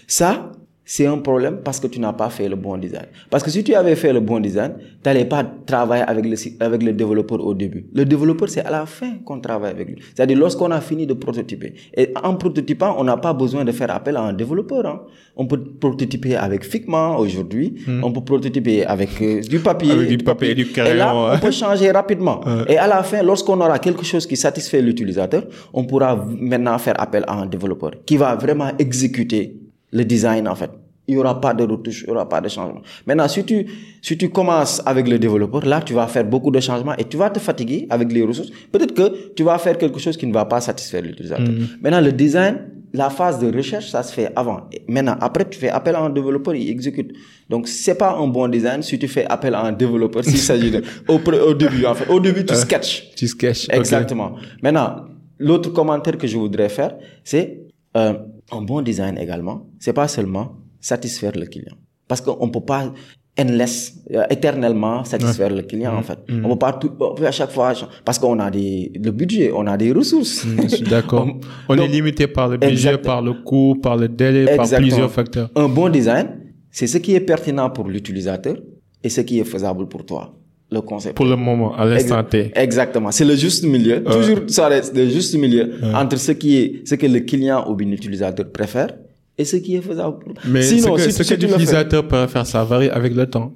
Ça, 0.07 0.51
c'est 0.85 1.07
un 1.07 1.17
problème 1.17 1.61
parce 1.63 1.79
que 1.79 1.87
tu 1.87 1.99
n'as 1.99 2.13
pas 2.13 2.29
fait 2.29 2.47
le 2.47 2.55
bon 2.55 2.77
design. 2.77 3.07
Parce 3.31 3.43
que 3.43 3.49
si 3.49 3.63
tu 3.63 3.73
avais 3.73 3.95
fait 3.95 4.13
le 4.13 4.19
bon 4.19 4.39
design, 4.39 4.73
tu 4.77 4.85
n'allais 5.09 5.25
pas 5.25 5.43
travailler 5.65 6.03
avec 6.03 6.25
le, 6.25 6.35
avec 6.63 6.83
le 6.83 6.93
développeur 6.93 7.43
au 7.43 7.55
début. 7.55 7.87
Le 7.91 8.05
développeur, 8.05 8.47
c'est 8.49 8.63
à 8.63 8.69
la 8.69 8.85
fin 8.85 9.13
qu'on 9.25 9.39
travaille 9.39 9.71
avec 9.71 9.87
lui. 9.87 9.97
C'est-à-dire 10.13 10.37
lorsqu'on 10.37 10.69
a 10.69 10.79
fini 10.81 11.07
de 11.07 11.15
prototyper. 11.15 11.73
Et 11.97 12.13
en 12.23 12.35
prototypant, 12.35 12.95
on 12.99 13.03
n'a 13.03 13.17
pas 13.17 13.33
besoin 13.33 13.65
de 13.65 13.71
faire 13.71 13.89
appel 13.89 14.15
à 14.15 14.21
un 14.21 14.33
développeur. 14.33 14.85
Hein. 14.85 15.01
On 15.35 15.47
peut 15.47 15.59
prototyper 15.59 16.35
avec 16.35 16.63
Figma 16.63 17.17
aujourd'hui. 17.17 17.73
Hmm. 17.87 18.03
On 18.03 18.11
peut 18.11 18.21
prototyper 18.21 18.85
avec 18.85 19.09
euh, 19.23 19.41
du 19.41 19.59
papier. 19.59 19.91
Avec 19.91 20.09
du 20.09 20.17
papier 20.19 20.51
et 20.51 20.55
du 20.55 20.67
crayon. 20.67 20.93
Et 20.93 20.97
là, 20.97 21.15
on 21.15 21.39
peut 21.39 21.51
changer 21.51 21.89
rapidement. 21.89 22.41
Et 22.67 22.77
à 22.77 22.85
la 22.85 23.01
fin, 23.01 23.23
lorsqu'on 23.23 23.59
aura 23.59 23.79
quelque 23.79 24.05
chose 24.05 24.27
qui 24.27 24.37
satisfait 24.37 24.83
l'utilisateur, 24.83 25.45
on 25.73 25.83
pourra 25.85 26.23
maintenant 26.39 26.77
faire 26.77 26.99
appel 27.01 27.23
à 27.27 27.33
un 27.33 27.47
développeur 27.47 27.91
qui 28.05 28.17
va 28.17 28.35
vraiment 28.35 28.71
exécuter 28.77 29.64
le 29.95 30.03
design 30.05 30.47
en 30.47 30.55
fait. 30.55 30.71
Il 31.08 31.15
n'y 31.15 31.21
aura 31.21 31.39
pas 31.39 31.53
de 31.53 31.63
retouche, 31.63 32.01
il 32.01 32.05
n'y 32.08 32.15
aura 32.15 32.27
pas 32.27 32.41
de 32.41 32.49
changement. 32.49 32.81
Maintenant, 33.05 33.27
si 33.27 33.43
tu, 33.43 33.65
si 34.01 34.17
tu 34.17 34.29
commences 34.29 34.81
avec 34.88 35.08
le 35.08 35.19
développeur, 35.19 35.63
là, 35.63 35.79
tu 35.79 35.93
vas 35.93 36.08
faire 36.08 36.25
beaucoup 36.25 36.49
de 36.49 36.60
changements 36.60 36.95
et 36.97 37.03
tu 37.03 37.15
vas 37.15 37.29
te 37.29 37.39
fatiguer 37.39 37.86
avec 37.91 38.12
les 38.12 38.23
ressources. 38.23 38.49
Peut-être 38.71 38.93
que 38.95 39.34
tu 39.36 39.43
vas 39.43 39.60
faire 39.60 39.77
quelque 39.77 39.99
chose 39.99 40.17
qui 40.17 40.25
ne 40.25 40.34
va 40.34 40.45
pas 40.45 40.62
satisfaire 40.62 41.03
l'utilisateur. 41.03 41.47
Mm. 41.47 41.67
Maintenant, 41.84 42.01
le 42.01 42.12
design, 42.12 42.58
la 42.91 43.12
phase 43.12 43.38
de 43.39 43.55
recherche, 43.55 43.89
ça 43.89 44.01
se 44.01 44.12
fait 44.12 44.29
avant. 44.36 44.62
maintenant, 44.88 45.15
après, 45.21 45.47
tu 45.47 45.60
fais 45.60 45.69
appel 45.69 45.93
à 45.93 46.01
un 46.01 46.10
développeur, 46.10 46.55
il 46.55 46.69
exécute. 46.71 47.12
Donc, 47.51 47.67
c'est 47.67 47.95
pas 47.95 48.15
un 48.15 48.27
bon 48.27 48.47
design 48.47 48.81
si 48.81 48.97
tu 48.97 49.08
fais 49.08 49.25
appel 49.27 49.53
à 49.53 49.62
un 49.62 49.73
développeur, 49.73 50.23
s'il 50.23 50.39
s'agit 50.39 50.71
de, 50.71 50.81
au, 51.08 51.19
au, 51.19 51.53
début, 51.53 51.86
en 51.86 51.93
fait. 51.93 52.10
Au 52.12 52.19
début, 52.19 52.43
tu 52.45 52.53
euh, 52.53 52.58
sketches. 52.58 53.12
Tu 53.15 53.27
sketches. 53.27 53.67
Exactement. 53.69 54.38
Maintenant, 54.63 55.05
l'autre 55.38 55.69
commentaire 55.71 56.17
que 56.17 56.25
je 56.25 56.36
voudrais 56.36 56.69
faire, 56.69 56.95
c'est, 57.23 57.60
euh, 57.95 58.13
un 58.51 58.62
bon 58.62 58.81
design 58.81 59.17
également, 59.17 59.67
c'est 59.79 59.93
pas 59.93 60.08
seulement 60.08 60.55
satisfaire 60.79 61.34
le 61.36 61.45
client. 61.45 61.75
Parce 62.08 62.21
qu'on 62.21 62.45
ne 62.45 62.51
peut 62.51 62.62
pas 62.62 62.93
endless, 63.38 63.95
euh, 64.12 64.23
éternellement 64.29 65.03
satisfaire 65.03 65.49
le 65.49 65.63
client, 65.63 65.95
en 65.95 65.99
mm. 65.99 66.03
fait. 66.03 66.19
Mm. 66.29 66.45
On 66.45 66.49
peut 66.49 66.60
pas 66.60 66.73
tout, 66.73 66.91
à 67.25 67.31
chaque 67.31 67.51
fois, 67.51 67.73
parce 68.03 68.19
qu'on 68.19 68.39
a 68.39 68.49
des, 68.49 68.91
le 68.95 69.12
budget, 69.12 69.51
on 69.53 69.67
a 69.67 69.75
des 69.77 69.91
ressources. 69.91 70.45
Mm, 70.45 70.88
d'accord. 70.89 71.27
on, 71.69 71.77
est 71.77 71.88
limité 71.88 72.27
par 72.27 72.47
le 72.47 72.58
budget, 72.58 72.97
par 72.97 73.21
le 73.21 73.34
coût, 73.34 73.75
par 73.81 73.97
le 73.97 74.08
délai, 74.08 74.55
par 74.55 74.69
plusieurs 74.69 75.12
facteurs. 75.12 75.49
Un 75.55 75.67
bon 75.67 75.89
design, 75.89 76.27
c'est 76.71 76.88
ce 76.88 76.97
qui 76.97 77.15
est 77.15 77.21
pertinent 77.21 77.69
pour 77.69 77.88
l'utilisateur 77.88 78.55
et 79.03 79.10
ce 79.10 79.21
qui 79.21 79.39
est 79.39 79.43
faisable 79.45 79.88
pour 79.88 80.05
toi. 80.05 80.34
Le 80.75 80.81
concept. 80.81 81.15
Pour 81.15 81.25
le 81.25 81.38
moment, 81.38 81.73
à 81.75 81.85
l'instant 81.85 82.21
T. 82.23 82.51
Exactement. 82.53 83.11
C'est 83.11 83.23
le 83.31 83.35
juste 83.35 83.63
milieu. 83.75 84.03
Toujours, 84.03 84.39
ça 84.47 84.67
reste 84.67 84.93
le 84.95 85.07
juste 85.07 85.33
milieu 85.43 85.63
entre 85.93 86.17
ce 86.17 86.33
qui 86.33 86.57
est, 86.57 86.67
ce 86.89 86.95
que 86.95 87.07
le 87.15 87.21
client 87.21 87.59
ou 87.69 87.77
l'utilisateur 87.77 88.45
préfère 88.51 88.89
et 89.38 89.45
ce 89.45 89.55
qui 89.57 89.75
est 89.77 89.81
faisable. 89.81 90.17
Mais 90.45 90.61
Sinon, 90.61 90.97
ce 90.97 91.17
que, 91.17 91.23
si, 91.23 91.35
l'utilisateur 91.38 92.05
peut 92.07 92.27
faire, 92.27 92.45
ça 92.45 92.63
varie 92.65 92.89
avec 92.89 93.13
le 93.15 93.25
temps. 93.25 93.53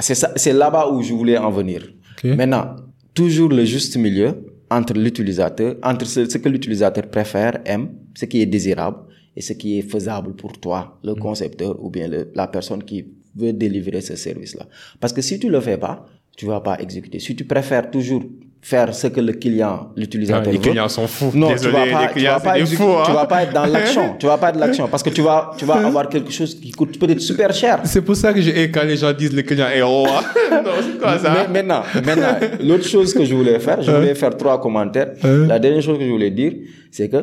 C'est 0.00 0.16
ça, 0.16 0.32
c'est 0.34 0.52
là-bas 0.52 0.88
où 0.92 1.02
je 1.02 1.12
voulais 1.12 1.38
en 1.38 1.50
venir. 1.50 1.80
Maintenant, 2.24 2.66
toujours 3.14 3.50
le 3.50 3.64
juste 3.64 3.96
milieu 3.96 4.30
entre 4.68 4.94
l'utilisateur, 4.94 5.76
entre 5.82 6.06
ce, 6.06 6.38
que 6.38 6.48
l'utilisateur 6.48 7.06
préfère, 7.08 7.60
aime, 7.64 7.90
ce 8.14 8.24
qui 8.24 8.40
est 8.42 8.46
désirable 8.46 8.98
et 9.36 9.40
ce 9.40 9.52
qui 9.52 9.78
est 9.78 9.82
faisable 9.82 10.34
pour 10.34 10.58
toi, 10.58 10.98
le 11.04 11.12
mm. 11.12 11.18
concepteur 11.18 11.72
ou 11.84 11.90
bien 11.90 12.08
la 12.34 12.46
personne 12.48 12.82
qui 12.82 13.04
veut 13.36 13.52
délivrer 13.52 14.00
ce 14.00 14.16
service-là. 14.16 14.66
Parce 14.98 15.12
que 15.12 15.22
si 15.22 15.38
tu 15.38 15.48
le 15.48 15.60
fais 15.60 15.76
pas, 15.76 16.06
tu 16.36 16.46
vas 16.46 16.60
pas 16.60 16.78
exécuter. 16.78 17.18
Si 17.18 17.34
tu 17.34 17.44
préfères 17.44 17.90
toujours 17.90 18.22
faire 18.60 18.92
ce 18.94 19.06
que 19.06 19.20
le 19.20 19.32
client, 19.32 19.90
l'utilisateur 19.96 20.44
veut. 20.44 20.52
Les 20.52 20.58
clients 20.58 20.88
sont 20.88 21.06
fous. 21.06 21.30
Non, 21.34 21.54
tu 21.54 21.68
vas 21.68 21.86
pas, 21.86 22.08
tu 22.12 22.24
vas 22.24 22.40
pas, 22.40 22.66
fous, 22.66 22.96
tu 23.06 23.12
vas 23.12 23.26
pas 23.26 23.42
être 23.44 23.52
dans 23.52 23.64
l'action. 23.64 24.16
tu 24.18 24.26
vas 24.26 24.38
pas 24.38 24.50
être 24.50 24.58
l'action 24.58 24.88
parce 24.88 25.02
que 25.02 25.10
tu 25.10 25.22
vas, 25.22 25.52
tu 25.56 25.64
vas 25.64 25.86
avoir 25.86 26.08
quelque 26.08 26.32
chose 26.32 26.58
qui 26.60 26.72
coûte 26.72 26.98
peut-être 26.98 27.20
super 27.20 27.52
cher. 27.52 27.80
C'est 27.84 28.02
pour 28.02 28.16
ça 28.16 28.32
que 28.32 28.40
j'ai 28.40 28.70
quand 28.70 28.82
les 28.84 28.96
gens 28.96 29.12
disent 29.12 29.32
le 29.32 29.42
client 29.42 29.68
est 29.68 29.82
roi. 29.94 30.20
non, 30.50 30.70
c'est 30.82 30.98
quoi 30.98 31.18
ça? 31.18 31.32
Mais 31.32 31.62
maintenant, 31.62 31.82
maintenant, 32.04 32.38
l'autre 32.60 32.86
chose 32.86 33.14
que 33.14 33.24
je 33.24 33.34
voulais 33.34 33.60
faire, 33.60 33.80
je 33.82 33.90
voulais 33.90 34.14
faire 34.14 34.36
trois 34.36 34.60
commentaires. 34.60 35.12
La 35.22 35.58
dernière 35.58 35.82
chose 35.82 35.98
que 35.98 36.04
je 36.04 36.10
voulais 36.10 36.30
dire, 36.32 36.52
c'est 36.90 37.08
que 37.08 37.18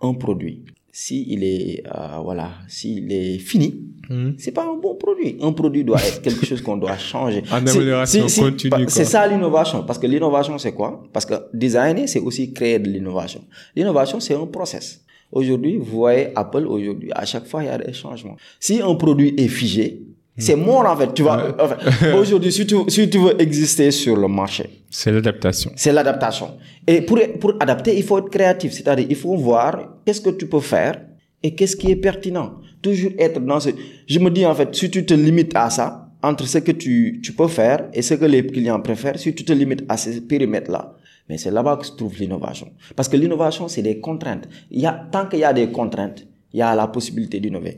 un 0.00 0.14
produit, 0.14 0.62
si 0.92 1.26
il 1.28 1.42
est, 1.42 1.82
euh, 1.86 2.18
voilà, 2.22 2.50
s'il 2.68 3.10
est 3.12 3.38
fini, 3.38 3.80
Hmm. 4.08 4.32
C'est 4.38 4.52
pas 4.52 4.64
un 4.64 4.74
bon 4.74 4.94
produit. 4.94 5.36
Un 5.40 5.52
produit 5.52 5.84
doit 5.84 5.98
être 5.98 6.22
quelque 6.22 6.44
chose 6.44 6.60
qu'on 6.62 6.76
doit 6.76 6.96
changer. 6.98 7.42
En 7.50 7.66
amélioration 7.66 8.26
continue. 8.26 8.86
C'est 8.88 9.04
ça 9.04 9.26
l'innovation. 9.26 9.84
Parce 9.84 9.98
que 9.98 10.06
l'innovation, 10.06 10.58
c'est 10.58 10.72
quoi? 10.72 11.02
Parce 11.12 11.26
que 11.26 11.34
designer, 11.52 12.08
c'est 12.08 12.20
aussi 12.20 12.52
créer 12.52 12.78
de 12.78 12.88
l'innovation. 12.88 13.42
L'innovation, 13.76 14.20
c'est 14.20 14.34
un 14.34 14.46
process. 14.46 15.00
Aujourd'hui, 15.32 15.76
vous 15.76 15.96
voyez 15.96 16.28
Apple, 16.36 16.66
aujourd'hui, 16.66 17.10
à 17.14 17.24
chaque 17.24 17.46
fois, 17.46 17.62
il 17.62 17.66
y 17.66 17.68
a 17.68 17.78
des 17.78 17.92
changements. 17.92 18.36
Si 18.60 18.80
un 18.80 18.94
produit 18.94 19.34
est 19.36 19.48
figé, 19.48 20.02
c'est 20.36 20.56
mort 20.56 20.86
en 20.86 20.96
fait. 20.96 21.14
Tu 21.14 21.22
vois, 21.22 21.56
aujourd'hui, 22.16 22.52
si 22.52 22.66
tu, 22.66 22.76
si 22.88 23.08
tu 23.08 23.18
veux 23.18 23.40
exister 23.40 23.90
sur 23.90 24.16
le 24.16 24.28
marché, 24.28 24.82
c'est 24.90 25.12
l'adaptation. 25.12 25.72
C'est 25.76 25.92
l'adaptation. 25.92 26.52
Et 26.86 27.00
pour, 27.02 27.18
pour 27.40 27.54
adapter, 27.60 27.96
il 27.96 28.02
faut 28.02 28.18
être 28.18 28.30
créatif. 28.30 28.72
C'est-à-dire, 28.72 29.06
il 29.08 29.16
faut 29.16 29.36
voir 29.36 29.98
qu'est-ce 30.04 30.20
que 30.20 30.30
tu 30.30 30.46
peux 30.46 30.60
faire 30.60 31.00
et 31.44 31.54
qu'est-ce 31.54 31.76
qui 31.76 31.90
est 31.90 31.96
pertinent? 31.96 32.54
Toujours 32.82 33.12
être 33.18 33.38
dans 33.38 33.60
ce... 33.60 33.68
Je 34.08 34.18
me 34.18 34.30
dis 34.30 34.44
en 34.46 34.54
fait, 34.54 34.74
si 34.74 34.90
tu 34.90 35.04
te 35.06 35.14
limites 35.14 35.54
à 35.54 35.68
ça, 35.70 36.10
entre 36.22 36.48
ce 36.48 36.58
que 36.58 36.72
tu, 36.72 37.20
tu 37.22 37.34
peux 37.34 37.48
faire 37.48 37.88
et 37.92 38.00
ce 38.00 38.14
que 38.14 38.24
les 38.24 38.44
clients 38.46 38.80
préfèrent, 38.80 39.18
si 39.18 39.34
tu 39.34 39.44
te 39.44 39.52
limites 39.52 39.84
à 39.90 39.98
ces 39.98 40.22
périmètres-là, 40.22 40.96
mais 41.28 41.36
c'est 41.36 41.50
là-bas 41.50 41.76
que 41.76 41.86
se 41.86 41.92
trouve 41.92 42.18
l'innovation. 42.18 42.72
Parce 42.96 43.08
que 43.10 43.18
l'innovation, 43.18 43.68
c'est 43.68 43.82
des 43.82 44.00
contraintes. 44.00 44.48
Il 44.70 44.80
y 44.80 44.86
a, 44.86 44.92
tant 45.12 45.26
qu'il 45.26 45.40
y 45.40 45.44
a 45.44 45.52
des 45.52 45.70
contraintes, 45.70 46.26
il 46.54 46.60
y 46.60 46.62
a 46.62 46.74
la 46.74 46.86
possibilité 46.86 47.40
d'innover. 47.40 47.76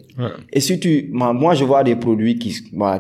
Et 0.52 0.61
si 0.61 0.79
tu, 0.79 1.11
moi, 1.12 1.55
je 1.55 1.64
vois 1.64 1.83
des 1.83 1.96
produits 1.96 2.38
qui, 2.38 2.55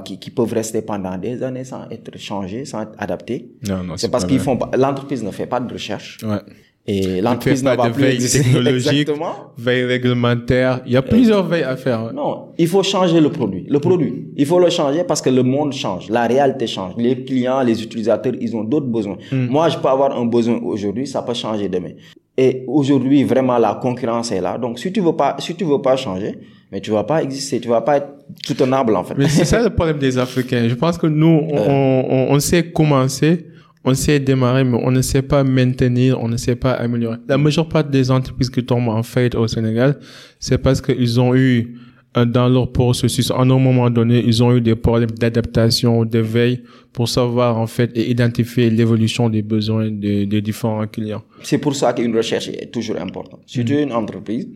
qui, 0.04 0.18
qui, 0.18 0.30
peuvent 0.30 0.52
rester 0.52 0.82
pendant 0.82 1.16
des 1.16 1.44
années 1.44 1.64
sans 1.64 1.88
être 1.90 2.18
changés, 2.18 2.64
sans 2.64 2.82
être 2.82 2.94
adaptés. 2.98 3.52
Non, 3.68 3.84
non, 3.84 3.96
c'est 3.96 4.10
parce 4.10 4.24
qu'ils 4.24 4.40
font 4.40 4.58
l'entreprise 4.76 5.22
ne 5.22 5.30
fait 5.30 5.46
pas 5.46 5.60
de 5.60 5.72
recherche. 5.72 6.18
Ouais. 6.24 6.40
Et 6.88 7.20
l'entreprise 7.20 7.64
n'a 7.64 7.76
pas 7.76 7.88
de 7.88 7.94
veille 7.94 8.18
technologique, 8.30 9.10
veille 9.58 9.84
réglementaire. 9.84 10.80
Il 10.86 10.92
y 10.92 10.96
a 10.96 11.02
plusieurs 11.02 11.44
veilles 11.44 11.64
à 11.64 11.76
faire. 11.76 12.12
Non, 12.12 12.48
il 12.58 12.68
faut 12.68 12.82
changer 12.84 13.20
le 13.20 13.30
produit. 13.30 13.66
Le 13.68 13.80
produit, 13.80 14.28
il 14.36 14.46
faut 14.46 14.60
le 14.60 14.70
changer 14.70 15.02
parce 15.02 15.20
que 15.20 15.30
le 15.30 15.42
monde 15.42 15.72
change, 15.72 16.08
la 16.10 16.26
réalité 16.26 16.66
change. 16.68 16.94
Les 16.96 17.24
clients, 17.24 17.62
les 17.62 17.82
utilisateurs, 17.82 18.34
ils 18.40 18.54
ont 18.54 18.62
d'autres 18.62 18.86
besoins. 18.86 19.16
Hmm. 19.32 19.46
Moi, 19.46 19.68
je 19.68 19.78
peux 19.78 19.88
avoir 19.88 20.16
un 20.16 20.26
besoin 20.26 20.60
aujourd'hui, 20.62 21.06
ça 21.06 21.22
peut 21.22 21.34
changer 21.34 21.68
demain. 21.68 21.90
Et 22.38 22.64
aujourd'hui, 22.68 23.24
vraiment, 23.24 23.58
la 23.58 23.74
concurrence 23.74 24.30
est 24.30 24.40
là. 24.40 24.58
Donc, 24.58 24.78
si 24.78 24.92
tu 24.92 25.00
veux 25.00 25.16
pas, 25.16 25.36
si 25.40 25.54
tu 25.54 25.64
veux 25.64 25.80
pas 25.80 25.96
changer, 25.96 26.38
mais 26.70 26.80
tu 26.80 26.90
vas 26.90 27.04
pas 27.04 27.22
exister, 27.22 27.60
tu 27.60 27.68
vas 27.68 27.80
pas 27.80 27.96
être 27.96 28.08
soutenable, 28.44 28.94
en 28.94 29.04
fait. 29.04 29.14
Mais 29.16 29.28
c'est 29.28 29.44
ça 29.44 29.62
le 29.62 29.70
problème 29.74 29.98
des 29.98 30.18
Africains. 30.18 30.68
Je 30.68 30.74
pense 30.74 30.98
que 30.98 31.06
nous, 31.06 31.46
on, 31.50 31.56
on, 31.58 32.26
on 32.30 32.40
sait 32.40 32.70
commencer, 32.70 33.46
on 33.86 33.94
sait 33.94 34.18
démarrer, 34.18 34.64
mais 34.64 34.78
on 34.82 34.90
ne 34.90 35.00
sait 35.00 35.22
pas 35.22 35.44
maintenir, 35.44 36.20
on 36.20 36.28
ne 36.28 36.36
sait 36.36 36.56
pas 36.56 36.72
améliorer. 36.72 37.18
La 37.28 37.38
majeure 37.38 37.68
part 37.68 37.84
des 37.84 38.10
entreprises 38.10 38.50
qui 38.50 38.64
tombent 38.64 38.88
en 38.88 39.04
faillite 39.04 39.36
au 39.36 39.46
Sénégal, 39.46 39.98
c'est 40.40 40.58
parce 40.58 40.80
qu'ils 40.80 41.20
ont 41.20 41.34
eu 41.36 41.78
euh, 42.16 42.24
dans 42.24 42.48
leur 42.48 42.72
processus, 42.72 43.30
à 43.30 43.38
un 43.38 43.44
moment 43.44 43.88
donné, 43.88 44.22
ils 44.26 44.42
ont 44.42 44.54
eu 44.56 44.60
des 44.60 44.74
problèmes 44.74 45.12
d'adaptation, 45.12 46.04
de 46.04 46.18
veille 46.18 46.62
pour 46.92 47.08
savoir 47.08 47.58
en 47.58 47.68
fait 47.68 47.96
et 47.96 48.10
identifier 48.10 48.70
l'évolution 48.70 49.28
des 49.30 49.42
besoins 49.42 49.88
des, 49.90 50.26
des 50.26 50.40
différents 50.42 50.86
clients. 50.88 51.22
C'est 51.42 51.58
pour 51.58 51.76
ça 51.76 51.92
qu'une 51.92 52.16
recherche 52.16 52.48
est 52.48 52.72
toujours 52.72 52.96
importante. 52.96 53.42
Si 53.46 53.64
tu 53.64 53.74
es 53.74 53.84
une 53.84 53.92
entreprise 53.92 54.48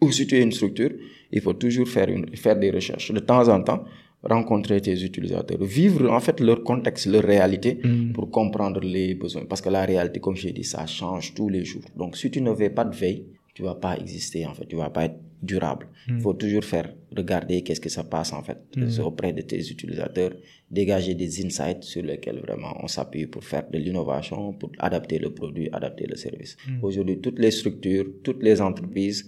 ou 0.00 0.10
si 0.12 0.26
tu 0.26 0.36
es 0.36 0.42
une 0.42 0.52
structure, 0.52 0.90
il 1.30 1.40
faut 1.42 1.52
toujours 1.54 1.88
faire, 1.88 2.08
une, 2.08 2.34
faire 2.36 2.56
des 2.56 2.70
recherches. 2.70 3.12
De 3.12 3.18
temps 3.20 3.48
en 3.48 3.60
temps, 3.62 3.84
rencontrer 4.28 4.80
tes 4.80 5.00
utilisateurs, 5.02 5.62
vivre 5.62 6.10
en 6.10 6.20
fait 6.20 6.40
leur 6.40 6.62
contexte, 6.62 7.06
leur 7.06 7.22
réalité 7.22 7.80
pour 8.14 8.30
comprendre 8.30 8.80
les 8.80 9.14
besoins. 9.14 9.44
Parce 9.48 9.60
que 9.60 9.68
la 9.70 9.84
réalité, 9.84 10.20
comme 10.20 10.36
j'ai 10.36 10.52
dit, 10.52 10.64
ça 10.64 10.86
change 10.86 11.34
tous 11.34 11.48
les 11.48 11.64
jours. 11.64 11.82
Donc 11.96 12.16
si 12.16 12.30
tu 12.30 12.40
ne 12.40 12.54
fais 12.54 12.70
pas 12.70 12.84
de 12.84 12.94
veille, 12.94 13.24
tu 13.54 13.62
vas 13.62 13.74
pas 13.74 13.96
exister 13.96 14.46
en 14.46 14.54
fait, 14.54 14.66
tu 14.66 14.76
vas 14.76 14.90
pas 14.90 15.04
être 15.04 15.18
durable. 15.42 15.88
Il 16.08 16.20
faut 16.20 16.34
toujours 16.34 16.64
faire 16.64 16.92
regarder 17.16 17.62
qu'est-ce 17.62 17.80
que 17.80 17.88
ça 17.88 18.04
passe 18.04 18.32
en 18.32 18.42
fait 18.42 18.58
auprès 19.02 19.32
de 19.32 19.42
tes 19.42 19.58
utilisateurs, 19.58 20.30
dégager 20.70 21.14
des 21.14 21.44
insights 21.44 21.82
sur 21.84 22.02
lesquels 22.02 22.40
vraiment 22.46 22.76
on 22.82 22.88
s'appuie 22.88 23.26
pour 23.26 23.44
faire 23.44 23.64
de 23.72 23.78
l'innovation, 23.78 24.52
pour 24.52 24.70
adapter 24.78 25.18
le 25.18 25.30
produit, 25.30 25.68
adapter 25.72 26.06
le 26.06 26.16
service. 26.16 26.56
Aujourd'hui, 26.82 27.18
toutes 27.20 27.38
les 27.38 27.50
structures, 27.52 28.06
toutes 28.24 28.42
les 28.42 28.60
entreprises, 28.60 29.24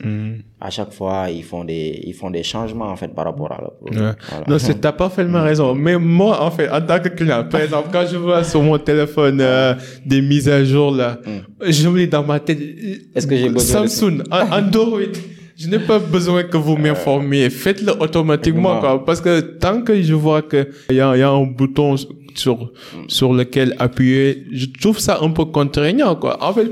à 0.61 0.71
chaque 0.71 0.93
fois, 0.93 1.29
ils 1.31 1.45
font 1.45 1.65
des 1.65 2.01
ils 2.05 2.15
font 2.15 2.31
des 2.31 2.43
changements 2.43 2.89
en 2.91 2.97
fait 2.97 3.09
par 3.09 3.25
rapport 3.27 3.53
à 3.53 3.61
le 3.63 3.71
produit. 3.79 4.01
Ouais. 4.01 4.13
Voilà. 4.31 4.47
Non, 4.49 4.59
c'est 4.59 4.81
t'as 4.81 4.93
parfaitement 4.93 5.43
raison. 5.43 5.75
Mais 5.75 5.97
moi, 5.99 6.43
en 6.43 6.51
fait, 6.51 6.69
en 6.71 6.81
tant 6.83 6.99
que 7.01 7.09
client, 7.09 7.45
par 7.49 7.61
exemple, 7.61 7.89
quand 7.93 8.07
je 8.11 8.17
vois 8.17 8.43
sur 8.45 8.63
mon 8.63 8.79
téléphone 8.79 9.39
euh, 9.41 9.75
des 10.05 10.21
mises 10.23 10.49
à 10.49 10.65
jour 10.65 10.91
là, 10.91 11.21
je 11.61 11.89
me 11.89 11.99
dis 12.01 12.09
dans 12.09 12.25
ma 12.25 12.41
tête, 12.41 12.59
Est-ce 13.15 13.27
que 13.27 13.37
j'ai 13.37 13.49
Samsung, 13.59 14.23
An- 14.31 14.49
Android. 14.59 15.15
Je 15.59 15.69
n'ai 15.69 15.81
pas 15.81 15.99
besoin 15.99 16.45
que 16.45 16.57
vous 16.57 16.77
m'informiez. 16.77 17.51
Faites-le 17.51 17.93
automatiquement, 18.01 18.79
quoi. 18.79 19.05
Parce 19.05 19.21
que 19.21 19.41
tant 19.41 19.83
que 19.83 20.01
je 20.01 20.15
vois 20.15 20.41
que 20.43 20.69
il 20.89 20.97
y 20.97 21.01
a, 21.01 21.17
il 21.17 21.19
y 21.19 21.23
a 21.23 21.31
un 21.31 21.47
bouton 21.47 21.97
sur, 22.37 22.71
sur 23.09 23.35
lequel 23.35 23.75
appuyer, 23.81 24.45
je 24.53 24.67
trouve 24.81 25.01
ça 25.01 25.19
un 25.21 25.31
peu 25.31 25.47
contraignant, 25.47 26.15
quoi. 26.15 26.41
En 26.41 26.53
fait, 26.53 26.71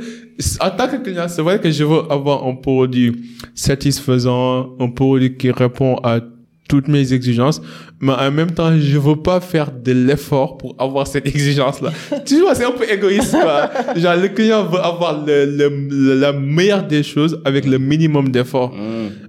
en 0.61 0.70
tant 0.70 0.87
que 0.87 1.03
client, 1.03 1.26
c'est 1.26 1.43
vrai 1.43 1.59
que 1.61 1.68
je 1.68 1.82
veux 1.82 2.03
avoir 2.09 2.47
un 2.47 2.55
produit 2.55 3.12
satisfaisant, 3.57 4.76
un 4.78 4.91
produit 4.91 5.37
qui 5.37 5.51
répond 5.51 5.97
à 6.05 6.20
toutes 6.68 6.87
mes 6.87 7.12
exigences, 7.12 7.61
mais 8.01 8.12
en 8.12 8.30
même 8.30 8.51
temps, 8.51 8.78
je 8.78 8.99
veux 8.99 9.16
pas 9.16 9.40
faire 9.40 9.70
de 9.72 9.92
l'effort 9.92 10.59
pour 10.59 10.74
avoir 10.78 11.07
cette 11.07 11.26
exigence-là. 11.26 11.92
tu 12.26 12.40
vois, 12.40 12.55
c'est 12.55 12.64
un 12.64 12.72
peu 12.72 12.84
égoïste, 12.90 13.32
quoi. 13.32 13.70
Genre, 13.97 14.16
le 14.16 14.28
client 14.28 14.64
veut 14.66 14.78
avoir 14.80 15.24
le, 15.24 15.47
le, 15.47 15.68
le- 15.88 16.14
la 16.20 16.32
meilleure 16.32 16.86
des 16.86 17.03
choses 17.03 17.40
avec 17.44 17.64
le 17.66 17.78
minimum 17.78 18.30
d'effort. 18.30 18.74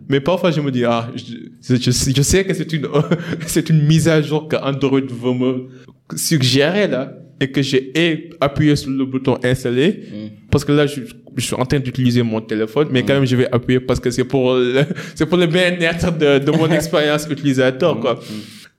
Mais 0.10 0.20
parfois, 0.20 0.52
je 0.52 0.60
me 0.62 0.72
dis, 0.72 0.84
ah, 0.86 1.10
je, 1.16 1.76
je, 1.76 1.92
je 2.16 2.22
sais 2.22 2.44
que 2.46 2.54
c'est 2.54 2.72
une, 2.74 2.88
c'est 3.48 3.70
une 3.70 3.84
mise 3.86 4.08
à 4.10 4.22
jour 4.22 4.48
que 4.48 4.56
Android 4.58 5.00
veut 5.02 5.34
me 5.34 5.68
suggérer, 6.16 6.88
là, 6.88 7.12
et 7.40 7.52
que 7.52 7.62
j'ai 7.62 7.92
ai 7.98 8.30
appuyé 8.42 8.76
sur 8.76 8.90
le 8.90 9.06
bouton 9.06 9.38
installer, 9.44 10.04
parce 10.50 10.66
que 10.66 10.72
là, 10.72 10.88
je, 10.88 11.02
je 11.36 11.46
suis 11.46 11.56
en 11.56 11.66
train 11.66 11.80
d'utiliser 11.80 12.24
mon 12.24 12.42
téléphone, 12.42 12.88
mais 12.92 13.04
quand 13.04 13.14
même, 13.14 13.26
je 13.26 13.36
vais 13.36 13.48
appuyer 13.52 13.80
parce 13.80 14.00
que 14.00 14.10
c'est 14.10 14.24
pour 14.24 14.56
le, 14.56 14.84
c'est 15.16 15.26
pour 15.26 15.38
le 15.38 15.46
bien-être 15.46 16.18
de, 16.18 16.40
de 16.40 16.52
mon 16.52 16.70
expérience 16.72 17.28
utilisateur, 17.30 18.00
quoi. 18.00 18.20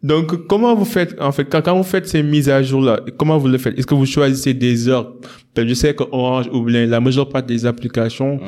Donc, 0.02 0.46
comment 0.46 0.74
vous 0.76 0.84
faites, 0.84 1.20
en 1.20 1.32
fait, 1.32 1.44
quand, 1.44 1.60
quand 1.60 1.76
vous 1.76 1.82
faites 1.82 2.06
ces 2.06 2.22
mises 2.22 2.48
à 2.48 2.62
jour-là, 2.62 3.00
comment 3.16 3.36
vous 3.36 3.48
le 3.48 3.58
faites? 3.58 3.76
Est-ce 3.76 3.86
que 3.86 3.94
vous 3.96 4.06
choisissez 4.06 4.54
des 4.54 4.88
heures? 4.88 5.12
Que 5.54 5.66
je 5.66 5.74
sais 5.74 5.92
que 5.92 6.04
Orange 6.12 6.46
ou 6.52 6.62
bien 6.62 6.86
la 6.86 7.00
majeure 7.00 7.28
partie 7.28 7.52
des 7.54 7.66
applications, 7.66 8.38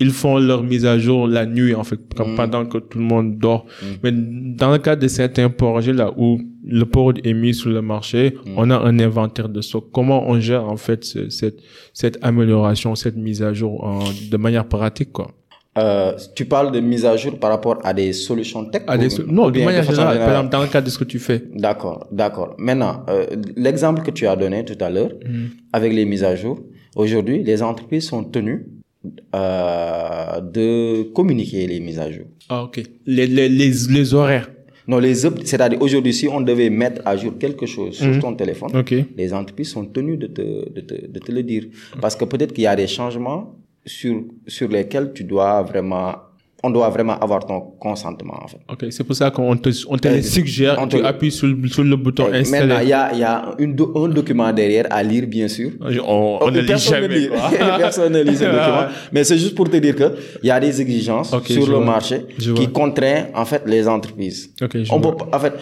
ils 0.00 0.10
font 0.10 0.38
leur 0.38 0.62
mise 0.62 0.84
à 0.86 0.98
jour 0.98 1.26
la 1.28 1.46
nuit, 1.46 1.74
en 1.74 1.84
fait, 1.84 1.98
comme 2.16 2.34
pendant 2.36 2.66
que 2.66 2.78
tout 2.78 2.98
le 2.98 3.04
monde 3.04 3.38
dort. 3.38 3.64
Mais 4.02 4.10
dans 4.12 4.72
le 4.72 4.78
cas 4.78 4.96
de 4.96 5.06
certains 5.08 5.48
projets 5.50 5.92
là 5.92 6.12
où 6.16 6.40
le 6.66 6.84
produit 6.84 7.22
est 7.28 7.34
mis 7.34 7.54
sur 7.54 7.70
le 7.70 7.80
marché, 7.82 8.34
on 8.56 8.70
a 8.70 8.76
un 8.78 8.98
inventaire 8.98 9.48
de 9.48 9.60
stock. 9.60 9.88
Comment 9.92 10.28
on 10.28 10.40
gère, 10.40 10.64
en 10.68 10.76
fait, 10.76 11.04
ce- 11.04 11.28
cette, 11.28 11.58
cette 11.92 12.18
amélioration, 12.22 12.94
cette 12.94 13.16
mise 13.16 13.42
à 13.42 13.52
jour 13.52 13.84
en- 13.84 14.00
de 14.30 14.36
manière 14.36 14.66
pratique, 14.66 15.12
quoi? 15.12 15.30
Euh, 15.76 16.12
tu 16.36 16.44
parles 16.44 16.70
de 16.70 16.78
mise 16.78 17.04
à 17.04 17.16
jour 17.16 17.36
par 17.38 17.50
rapport 17.50 17.78
à 17.82 17.92
des 17.92 18.12
solutions 18.12 18.64
tech 18.64 18.82
À 18.86 18.96
des 18.96 19.10
so- 19.10 19.24
non, 19.26 19.50
de 19.50 19.58
manière 19.60 19.82
générale, 19.82 20.18
par 20.18 20.28
exemple, 20.28 20.50
dans 20.50 20.62
le 20.62 20.68
cadre 20.68 20.86
de 20.86 20.90
ce 20.90 20.98
que 20.98 21.04
tu 21.04 21.18
fais. 21.18 21.42
D'accord, 21.52 22.06
d'accord. 22.12 22.54
Maintenant, 22.58 23.04
euh, 23.08 23.26
l'exemple 23.56 24.02
que 24.02 24.12
tu 24.12 24.24
as 24.28 24.36
donné 24.36 24.64
tout 24.64 24.78
à 24.80 24.88
l'heure, 24.88 25.10
avec 25.72 25.92
les 25.92 26.04
mises 26.04 26.22
à 26.22 26.36
jour, 26.36 26.60
aujourd'hui, 26.94 27.42
les 27.42 27.60
entreprises 27.60 28.06
sont 28.06 28.22
tenues 28.22 28.66
euh, 29.34 30.40
de 30.40 31.02
communiquer 31.18 31.66
les 31.66 31.80
mises 31.80 31.98
à 31.98 32.10
jour. 32.10 32.26
Ah, 32.48 32.62
ok. 32.64 32.76
Les, 33.06 33.26
les, 33.26 33.48
les, 33.48 33.70
les 33.96 34.14
horaires. 34.14 34.50
Non, 34.86 34.98
les 34.98 35.14
c'est-à-dire 35.14 35.80
aujourd'hui, 35.80 36.12
si 36.12 36.26
on 36.28 36.40
devait 36.42 36.68
mettre 36.70 37.00
à 37.06 37.16
jour 37.16 37.32
quelque 37.38 37.66
chose 37.74 37.94
sur 37.96 38.18
ton 38.18 38.34
téléphone, 38.34 38.70
Ok. 38.76 38.94
les 39.16 39.32
entreprises 39.32 39.70
sont 39.70 39.86
tenues 39.86 40.18
de 40.24 40.26
te, 40.26 40.42
de 40.76 40.80
te, 40.88 40.96
de 41.14 41.18
te 41.18 41.32
le 41.32 41.42
dire. 41.42 41.64
Parce 42.02 42.14
que 42.16 42.24
peut-être 42.26 42.52
qu'il 42.52 42.64
y 42.64 42.66
a 42.66 42.76
des 42.76 42.86
changements 42.86 43.40
sur, 43.86 44.14
sur 44.46 44.68
lesquels 44.68 45.12
tu 45.14 45.24
dois 45.24 45.62
vraiment, 45.62 46.12
on 46.66 46.70
doit 46.70 46.88
vraiment 46.88 47.16
avoir 47.26 47.44
ton 47.46 47.60
consentement, 47.86 48.38
en 48.44 48.48
fait. 48.48 48.60
Ok, 48.72 48.82
c'est 48.90 49.04
pour 49.04 49.14
ça 49.14 49.30
qu'on 49.30 49.56
te, 49.56 49.68
on 49.88 49.96
te 49.96 50.08
les 50.08 50.22
suggère, 50.22 50.76
on 50.80 50.88
te- 50.88 50.96
tu 50.96 51.04
appuies 51.04 51.30
sur, 51.30 51.46
le- 51.46 51.68
sur 51.68 51.84
le 51.84 51.96
bouton 51.96 52.26
Et 52.32 52.38
installer. 52.38 52.66
Maintenant, 52.66 52.82
il 52.82 52.88
y 52.88 52.92
a, 52.92 53.14
y 53.14 53.22
a 53.22 53.54
une 53.58 53.76
un 54.02 54.08
document 54.08 54.50
derrière 54.52 54.86
à 54.90 55.02
lire, 55.02 55.26
bien 55.26 55.48
sûr. 55.48 55.70
On, 56.06 56.38
on 56.40 56.50
ne 56.50 56.60
lit 56.60 56.78
jamais, 56.78 57.28
quoi. 57.28 57.50
Personne 57.78 58.12
ne 58.14 58.22
lit 58.22 58.36
ce 58.36 58.44
document. 58.56 58.86
Mais 59.12 59.22
c'est 59.24 59.38
juste 59.38 59.54
pour 59.54 59.68
te 59.68 59.76
dire 59.76 59.94
que 59.94 60.08
il 60.42 60.48
y 60.48 60.50
a 60.50 60.58
des 60.58 60.80
exigences 60.80 61.30
sur 61.44 61.66
le 61.66 61.76
vois. 61.76 61.84
marché 61.84 62.24
Je 62.38 62.52
qui 62.52 62.66
contraignent 62.68 63.26
en 63.34 63.44
fait 63.44 63.62
les 63.66 63.86
entreprises. 63.86 64.50
Ok, 64.62 64.82
je 64.82 64.92
On 64.92 64.98
vois. 65.00 65.16
peut, 65.16 65.24
en 65.32 65.38
fait, 65.38 65.52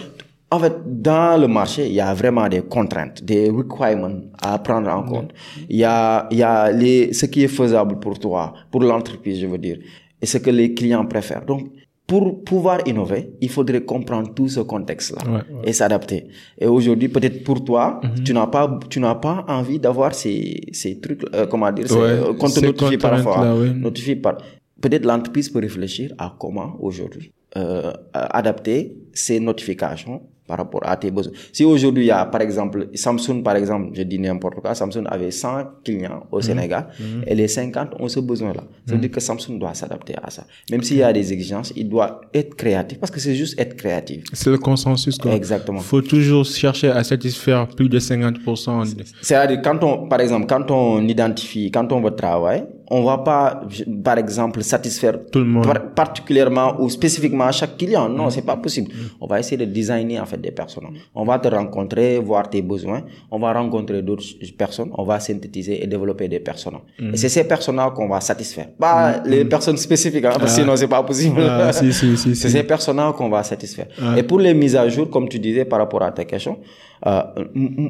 en 0.54 0.58
fait, 0.58 0.74
dans 0.84 1.40
le 1.40 1.48
marché, 1.48 1.86
il 1.86 1.94
y 1.94 2.00
a 2.00 2.12
vraiment 2.12 2.46
des 2.46 2.60
contraintes, 2.60 3.24
des 3.24 3.48
requirements 3.48 4.20
à 4.42 4.58
prendre 4.58 4.90
en 4.90 5.02
compte. 5.02 5.30
Il 5.70 5.78
y 5.78 5.84
a, 5.84 6.28
il 6.30 6.36
y 6.36 6.42
a 6.42 6.70
les, 6.70 7.14
ce 7.14 7.24
qui 7.24 7.44
est 7.44 7.48
faisable 7.48 7.98
pour 7.98 8.18
toi, 8.18 8.52
pour 8.70 8.82
l'entreprise, 8.82 9.40
je 9.40 9.46
veux 9.46 9.56
dire, 9.56 9.78
et 10.22 10.26
ce 10.26 10.38
que 10.38 10.50
les 10.50 10.72
clients 10.72 11.04
préfèrent. 11.04 11.44
Donc, 11.44 11.68
pour 12.06 12.42
pouvoir 12.44 12.80
innover, 12.86 13.30
il 13.40 13.48
faudrait 13.48 13.84
comprendre 13.84 14.34
tout 14.34 14.48
ce 14.48 14.60
contexte-là 14.60 15.22
Ouais, 15.30 15.32
ouais. 15.38 15.68
et 15.68 15.72
s'adapter. 15.72 16.26
Et 16.60 16.66
aujourd'hui, 16.66 17.08
peut-être 17.08 17.42
pour 17.44 17.64
toi, 17.64 18.00
tu 18.24 18.34
n'as 18.34 18.46
pas, 18.48 18.78
tu 18.90 18.98
n'as 19.00 19.14
pas 19.14 19.44
envie 19.48 19.78
d'avoir 19.78 20.14
ces, 20.14 20.60
ces 20.72 21.00
trucs, 21.00 21.22
euh, 21.34 21.46
comment 21.46 21.70
dire, 21.72 21.86
Ouais, 21.92 21.98
euh, 22.00 22.34
qu'on 22.34 22.48
te 22.48 22.52
ces 22.60 22.62
notifie 22.66 22.98
parfois, 22.98 23.54
oui. 23.56 23.72
notifie 23.74 24.16
par. 24.16 24.36
Peut-être 24.80 25.04
l'entreprise 25.04 25.48
peut 25.48 25.60
réfléchir 25.60 26.12
à 26.18 26.34
comment 26.38 26.76
aujourd'hui 26.80 27.32
euh, 27.56 27.92
adapter 28.12 28.96
ces 29.12 29.38
notifications 29.40 30.22
par 30.46 30.58
rapport 30.58 30.80
à 30.84 30.96
tes 30.96 31.10
besoins. 31.10 31.32
Si 31.52 31.64
aujourd'hui 31.64 32.04
il 32.04 32.08
y 32.08 32.10
a 32.10 32.24
par 32.26 32.40
exemple 32.40 32.88
Samsung 32.94 33.42
par 33.44 33.56
exemple, 33.56 33.90
je 33.94 34.02
dis 34.02 34.18
n'importe 34.18 34.56
quoi, 34.56 34.74
Samsung 34.74 35.04
avait 35.06 35.30
100 35.30 35.48
clients 35.84 36.24
au 36.30 36.40
Sénégal 36.40 36.88
et 37.26 37.34
les 37.34 37.48
50 37.48 37.94
ont 38.00 38.08
ce 38.08 38.20
besoin-là. 38.20 38.64
Ça 38.86 38.94
veut 38.94 39.00
dire 39.00 39.10
que 39.10 39.20
Samsung 39.20 39.58
doit 39.58 39.74
s'adapter 39.74 40.14
à 40.22 40.30
ça. 40.30 40.44
Même 40.70 40.82
s'il 40.82 40.96
y 40.98 41.02
a 41.02 41.12
des 41.12 41.32
exigences, 41.32 41.72
il 41.76 41.88
doit 41.88 42.20
être 42.34 42.54
créatif 42.56 42.98
parce 42.98 43.10
que 43.10 43.20
c'est 43.20 43.34
juste 43.34 43.58
être 43.60 43.76
créatif. 43.76 44.24
C'est 44.32 44.50
le 44.50 44.58
consensus, 44.58 45.16
quoi. 45.18 45.32
Exactement. 45.32 45.78
Faut 45.80 46.02
toujours 46.02 46.44
chercher 46.44 46.90
à 46.90 47.02
satisfaire 47.04 47.68
plus 47.68 47.88
de 47.88 47.98
50%. 47.98 48.96
de- 48.96 49.04
C'est-à-dire 49.22 49.60
quand 49.62 49.82
on, 49.84 50.08
par 50.08 50.20
exemple, 50.20 50.46
quand 50.46 50.70
on 50.70 51.06
identifie, 51.06 51.70
quand 51.70 51.90
on 51.92 52.00
veut 52.00 52.10
travailler, 52.10 52.64
on 52.94 53.02
va 53.04 53.16
pas, 53.18 53.62
par 54.04 54.18
exemple, 54.18 54.62
satisfaire 54.62 55.14
Tout 55.32 55.38
le 55.38 55.46
monde. 55.46 55.64
par- 55.66 55.82
particulièrement 56.02 56.68
ou 56.80 56.90
spécifiquement 56.90 57.50
chaque 57.50 57.76
client. 57.78 58.06
Non, 58.18 58.28
c'est 58.28 58.42
pas 58.52 58.56
possible. 58.56 58.90
On 59.20 59.26
va 59.26 59.40
essayer 59.40 59.56
de 59.56 59.64
designer 59.64 60.20
en 60.20 60.26
fait 60.26 60.40
des 60.40 60.50
personnes. 60.50 60.88
On 61.14 61.24
va 61.24 61.38
te 61.38 61.48
rencontrer, 61.48 62.18
voir 62.18 62.50
tes 62.50 62.60
besoins. 62.60 63.02
On 63.30 63.38
va 63.38 63.50
rencontrer 63.54 64.02
d'autres 64.02 64.24
personnes. 64.58 64.90
On 65.00 65.04
va 65.04 65.18
synthétiser 65.20 65.82
et 65.82 65.86
développer 65.86 66.28
des 66.28 66.40
personnes. 66.40 66.78
Et 67.12 67.16
c'est 67.16 67.30
ces 67.30 67.44
personnes-là 67.44 67.92
qu'on 67.96 68.08
va 68.08 68.20
satisfaire. 68.20 68.68
Pas 68.78 69.22
les 69.24 69.44
personnes 69.46 69.78
spécifiques, 69.78 70.24
hein, 70.26 70.32
parce 70.38 70.54
que 70.54 70.60
sinon 70.60 70.76
c'est 70.76 70.88
pas 70.96 71.02
possible. 71.02 71.40
Ah, 71.48 71.72
si, 71.72 71.92
si, 71.94 72.16
si, 72.18 72.34
C'est 72.42 72.50
ces 72.50 72.62
personnes-là 72.62 73.12
qu'on 73.16 73.30
va 73.30 73.42
satisfaire. 73.42 73.86
Et 74.18 74.22
pour 74.22 74.38
les 74.38 74.52
mises 74.52 74.76
à 74.76 74.86
jour, 74.88 75.08
comme 75.08 75.28
tu 75.30 75.38
disais 75.38 75.64
par 75.64 75.78
rapport 75.78 76.02
à 76.02 76.12
ta 76.12 76.24
question, 76.26 76.58
euh, 77.06 77.22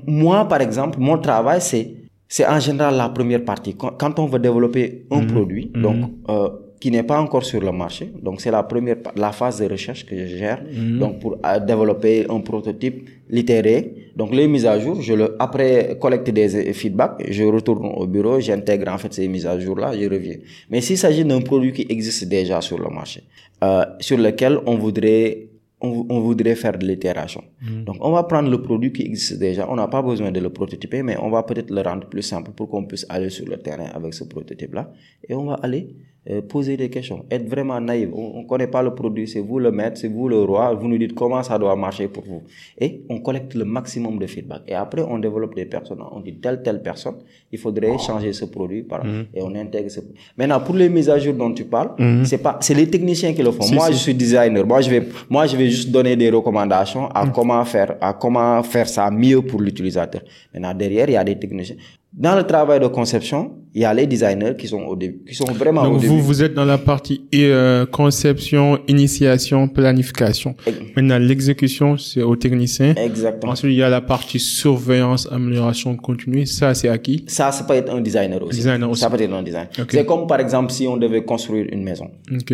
moi, 0.06 0.46
par 0.48 0.60
exemple, 0.60 0.98
mon 1.00 1.18
travail, 1.18 1.60
c'est 1.60 1.94
c'est 2.34 2.46
en 2.46 2.60
général 2.60 2.96
la 2.96 3.10
première 3.10 3.44
partie. 3.44 3.74
Quand, 3.76 4.18
on 4.18 4.26
veut 4.26 4.38
développer 4.38 5.04
un 5.10 5.26
produit, 5.26 5.70
donc 5.74 5.98
euh, 6.30 6.48
qui 6.82 6.90
n'est 6.90 7.04
pas 7.04 7.20
encore 7.20 7.44
sur 7.44 7.60
le 7.60 7.70
marché. 7.70 8.10
Donc, 8.20 8.40
c'est 8.40 8.50
la 8.50 8.64
première, 8.64 8.96
la 9.14 9.30
phase 9.30 9.60
de 9.60 9.68
recherche 9.68 10.04
que 10.04 10.16
je 10.16 10.36
gère. 10.36 10.60
Mhm. 10.64 10.98
Donc, 10.98 11.20
pour 11.20 11.36
euh, 11.44 11.60
développer 11.60 12.26
un 12.28 12.40
prototype 12.40 13.08
littéraire. 13.30 13.84
Donc, 14.16 14.34
les 14.34 14.48
mises 14.48 14.66
à 14.66 14.80
jour, 14.80 15.00
je 15.00 15.12
le, 15.14 15.36
après 15.38 15.96
collecter 16.00 16.32
des 16.32 16.56
euh, 16.56 16.72
feedbacks, 16.72 17.22
je 17.28 17.44
retourne 17.44 17.86
au 17.86 18.06
bureau, 18.08 18.40
j'intègre 18.40 18.88
en 18.90 18.98
fait 18.98 19.12
ces 19.14 19.28
mises 19.28 19.46
à 19.46 19.60
jour-là, 19.60 19.92
je 19.96 20.08
reviens. 20.08 20.38
Mais 20.70 20.80
s'il 20.80 20.98
s'agit 20.98 21.24
d'un 21.24 21.42
produit 21.42 21.72
qui 21.72 21.86
existe 21.88 22.24
déjà 22.24 22.60
sur 22.60 22.78
le 22.78 22.88
marché, 22.88 23.22
euh, 23.62 23.84
sur 24.00 24.18
lequel 24.18 24.58
on 24.66 24.76
voudrait 24.76 25.50
on, 25.82 26.06
on 26.08 26.20
voudrait 26.20 26.54
faire 26.54 26.78
de 26.78 26.86
l'itération. 26.86 27.42
Donc, 27.86 27.96
on 28.00 28.12
va 28.12 28.22
prendre 28.24 28.50
le 28.50 28.62
produit 28.62 28.92
qui 28.92 29.02
existe 29.02 29.38
déjà. 29.38 29.68
On 29.70 29.76
n'a 29.76 29.88
pas 29.88 30.02
besoin 30.02 30.30
de 30.30 30.40
le 30.40 30.50
prototyper, 30.50 31.02
mais 31.02 31.16
on 31.18 31.30
va 31.30 31.42
peut-être 31.42 31.70
le 31.70 31.80
rendre 31.82 32.08
plus 32.08 32.22
simple 32.22 32.52
pour 32.52 32.68
qu'on 32.68 32.84
puisse 32.86 33.06
aller 33.08 33.30
sur 33.30 33.46
le 33.46 33.58
terrain 33.58 33.86
avec 33.92 34.14
ce 34.14 34.24
prototype-là. 34.24 34.92
Et 35.28 35.34
on 35.34 35.44
va 35.44 35.54
aller 35.54 35.96
euh, 36.30 36.40
poser 36.40 36.76
des 36.76 36.88
questions, 36.88 37.24
être 37.32 37.48
vraiment 37.48 37.80
naïf. 37.80 38.08
On 38.12 38.42
ne 38.42 38.46
connaît 38.46 38.68
pas 38.68 38.80
le 38.80 38.94
produit, 38.94 39.26
c'est 39.26 39.40
vous 39.40 39.58
le 39.58 39.72
maître, 39.72 39.96
c'est 39.98 40.06
vous 40.06 40.28
le 40.28 40.40
roi. 40.42 40.72
Vous 40.72 40.86
nous 40.86 40.96
dites 40.96 41.14
comment 41.16 41.42
ça 41.42 41.58
doit 41.58 41.74
marcher 41.74 42.06
pour 42.06 42.22
vous. 42.24 42.42
Et 42.78 43.02
on 43.08 43.18
collecte 43.18 43.54
le 43.54 43.64
maximum 43.64 44.20
de 44.20 44.26
feedback. 44.28 44.62
Et 44.68 44.74
après, 44.74 45.02
on 45.02 45.18
développe 45.18 45.56
des 45.56 45.64
personnes. 45.64 45.98
On 46.12 46.20
dit 46.20 46.34
telle, 46.36 46.62
telle 46.62 46.80
personne, 46.80 47.16
il 47.50 47.58
faudrait 47.58 47.98
changer 47.98 48.32
ce 48.32 48.44
produit 48.44 48.84
par 48.84 49.02
et 49.34 49.42
on 49.42 49.52
intègre 49.56 49.90
ce 49.90 49.98
Maintenant, 50.36 50.60
pour 50.60 50.76
les 50.76 50.88
mises 50.88 51.10
à 51.10 51.18
jour 51.18 51.34
dont 51.34 51.52
tu 51.52 51.64
parles, 51.64 51.90
c'est 52.24 52.38
pas, 52.38 52.56
c'est 52.60 52.74
les 52.74 52.86
techniciens 52.88 53.32
qui 53.32 53.42
le 53.42 53.50
font. 53.50 53.74
moi, 53.74 53.90
je 53.90 53.96
suis 53.96 54.14
designer. 54.14 54.64
Moi, 54.64 54.80
je 54.80 54.90
vais, 54.90 55.02
moi, 55.28 55.46
je 55.46 55.56
vais 55.56 55.68
juste 55.70 55.90
donner 55.90 56.14
des 56.14 56.30
recommandations 56.30 57.08
à 57.08 57.26
comment 57.26 57.64
faire, 57.64 57.96
à 58.00 58.12
comment 58.12 58.62
faire 58.62 58.88
ça 58.88 59.10
mieux 59.10 59.42
pour 59.42 59.60
l'utilisateur. 59.60 60.22
Maintenant, 60.54 60.72
derrière, 60.72 61.08
il 61.08 61.14
y 61.14 61.16
a 61.16 61.24
des 61.24 61.36
techniciens. 61.36 61.76
Dans 62.14 62.36
le 62.36 62.42
travail 62.42 62.78
de 62.78 62.86
conception, 62.88 63.52
il 63.74 63.80
y 63.80 63.84
a 63.86 63.94
les 63.94 64.06
designers 64.06 64.54
qui 64.58 64.68
sont 64.68 64.82
au 64.82 64.94
début, 64.96 65.24
qui 65.26 65.34
sont 65.34 65.50
vraiment 65.52 65.80
au 65.82 65.84
Donc 65.86 66.00
début. 66.02 66.08
vous, 66.08 66.20
vous 66.20 66.42
êtes 66.42 66.52
dans 66.52 66.66
la 66.66 66.76
partie 66.76 67.22
euh, 67.34 67.86
conception, 67.86 68.78
initiation, 68.86 69.66
planification. 69.66 70.54
Maintenant, 70.94 71.18
l'exécution, 71.18 71.96
c'est 71.96 72.20
au 72.22 72.36
technicien. 72.36 72.94
Exactement. 72.96 73.52
Ensuite, 73.52 73.72
il 73.72 73.78
y 73.78 73.82
a 73.82 73.88
la 73.88 74.02
partie 74.02 74.38
surveillance, 74.38 75.26
amélioration 75.32 75.96
continue. 75.96 76.44
Ça, 76.44 76.74
c'est 76.74 76.90
à 76.90 76.98
qui? 76.98 77.24
Ça, 77.28 77.50
ça 77.50 77.64
peut 77.64 77.74
être 77.74 77.90
un 77.94 78.02
designer 78.02 78.42
aussi. 78.42 78.58
Designer 78.58 78.90
aussi. 78.90 79.00
Ça 79.00 79.08
peut 79.08 79.18
être 79.20 79.32
un 79.32 79.42
designer. 79.42 79.68
C'est 79.88 80.04
comme, 80.04 80.26
par 80.26 80.40
exemple, 80.40 80.70
si 80.70 80.86
on 80.86 80.98
devait 80.98 81.24
construire 81.24 81.66
une 81.72 81.82
maison. 81.82 82.10
Ok. 82.30 82.52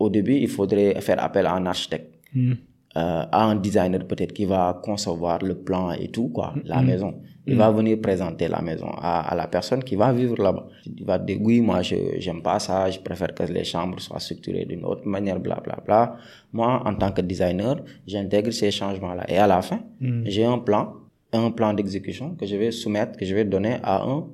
Au 0.00 0.10
début, 0.10 0.34
il 0.34 0.48
faudrait 0.48 1.00
faire 1.00 1.22
appel 1.22 1.46
à 1.46 1.54
un 1.54 1.64
architecte. 1.66 2.12
Hmm. 2.34 2.52
euh, 2.96 3.22
à 3.30 3.44
un 3.44 3.54
designer 3.54 4.04
peut-être 4.06 4.32
qui 4.32 4.44
va 4.46 4.80
concevoir 4.82 5.38
le 5.44 5.54
plan 5.54 5.92
et 5.92 6.08
tout 6.08 6.28
quoi 6.28 6.52
Hmm. 6.56 6.60
la 6.64 6.82
maison 6.82 7.14
il 7.46 7.56
va 7.56 7.70
venir 7.70 8.00
présenter 8.00 8.48
la 8.48 8.60
maison 8.60 8.88
à, 9.00 9.20
à 9.30 9.34
la 9.34 9.46
personne 9.46 9.82
qui 9.84 9.94
va 9.96 10.12
vivre 10.12 10.36
là-bas. 10.42 10.66
Il 10.84 11.04
va 11.04 11.18
dire 11.18 11.38
oui 11.40 11.60
moi 11.60 11.80
je 11.82 11.96
j'aime 12.18 12.42
pas 12.42 12.58
ça. 12.58 12.90
Je 12.90 12.98
préfère 13.00 13.32
que 13.34 13.44
les 13.44 13.64
chambres 13.64 14.00
soient 14.00 14.18
structurées 14.20 14.64
d'une 14.64 14.84
autre 14.84 15.06
manière 15.06 15.38
bla 15.40 15.58
bla 15.64 15.76
bla. 15.84 16.16
Moi 16.52 16.82
en 16.84 16.94
tant 16.94 17.10
que 17.12 17.20
designer 17.22 17.76
j'intègre 18.06 18.50
ces 18.52 18.70
changements 18.70 19.14
là 19.14 19.24
et 19.28 19.38
à 19.38 19.46
la 19.46 19.62
fin 19.62 19.80
Hmm. 20.00 20.22
j'ai 20.26 20.44
un 20.44 20.58
plan 20.58 20.92
un 21.32 21.50
plan 21.50 21.72
d'exécution 21.72 22.34
que 22.38 22.44
je 22.46 22.56
vais 22.56 22.70
soumettre 22.70 23.16
que 23.18 23.24
je 23.24 23.34
vais 23.34 23.44
donner 23.44 23.76
à 23.82 24.02
un 24.02 24.24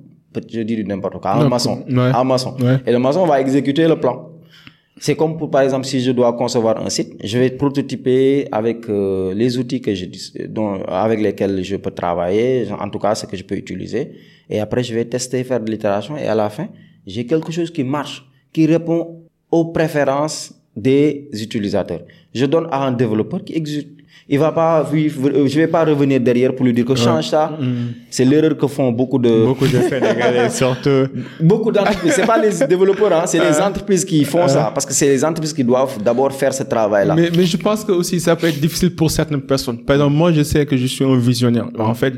je 0.51 0.61
dis 0.61 0.83
n'importe 0.83 1.21
quoi 1.21 1.31
à 1.31 1.37
un 1.41 1.47
maçon. 1.47 1.83
ouais. 1.87 1.99
à 2.15 2.19
un 2.19 2.23
maçon. 2.23 2.55
Ouais. 2.59 2.77
et 2.87 2.91
le 2.91 2.99
maçon 2.99 3.25
va 3.25 3.39
exécuter 3.39 3.87
le 3.87 3.97
plan 3.99 4.29
c'est 4.97 5.15
comme 5.15 5.37
pour, 5.37 5.49
par 5.49 5.61
exemple, 5.61 5.85
si 5.85 6.01
je 6.01 6.11
dois 6.11 6.33
concevoir 6.33 6.79
un 6.79 6.89
site, 6.89 7.13
je 7.23 7.37
vais 7.39 7.49
prototyper 7.49 8.47
avec 8.51 8.87
euh, 8.89 9.33
les 9.33 9.57
outils 9.57 9.81
que 9.81 9.93
je, 9.93 10.05
dont, 10.47 10.83
avec 10.83 11.19
lesquels 11.19 11.63
je 11.63 11.75
peux 11.77 11.91
travailler, 11.91 12.67
en 12.71 12.89
tout 12.89 12.99
cas 12.99 13.15
ce 13.15 13.25
que 13.25 13.35
je 13.35 13.43
peux 13.43 13.55
utiliser. 13.55 14.11
Et 14.49 14.59
après, 14.59 14.83
je 14.83 14.93
vais 14.93 15.05
tester, 15.05 15.43
faire 15.43 15.59
de 15.59 15.71
l'itération. 15.71 16.15
Et 16.17 16.27
à 16.27 16.35
la 16.35 16.49
fin, 16.49 16.69
j'ai 17.07 17.25
quelque 17.25 17.51
chose 17.51 17.71
qui 17.71 17.83
marche, 17.83 18.25
qui 18.51 18.65
répond 18.67 19.23
aux 19.49 19.65
préférences 19.65 20.53
des 20.75 21.29
utilisateurs. 21.33 22.01
Je 22.33 22.45
donne 22.45 22.67
à 22.71 22.85
un 22.85 22.91
développeur 22.91 23.43
qui 23.43 23.55
exécute. 23.55 24.02
Il 24.29 24.39
va 24.39 24.53
pas, 24.53 24.83
vivre- 24.83 25.31
je 25.47 25.55
vais 25.59 25.67
pas 25.67 25.83
revenir 25.83 26.17
derrière 26.19 26.55
pour 26.55 26.65
lui 26.65 26.71
dire 26.71 26.85
que 26.85 26.95
change 26.95 27.27
ça. 27.29 27.57
C'est 28.09 28.23
l'erreur 28.23 28.55
que 28.57 28.67
font 28.67 28.89
beaucoup 28.91 29.19
de, 29.19 29.45
Beaucoup 29.45 29.67
de 29.67 29.79
Sénégalais, 29.81 30.49
surtout. 30.61 31.07
Beaucoup 31.41 31.71
d'entreprises, 31.73 32.13
c'est 32.15 32.25
pas 32.25 32.37
les 32.41 32.65
développeurs, 32.73 33.11
hein, 33.11 33.23
c'est 33.25 33.39
les 33.39 33.59
entreprises 33.59 34.05
qui 34.05 34.23
font 34.23 34.47
ça, 34.47 34.71
parce 34.73 34.85
que 34.85 34.93
c'est 34.93 35.07
les 35.07 35.25
entreprises 35.25 35.51
qui 35.53 35.63
doivent 35.63 36.01
d'abord 36.01 36.31
faire 36.31 36.53
ce 36.53 36.63
travail-là. 36.63 37.15
Mais, 37.15 37.29
mais 37.35 37.45
je 37.45 37.57
pense 37.57 37.83
que 37.83 37.91
aussi 37.91 38.17
ça 38.21 38.35
peut 38.37 38.47
être 38.47 38.61
difficile 38.61 38.95
pour 38.95 39.11
certaines 39.11 39.41
personnes. 39.41 39.79
Par 39.83 39.95
exemple, 39.97 40.15
moi, 40.15 40.31
je 40.31 40.43
sais 40.43 40.65
que 40.65 40.77
je 40.77 40.85
suis 40.87 41.03
un 41.03 41.17
visionnaire. 41.17 41.67
En 41.77 41.93
fait, 41.93 42.13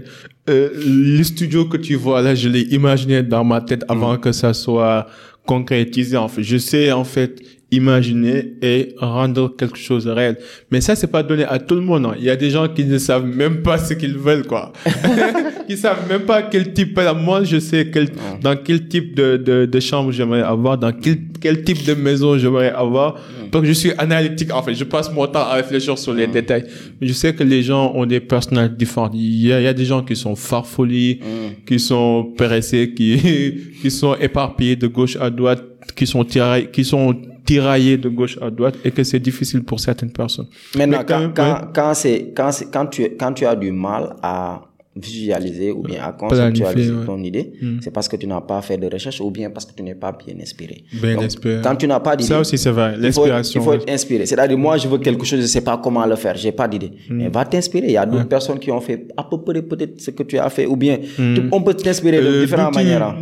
euh, 0.47 0.69
le 1.17 1.23
studio 1.23 1.65
que 1.65 1.77
tu 1.77 1.95
vois 1.95 2.21
là, 2.21 2.35
je 2.35 2.47
l'ai 2.49 2.61
imaginé 2.79 3.23
dans 3.23 3.43
ma 3.43 3.61
tête 3.61 3.83
avant 3.89 4.15
que 4.17 4.31
ça 4.31 4.53
soit 4.53 5.07
concrétisé. 5.45 6.17
En 6.17 6.27
fait, 6.27 6.43
je 6.43 6.57
sais 6.57 6.91
en 6.91 7.03
fait 7.03 7.39
imaginer 7.71 8.53
et 8.61 8.93
rendre 8.97 9.55
quelque 9.57 9.77
chose 9.77 10.07
réel. 10.07 10.37
Mais 10.71 10.81
ça, 10.81 10.95
c'est 10.95 11.07
pas 11.07 11.23
donné 11.23 11.43
à 11.45 11.59
tout 11.59 11.75
le 11.75 11.81
monde. 11.81 12.05
hein. 12.05 12.15
Il 12.17 12.23
y 12.23 12.29
a 12.29 12.35
des 12.35 12.49
gens 12.49 12.67
qui 12.67 12.85
ne 12.85 12.97
savent 12.97 13.25
même 13.25 13.61
pas 13.61 13.77
ce 13.77 13.93
qu'ils 13.93 14.17
veulent, 14.17 14.45
quoi. 14.45 14.71
qui 15.67 15.75
savent 15.77 16.07
même 16.07 16.21
pas 16.21 16.43
quel 16.43 16.73
type. 16.73 16.99
Moi, 17.23 17.43
je 17.43 17.59
sais 17.59 17.89
quel, 17.91 18.09
dans 18.41 18.55
quel 18.55 18.87
type 18.87 19.15
de, 19.15 19.37
de, 19.37 19.65
de 19.65 19.79
chambre 19.79 20.11
j'aimerais 20.11 20.41
avoir, 20.43 20.77
dans 20.77 20.91
quel, 20.93 21.17
quel 21.41 21.63
type 21.63 21.85
de 21.85 21.93
maison 21.95 22.37
j'aimerais 22.37 22.71
avoir. 22.71 23.19
Donc, 23.51 23.65
je 23.65 23.71
suis 23.71 23.91
analytique. 23.97 24.53
En 24.53 24.61
fait, 24.61 24.73
je 24.75 24.83
passe 24.83 25.11
mon 25.11 25.25
temps 25.27 25.39
à 25.39 25.55
réfléchir 25.55 25.97
sur 25.97 26.13
les 26.13 26.27
détails. 26.27 26.65
Mais 27.01 27.07
je 27.07 27.13
sais 27.13 27.33
que 27.33 27.43
les 27.43 27.63
gens 27.63 27.91
ont 27.95 28.05
des 28.05 28.19
personnalités 28.19 28.75
différentes. 28.77 29.13
Il 29.15 29.47
y 29.47 29.51
a, 29.53 29.59
il 29.59 29.63
y 29.63 29.67
a 29.67 29.73
des 29.73 29.85
gens 29.85 30.03
qui 30.03 30.15
sont 30.15 30.35
farfelus, 30.35 31.19
qui 31.65 31.79
sont 31.79 32.31
pressés, 32.37 32.93
qui, 32.93 33.53
qui 33.81 33.91
sont 33.91 34.15
éparpillés 34.15 34.75
de 34.75 34.87
gauche 34.87 35.17
à 35.19 35.29
droite, 35.29 35.63
qui 35.95 36.05
sont 36.05 36.23
tiraillés, 36.23 36.69
qui 36.71 36.83
sont 36.85 37.15
tiraillés 37.45 37.97
de 37.97 38.09
gauche 38.09 38.37
à 38.41 38.49
droite 38.49 38.75
et 38.83 38.91
que 38.91 39.03
c'est 39.03 39.19
difficile 39.19 39.63
pour 39.63 39.79
certaines 39.79 40.11
personnes. 40.11 40.47
Maintenant, 40.75 40.99
Mais 40.99 41.05
quand, 41.05 41.31
quand, 41.35 41.61
quand, 41.73 41.93
c'est, 41.93 42.33
quand, 42.35 42.51
c'est, 42.51 42.71
quand, 42.71 42.87
tu, 42.87 43.03
quand 43.17 43.33
tu 43.33 43.45
as 43.45 43.55
du 43.55 43.71
mal 43.71 44.15
à 44.21 44.61
visualiser 44.95 45.71
ou 45.71 45.83
bien 45.83 46.03
à 46.03 46.11
conceptualiser 46.13 46.91
ouais. 46.93 47.05
ton 47.05 47.21
idée, 47.23 47.51
c'est 47.81 47.91
parce 47.91 48.07
que 48.07 48.15
tu 48.15 48.27
n'as 48.27 48.41
pas 48.41 48.61
fait 48.61 48.77
de 48.77 48.87
recherche 48.91 49.19
ou 49.21 49.29
bien 49.29 49.49
parce 49.49 49.65
que 49.65 49.73
tu 49.75 49.83
n'es 49.83 49.95
pas 49.95 50.11
bien 50.13 50.35
inspiré. 50.41 50.83
Bien 51.01 51.15
Donc, 51.15 51.23
inspiré. 51.25 51.59
Quand 51.63 51.75
tu 51.75 51.87
n'as 51.87 51.99
pas 51.99 52.15
d'idée, 52.15 52.29
Ça 52.29 52.39
aussi, 52.39 52.57
c'est 52.57 52.71
vrai. 52.71 52.93
il 52.95 53.11
faut, 53.11 53.25
L'inspiration. 53.25 53.61
il 53.61 53.63
faut 53.63 53.69
ouais. 53.71 53.75
être 53.77 53.89
inspiré. 53.91 54.25
C'est-à-dire, 54.25 54.57
moi, 54.57 54.77
je 54.77 54.87
veux 54.87 54.97
quelque 54.97 55.25
chose, 55.25 55.39
je 55.39 55.43
ne 55.43 55.47
sais 55.47 55.61
pas 55.61 55.77
comment 55.83 56.05
le 56.05 56.15
faire, 56.15 56.35
j'ai 56.37 56.51
pas 56.53 56.67
d'idée. 56.67 56.91
Hmm. 57.09 57.17
Mais 57.17 57.27
va 57.29 57.43
t'inspirer. 57.45 57.87
Il 57.87 57.93
y 57.93 57.97
a 57.97 58.05
d'autres 58.05 58.27
personnes 58.29 58.59
qui 58.59 58.71
ont 58.71 58.81
fait 58.81 59.07
à 59.17 59.23
peu 59.23 59.41
près 59.41 59.61
peut-être 59.61 59.99
ce 59.99 60.11
que 60.11 60.23
tu 60.23 60.37
as 60.37 60.49
fait, 60.49 60.65
ou 60.65 60.75
bien 60.77 60.97
tu- 61.15 61.41
on 61.51 61.61
peut 61.61 61.73
t'inspirer 61.73 62.21
de 62.21 62.27
Euh, 62.27 62.41
différentes 62.41 62.75
manières. 62.75 63.15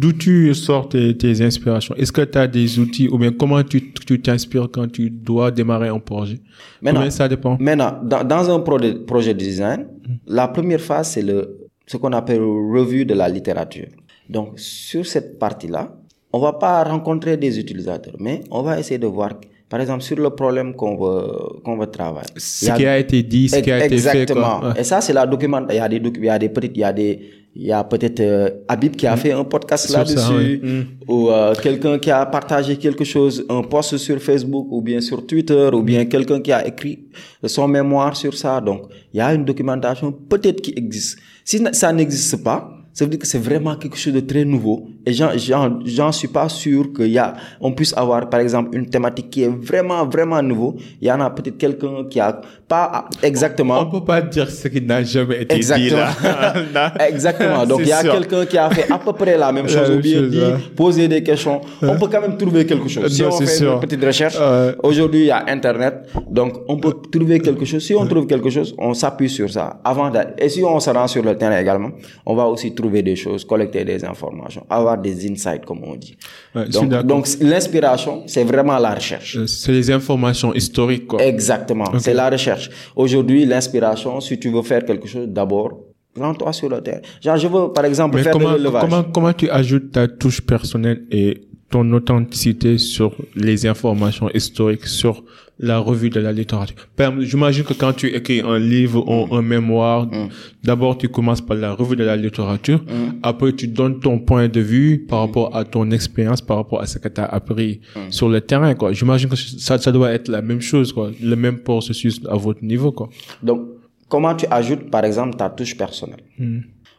D'où 0.00 0.12
tu 0.12 0.52
sors 0.54 0.88
tes, 0.88 1.16
tes 1.16 1.40
inspirations 1.42 1.94
Est-ce 1.96 2.10
que 2.10 2.22
tu 2.22 2.36
as 2.38 2.48
des 2.48 2.78
outils 2.80 3.08
ou 3.08 3.18
bien 3.18 3.30
comment 3.32 3.62
tu 3.62 3.92
tu 4.04 4.20
t'inspires 4.20 4.68
quand 4.72 4.90
tu 4.90 5.10
dois 5.10 5.50
démarrer 5.52 5.88
un 5.88 5.98
projet? 6.00 6.38
Maintenant, 6.82 7.08
ça 7.10 7.28
dépend? 7.28 7.56
Maintenant, 7.60 8.00
dans, 8.02 8.24
dans 8.24 8.50
un 8.50 8.58
projet 8.60 9.32
de 9.34 9.38
design, 9.38 9.86
la 10.26 10.48
première 10.48 10.80
phase, 10.80 11.10
c'est 11.12 11.22
le, 11.22 11.68
ce 11.86 11.96
qu'on 11.96 12.12
appelle 12.12 12.40
revue 12.42 13.04
de 13.04 13.14
la 13.14 13.28
littérature. 13.28 13.88
Donc, 14.28 14.58
sur 14.58 15.04
cette 15.06 15.38
partie-là, 15.38 15.94
on 16.32 16.38
va 16.40 16.54
pas 16.54 16.82
rencontrer 16.84 17.36
des 17.36 17.58
utilisateurs, 17.58 18.14
mais 18.18 18.40
on 18.50 18.62
va 18.62 18.78
essayer 18.78 18.98
de 18.98 19.06
voir, 19.06 19.34
par 19.68 19.80
exemple, 19.80 20.02
sur 20.02 20.16
le 20.16 20.30
problème 20.30 20.74
qu'on 20.74 20.96
veut, 20.96 21.60
qu'on 21.64 21.76
veut 21.76 21.86
travailler. 21.88 22.28
Ce 22.36 22.70
a- 22.70 22.74
qui 22.76 22.86
a 22.86 22.98
été 22.98 23.22
dit, 23.22 23.48
ce 23.48 23.56
qui 23.58 23.70
a 23.70 23.78
été 23.84 23.88
fait. 23.98 24.18
Exactement. 24.18 24.74
Et 24.74 24.84
ça, 24.84 25.00
c'est 25.00 25.12
la 25.12 25.26
document. 25.26 25.60
Il 25.68 25.76
y 25.76 25.78
a 25.78 25.88
des 25.88 25.96
il 25.96 26.24
y 26.24 26.28
a 26.28 26.38
des 26.38 26.48
petites, 26.48 26.76
il 26.76 26.80
y 26.80 26.84
a 26.84 26.92
des, 26.92 27.20
il 27.54 27.66
y 27.66 27.72
a 27.72 27.84
peut-être 27.84 28.20
euh, 28.20 28.50
Habib 28.66 28.96
qui 28.96 29.06
a 29.06 29.16
fait 29.16 29.32
un 29.32 29.44
podcast 29.44 29.90
là-dessus, 29.90 30.60
oui. 30.62 30.86
ou 31.06 31.28
euh, 31.28 31.54
quelqu'un 31.54 31.98
qui 31.98 32.10
a 32.10 32.24
partagé 32.24 32.76
quelque 32.76 33.04
chose, 33.04 33.44
un 33.48 33.62
post 33.62 33.98
sur 33.98 34.18
Facebook, 34.20 34.68
ou 34.70 34.80
bien 34.80 35.00
sur 35.00 35.26
Twitter, 35.26 35.68
ou 35.72 35.82
bien 35.82 36.06
quelqu'un 36.06 36.40
qui 36.40 36.50
a 36.50 36.66
écrit 36.66 37.00
son 37.44 37.68
mémoire 37.68 38.16
sur 38.16 38.32
ça. 38.34 38.60
Donc, 38.60 38.84
il 39.12 39.18
y 39.18 39.20
a 39.20 39.34
une 39.34 39.44
documentation 39.44 40.12
peut-être 40.12 40.62
qui 40.62 40.72
existe. 40.76 41.18
Si 41.44 41.62
ça 41.72 41.92
n'existe 41.92 42.42
pas, 42.42 42.72
ça 42.94 43.04
veut 43.04 43.10
dire 43.10 43.20
que 43.20 43.26
c'est 43.26 43.38
vraiment 43.38 43.76
quelque 43.76 43.96
chose 43.96 44.12
de 44.14 44.20
très 44.20 44.44
nouveau. 44.44 44.88
Et 45.04 45.12
j'en, 45.12 45.30
j'en, 45.36 45.80
j'en 45.84 46.12
suis 46.12 46.28
pas 46.28 46.48
sûr 46.48 46.92
qu'il 46.92 47.08
y 47.10 47.18
a, 47.18 47.34
on 47.60 47.72
puisse 47.72 47.96
avoir, 47.96 48.28
par 48.28 48.40
exemple, 48.40 48.76
une 48.76 48.86
thématique 48.88 49.30
qui 49.30 49.42
est 49.42 49.48
vraiment, 49.48 50.06
vraiment 50.06 50.40
nouveau. 50.42 50.76
Il 51.00 51.08
y 51.08 51.12
en 51.12 51.20
a 51.20 51.30
peut-être 51.30 51.58
quelqu'un 51.58 52.04
qui 52.08 52.20
a 52.20 52.40
pas 52.68 53.06
exactement. 53.22 53.80
On 53.80 53.86
peut 53.90 54.04
pas 54.04 54.20
dire 54.22 54.50
ce 54.50 54.68
qui 54.68 54.80
n'a 54.80 55.02
jamais 55.02 55.42
été 55.42 55.54
Exactement. 55.56 55.88
dit 55.88 56.72
là. 56.74 56.92
Exactement. 57.08 57.66
Donc, 57.66 57.80
il 57.80 57.88
y 57.88 57.92
a 57.92 58.02
quelqu'un 58.02 58.46
qui 58.46 58.58
a 58.58 58.70
fait 58.70 58.90
à 58.90 58.98
peu 58.98 59.12
près 59.12 59.36
la 59.36 59.50
même 59.52 59.68
chose, 59.74 59.90
ou 59.90 59.98
bien 59.98 60.22
dit, 60.22 60.40
poser 60.76 61.08
des 61.08 61.22
questions. 61.22 61.60
On 61.82 61.96
peut 61.98 62.06
quand 62.10 62.20
même 62.20 62.36
trouver 62.36 62.64
quelque 62.64 62.88
chose. 62.88 63.12
Si 63.14 63.22
Non, 63.22 63.28
on 63.28 63.32
c'est 63.32 63.46
fait 63.46 63.52
sûr. 63.56 63.74
une 63.74 63.80
petite 63.80 64.04
recherche, 64.04 64.38
aujourd'hui, 64.82 65.20
il 65.20 65.26
y 65.26 65.30
a 65.30 65.44
Internet. 65.48 66.08
Donc, 66.30 66.54
on 66.68 66.76
peut 66.78 66.94
trouver 67.10 67.40
quelque 67.40 67.64
chose. 67.64 67.84
Si 67.84 67.94
on 67.94 68.06
trouve 68.06 68.26
quelque 68.26 68.50
chose, 68.50 68.74
on 68.78 68.94
s'appuie 68.94 69.28
sur 69.28 69.50
ça. 69.50 69.80
Avant 69.84 70.10
Et 70.38 70.48
si 70.48 70.62
on 70.62 70.78
se 70.80 70.90
rend 70.90 71.06
sur 71.08 71.22
le 71.22 71.36
terrain 71.36 71.58
également, 71.58 71.90
on 72.24 72.34
va 72.34 72.46
aussi 72.46 72.74
trouver 72.74 73.02
des 73.02 73.16
choses, 73.16 73.44
collecter 73.44 73.84
des 73.84 74.04
informations, 74.04 74.64
avoir 74.70 74.91
des 74.96 75.30
insights, 75.30 75.64
comme 75.64 75.82
on 75.84 75.96
dit. 75.96 76.16
Ouais, 76.54 76.68
donc, 77.04 77.26
l'inspiration, 77.40 78.24
c'est 78.26 78.44
vraiment 78.44 78.78
la 78.78 78.94
recherche. 78.94 79.36
Euh, 79.36 79.46
C'est 79.46 79.72
les 79.72 79.90
informations 79.90 80.52
historiques, 80.54 81.06
quoi. 81.06 81.22
Exactement. 81.22 81.84
C'est 81.98 82.14
la 82.14 82.28
recherche. 82.30 82.70
Aujourd'hui, 82.96 83.44
l'inspiration, 83.46 84.20
si 84.20 84.38
tu 84.38 84.50
veux 84.50 84.62
faire 84.62 84.84
quelque 84.84 85.08
chose, 85.08 85.26
d'abord, 85.28 85.78
rends-toi 86.18 86.52
sur 86.52 86.68
le 86.68 86.80
terrain. 86.80 87.00
Genre, 87.20 87.36
je 87.36 87.48
veux, 87.48 87.72
par 87.72 87.84
exemple, 87.84 88.16
Mais 88.16 88.22
faire 88.22 88.32
comment, 88.32 88.52
de 88.52 88.56
l'élevage. 88.56 88.82
comment, 88.82 89.04
comment 89.04 89.32
tu 89.32 89.48
ajoutes 89.50 89.92
ta 89.92 90.08
touche 90.08 90.40
personnelle 90.40 91.02
et 91.10 91.42
ton 91.70 91.90
authenticité 91.92 92.76
sur 92.78 93.16
les 93.34 93.66
informations 93.66 94.28
historiques, 94.30 94.86
sur 94.86 95.24
la 95.62 95.78
revue 95.78 96.10
de 96.10 96.18
la 96.20 96.32
littérature. 96.32 96.76
J'imagine 97.20 97.64
que 97.64 97.72
quand 97.72 97.92
tu 97.92 98.08
écris 98.08 98.40
un 98.40 98.58
livre 98.58 99.00
ou 99.08 99.34
un 99.34 99.42
mémoire, 99.42 100.06
Mm. 100.06 100.28
d'abord 100.64 100.98
tu 100.98 101.08
commences 101.08 101.40
par 101.40 101.56
la 101.56 101.72
revue 101.72 101.96
de 101.96 102.04
la 102.04 102.16
littérature, 102.16 102.80
Mm. 102.82 103.20
après 103.22 103.52
tu 103.52 103.66
donnes 103.68 104.00
ton 104.00 104.18
point 104.18 104.48
de 104.48 104.60
vue 104.60 104.98
par 105.10 105.20
rapport 105.20 105.54
à 105.56 105.64
ton 105.64 105.90
expérience, 105.92 106.40
par 106.42 106.56
rapport 106.58 106.80
à 106.82 106.86
ce 106.86 106.98
que 106.98 107.08
tu 107.08 107.20
as 107.20 107.26
appris 107.38 107.80
Mm. 107.96 108.10
sur 108.10 108.28
le 108.28 108.40
terrain. 108.40 108.74
quoi. 108.74 108.92
J'imagine 108.92 109.28
que 109.28 109.36
ça, 109.66 109.78
ça 109.78 109.90
doit 109.92 110.10
être 110.12 110.28
la 110.28 110.42
même 110.42 110.60
chose, 110.60 110.92
quoi, 110.92 111.10
le 111.22 111.36
même 111.36 111.58
processus 111.60 112.20
à 112.28 112.36
votre 112.36 112.62
niveau. 112.64 112.90
quoi. 112.92 113.08
Donc, 113.42 113.60
comment 114.08 114.34
tu 114.34 114.46
ajoutes, 114.50 114.90
par 114.90 115.04
exemple, 115.04 115.36
ta 115.36 115.48
touche 115.48 115.76
personnelle? 115.76 116.24
Mm. 116.38 116.58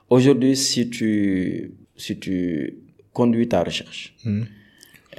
Aujourd'hui, 0.09 0.55
si 0.55 0.89
tu, 0.89 1.73
si 1.97 2.17
tu 2.17 2.75
conduis 3.11 3.47
ta 3.47 3.61
recherche, 3.63 4.13
Mm. 4.25 4.43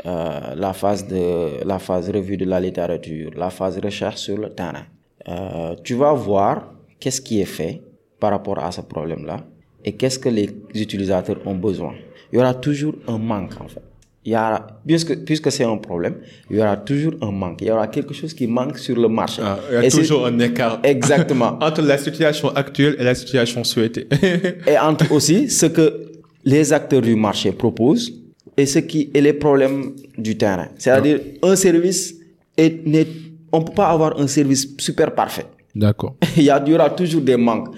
Euh, 0.07 0.55
la 0.57 0.73
phase 0.73 1.07
de 1.07 1.65
la 1.65 1.79
phase 1.79 2.11
revue 2.11 2.37
de 2.37 2.45
la 2.45 2.61
littérature, 2.61 3.31
la 3.37 3.51
phase 3.51 3.79
recherche 3.79 4.17
sur 4.17 4.37
le 4.39 4.51
terrain, 4.51 4.87
euh, 5.29 5.75
tu 5.83 5.95
vas 5.95 6.13
voir 6.13 6.73
qu'est-ce 7.01 7.21
qui 7.21 7.41
est 7.41 7.45
fait 7.45 7.83
par 8.21 8.31
rapport 8.33 8.59
à 8.59 8.71
ce 8.73 8.81
problème-là 8.81 9.39
et 9.85 9.93
qu'est-ce 9.93 10.19
que 10.19 10.29
les 10.29 10.51
utilisateurs 10.75 11.39
ont 11.47 11.55
besoin. 11.55 11.95
Il 12.33 12.39
y 12.39 12.39
aura 12.41 12.55
toujours 12.55 12.95
un 13.07 13.19
manque 13.19 13.53
en 13.61 13.69
fait. 13.69 13.83
Il 14.27 14.33
y 14.33 14.37
aura, 14.37 14.67
puisque, 14.87 15.23
puisque 15.25 15.53
c'est 15.53 15.65
un 15.65 15.77
problème, 15.77 16.17
il 16.51 16.57
y 16.57 16.61
aura 16.61 16.79
toujours 16.79 17.13
un 17.21 17.31
manque. 17.31 17.61
Il 17.61 17.69
y 17.69 17.71
aura 17.71 17.87
quelque 17.89 18.15
chose 18.15 18.33
qui 18.33 18.47
manque 18.47 18.79
sur 18.79 18.97
le 18.99 19.07
marché. 19.07 19.43
Ah, 19.45 19.59
il 19.69 19.75
y 19.75 19.77
a 19.77 19.85
Et 19.85 19.91
toujours 19.91 20.27
un 20.27 20.39
écart. 20.39 20.81
Exactement. 20.83 21.59
Entre 21.61 21.83
la 21.83 21.99
situation 21.99 22.49
actuelle 22.49 22.97
et 22.99 23.05
la 23.05 23.15
situation 23.15 23.63
souhaitée. 23.65 24.09
et 24.67 24.79
entre 24.79 25.13
aussi 25.13 25.51
ce 25.51 25.67
que 25.67 26.11
les 26.43 26.73
acteurs 26.73 27.03
du 27.03 27.15
marché 27.15 27.53
proposent 27.53 28.24
et 28.57 28.67
ce 28.67 28.79
qui 28.81 29.11
est 29.15 29.21
les 29.21 29.33
problèmes 29.33 29.93
du 30.17 30.37
terrain. 30.37 30.69
C'est-à-dire 30.79 31.21
un 31.43 31.57
service 31.57 32.15
est, 32.57 32.87
n'est- 32.87 33.07
on 33.53 33.63
peut 33.63 33.73
pas 33.75 33.89
avoir 33.89 34.19
un 34.21 34.27
service 34.27 34.75
super 34.79 35.15
parfait. 35.15 35.47
D'accord. 35.75 36.15
il, 36.37 36.45
y 36.45 36.51
a, 36.51 36.63
il 36.65 36.73
y 36.73 36.75
aura 36.75 36.91
toujours 36.91 37.23
des 37.23 37.37
manques. 37.37 37.69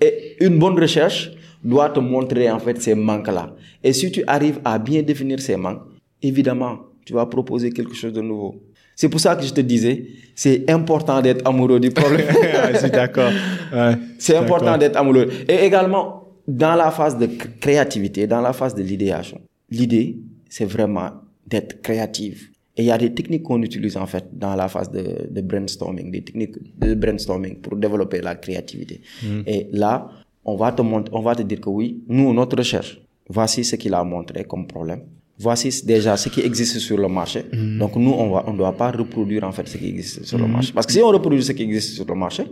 Et 0.00 0.36
une 0.44 0.58
bonne 0.58 0.78
recherche 0.78 1.30
doit 1.64 1.88
te 1.90 2.00
montrer 2.00 2.50
en 2.50 2.58
fait 2.58 2.80
ces 2.80 2.94
manques-là. 2.94 3.54
Et 3.82 3.92
si 3.92 4.10
tu 4.10 4.22
arrives 4.26 4.60
à 4.64 4.78
bien 4.78 5.02
définir 5.02 5.40
ces 5.40 5.56
manques, 5.56 5.80
évidemment, 6.22 6.78
tu 7.04 7.12
vas 7.12 7.26
proposer 7.26 7.70
quelque 7.70 7.94
chose 7.94 8.12
de 8.12 8.20
nouveau. 8.20 8.56
C'est 8.94 9.08
pour 9.10 9.20
ça 9.20 9.36
que 9.36 9.44
je 9.44 9.52
te 9.52 9.60
disais, 9.60 10.06
c'est 10.34 10.70
important 10.70 11.20
d'être 11.20 11.46
amoureux 11.46 11.80
du 11.80 11.90
problème. 11.90 12.26
Ah, 12.54 12.72
je 12.72 12.78
suis 12.78 12.90
d'accord. 12.90 13.30
Ouais, 13.72 13.94
C'est 14.18 14.36
important 14.36 14.78
d'être 14.78 14.96
amoureux. 14.96 15.28
Et 15.48 15.64
également, 15.66 16.28
dans 16.48 16.74
la 16.76 16.90
phase 16.90 17.18
de 17.18 17.26
cr- 17.26 17.58
créativité, 17.60 18.26
dans 18.26 18.40
la 18.40 18.52
phase 18.52 18.74
de 18.74 18.82
l'idéation, 18.82 19.40
l'idée, 19.70 20.18
c'est 20.48 20.64
vraiment 20.64 21.10
d'être 21.46 21.82
créative. 21.82 22.50
Et 22.76 22.82
il 22.82 22.86
y 22.86 22.90
a 22.90 22.98
des 22.98 23.14
techniques 23.14 23.42
qu'on 23.42 23.62
utilise 23.62 23.96
en 23.96 24.06
fait 24.06 24.26
dans 24.32 24.54
la 24.54 24.68
phase 24.68 24.90
de, 24.90 25.28
de 25.30 25.40
brainstorming, 25.40 26.10
des 26.10 26.22
techniques 26.22 26.56
de 26.78 26.94
brainstorming 26.94 27.56
pour 27.60 27.76
développer 27.76 28.20
la 28.20 28.34
créativité. 28.34 29.00
Et 29.46 29.68
là, 29.72 30.10
on 30.44 30.56
va 30.56 30.72
te 30.72 30.82
montrer, 30.82 31.14
on 31.14 31.22
va 31.22 31.34
te 31.34 31.42
dire 31.42 31.60
que 31.60 31.70
oui, 31.70 32.02
nous, 32.06 32.32
notre 32.34 32.58
recherche, 32.58 33.00
voici 33.28 33.64
ce 33.64 33.76
qu'il 33.76 33.94
a 33.94 34.04
montré 34.04 34.44
comme 34.44 34.66
problème. 34.66 35.02
Voici 35.38 35.84
déjà 35.84 36.16
ce 36.16 36.28
qui 36.30 36.40
existe 36.40 36.78
sur 36.78 36.96
le 36.96 37.08
marché. 37.08 37.44
Donc 37.78 37.94
nous, 37.96 38.10
on 38.10 38.40
on 38.46 38.54
doit 38.54 38.72
pas 38.72 38.90
reproduire 38.90 39.44
en 39.44 39.52
fait 39.52 39.68
ce 39.68 39.76
qui 39.76 39.88
existe 39.88 40.24
sur 40.24 40.38
le 40.38 40.46
marché. 40.46 40.72
Parce 40.74 40.86
que 40.86 40.92
si 40.92 41.00
on 41.00 41.08
reproduit 41.08 41.42
ce 41.42 41.52
qui 41.52 41.62
existe 41.62 41.94
sur 41.94 42.06
le 42.06 42.14
marché, 42.14 42.44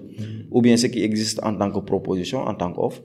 ou 0.50 0.60
bien 0.60 0.76
ce 0.76 0.86
qui 0.88 1.02
existe 1.02 1.40
en 1.42 1.54
tant 1.54 1.70
que 1.70 1.78
proposition, 1.80 2.40
en 2.42 2.54
tant 2.54 2.70
qu'offre, 2.72 3.00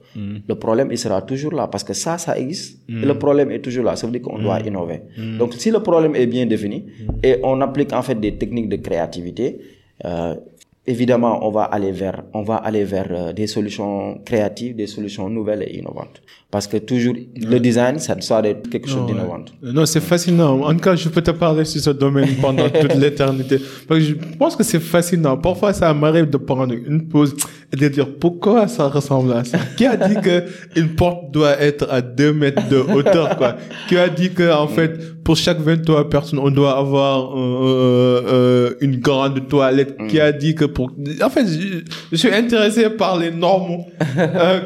le 0.48 0.54
problème, 0.54 0.88
il 0.90 0.98
sera 0.98 1.22
toujours 1.22 1.52
là. 1.52 1.66
Parce 1.66 1.84
que 1.84 1.94
ça, 1.94 2.18
ça 2.18 2.38
existe. 2.38 2.80
Et 2.88 3.06
le 3.06 3.18
problème 3.18 3.50
est 3.50 3.60
toujours 3.60 3.84
là. 3.84 3.96
Ça 3.96 4.06
veut 4.06 4.12
dire 4.12 4.22
qu'on 4.22 4.38
doit 4.38 4.60
innover. 4.60 5.00
Donc 5.38 5.54
si 5.54 5.70
le 5.70 5.80
problème 5.80 6.14
est 6.14 6.26
bien 6.26 6.44
défini 6.46 6.84
et 7.22 7.36
on 7.42 7.60
applique 7.62 7.92
en 7.92 8.02
fait 8.02 8.18
des 8.20 8.36
techniques 8.36 8.68
de 8.68 8.76
créativité, 8.76 9.58
euh, 10.04 10.34
évidemment, 10.86 11.46
on 11.46 11.50
va 11.50 11.64
aller 11.64 11.92
vers, 11.92 12.22
on 12.34 12.42
va 12.42 12.56
aller 12.56 12.84
vers 12.84 13.08
euh, 13.10 13.32
des 13.32 13.46
solutions 13.46 14.18
créatives, 14.24 14.74
des 14.76 14.86
solutions 14.86 15.28
nouvelles 15.28 15.62
et 15.62 15.78
innovantes. 15.78 16.22
Parce 16.50 16.66
que 16.66 16.78
toujours, 16.78 17.14
le 17.36 17.60
design, 17.60 18.00
ça 18.00 18.16
doit 18.16 18.48
être 18.48 18.68
quelque 18.68 18.88
chose 18.88 19.06
d'innovant. 19.06 19.44
Non, 19.62 19.86
c'est 19.86 20.00
fascinant. 20.00 20.60
En 20.62 20.72
tout 20.74 20.80
cas, 20.80 20.96
je 20.96 21.08
peux 21.08 21.22
te 21.22 21.30
parler 21.30 21.64
sur 21.64 21.80
ce 21.80 21.90
domaine 21.90 22.30
pendant 22.40 22.68
toute 22.68 22.94
l'éternité. 22.96 23.60
Parce 23.86 24.00
que 24.00 24.06
je 24.06 24.14
pense 24.36 24.56
que 24.56 24.64
c'est 24.64 24.80
fascinant. 24.80 25.36
Parfois, 25.36 25.72
ça 25.72 25.94
m'arrive 25.94 26.28
de 26.28 26.36
prendre 26.38 26.74
une 26.74 27.06
pause 27.06 27.36
et 27.72 27.76
de 27.76 27.86
dire 27.86 28.08
pourquoi 28.18 28.66
ça 28.66 28.88
ressemble 28.88 29.32
à 29.32 29.44
ça? 29.44 29.58
Qui 29.76 29.86
a 29.86 29.96
dit 29.96 30.16
que 30.20 30.42
une 30.74 30.88
porte 30.96 31.30
doit 31.30 31.60
être 31.60 31.86
à 31.88 32.02
2 32.02 32.32
mètres 32.32 32.68
de 32.68 32.78
hauteur, 32.78 33.36
quoi? 33.36 33.56
Qui 33.88 33.96
a 33.96 34.08
dit 34.08 34.32
que, 34.32 34.52
en 34.52 34.66
fait, 34.66 35.22
pour 35.22 35.36
chaque 35.36 35.60
23 35.60 36.10
personnes, 36.10 36.40
on 36.40 36.50
doit 36.50 36.76
avoir 36.76 37.38
euh, 37.38 38.24
euh, 38.26 38.74
une 38.80 38.96
grande 38.96 39.46
toilette? 39.46 39.96
Qui 40.08 40.18
a 40.18 40.32
dit 40.32 40.56
que 40.56 40.64
pour, 40.64 40.90
en 41.22 41.30
fait, 41.30 41.46
je, 41.46 41.84
je 42.10 42.16
suis 42.16 42.32
intéressé 42.32 42.90
par 42.90 43.16
les 43.16 43.30
normes, 43.30 43.84
euh, 44.18 44.60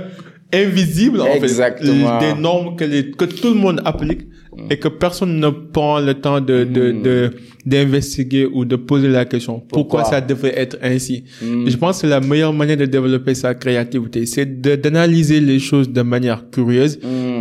invisibles, 0.53 1.20
en 1.20 1.26
Exactement. 1.26 2.20
fait. 2.20 2.34
Des 2.34 2.40
normes 2.40 2.76
que, 2.76 2.84
les, 2.84 3.11
que 3.11 3.24
tout 3.24 3.49
le 3.49 3.55
monde 3.61 3.80
applique 3.84 4.22
et 4.70 4.78
que 4.78 4.88
personne 4.88 5.38
ne 5.40 5.48
prend 5.48 6.00
le 6.00 6.14
temps 6.14 6.40
de, 6.40 6.64
de, 6.64 6.92
de, 6.92 7.30
d'investiguer 7.66 8.46
ou 8.46 8.64
de 8.64 8.76
poser 8.76 9.09
la 9.09 9.24
question. 9.24 9.55
Pourquoi, 9.61 10.00
Pourquoi? 10.00 10.05
ça 10.05 10.20
devrait 10.20 10.59
être 10.59 10.78
ainsi? 10.82 11.24
Et 11.66 11.70
Je 11.70 11.76
pense 11.76 12.02
que 12.02 12.07
la 12.07 12.20
meilleure 12.20 12.52
manière 12.52 12.76
de 12.76 12.84
développer 12.86 13.34
sa 13.34 13.55
créativité, 13.55 14.26
c'est 14.26 14.61
de, 14.61 14.74
d'analyser 14.76 15.40
les 15.40 15.59
choses 15.59 15.88
de 15.90 16.02
manière 16.02 16.50
curieuse 16.50 16.98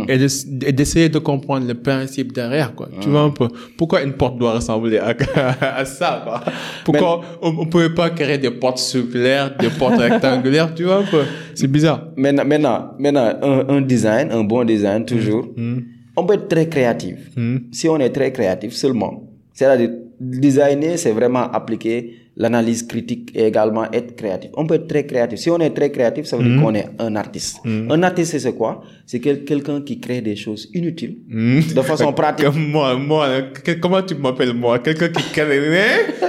et, 0.08 0.18
de- 0.18 0.66
et 0.68 0.72
d'essayer 0.72 1.08
de 1.08 1.18
comprendre 1.18 1.66
le 1.66 1.74
principe 1.74 2.32
derrière, 2.32 2.74
quoi. 2.74 2.88
Tu 3.00 3.08
vois 3.08 3.22
un 3.22 3.30
peu? 3.30 3.48
Pourquoi 3.76 4.02
une 4.02 4.12
porte 4.14 4.38
doit 4.38 4.54
ressembler 4.54 4.98
à, 4.98 5.14
à 5.80 5.84
ça, 5.84 6.22
quoi? 6.24 6.40
Pourquoi 6.84 7.20
on, 7.42 7.48
on 7.60 7.66
pouvait 7.66 7.90
pas 7.94 8.10
créer 8.10 8.38
des 8.38 8.50
portes 8.50 8.78
circulaires, 8.78 9.54
des 9.58 9.68
portes 9.70 9.98
rectangulaires, 9.98 10.74
tu 10.74 10.84
vois 10.84 10.98
un 10.98 11.02
peu? 11.04 11.22
C'est 11.54 11.70
bizarre. 11.70 12.08
Maintenant, 12.16 12.44
maintenant, 12.44 12.90
maintenant 12.98 13.32
un, 13.42 13.64
un 13.76 13.80
design, 13.80 14.30
un 14.32 14.42
bon 14.44 14.64
design, 14.64 15.04
toujours, 15.04 15.48
on 16.16 16.24
peut 16.26 16.34
être 16.34 16.48
très 16.48 16.68
créatif. 16.68 17.30
Si 17.72 17.88
on 17.88 17.98
est 17.98 18.10
très 18.10 18.32
créatif 18.32 18.72
seulement, 18.72 19.24
c'est-à-dire 19.52 19.90
designer, 20.20 20.98
c'est 20.98 21.12
vraiment 21.12 21.50
appliquer 21.50 22.23
l'analyse 22.36 22.82
critique 22.82 23.30
et 23.34 23.44
également 23.46 23.90
être 23.92 24.16
créatif. 24.16 24.50
On 24.56 24.66
peut 24.66 24.74
être 24.74 24.88
très 24.88 25.06
créatif. 25.06 25.38
Si 25.38 25.50
on 25.50 25.58
est 25.60 25.70
très 25.70 25.90
créatif, 25.92 26.24
ça 26.26 26.36
veut 26.36 26.42
dire 26.44 26.60
qu'on 26.60 26.74
est 26.74 26.88
un 26.98 27.14
artiste. 27.14 27.58
Un 27.64 28.02
artiste, 28.02 28.36
c'est 28.38 28.54
quoi? 28.54 28.82
C'est 29.06 29.20
quel- 29.20 29.44
quelqu'un 29.44 29.80
qui 29.82 30.00
crée 30.00 30.20
des 30.20 30.34
choses 30.34 30.68
inutiles 30.74 31.16
de 31.28 31.82
façon 31.82 32.12
pratique. 32.20 32.46
Comme 32.46 32.70
moi, 32.70 32.96
moi, 32.96 33.28
comment 33.80 34.02
tu 34.02 34.14
m'appelles 34.16 34.52
moi? 34.54 34.78
Quelqu'un 34.80 35.08
qui 35.08 35.22
crée, 35.32 35.60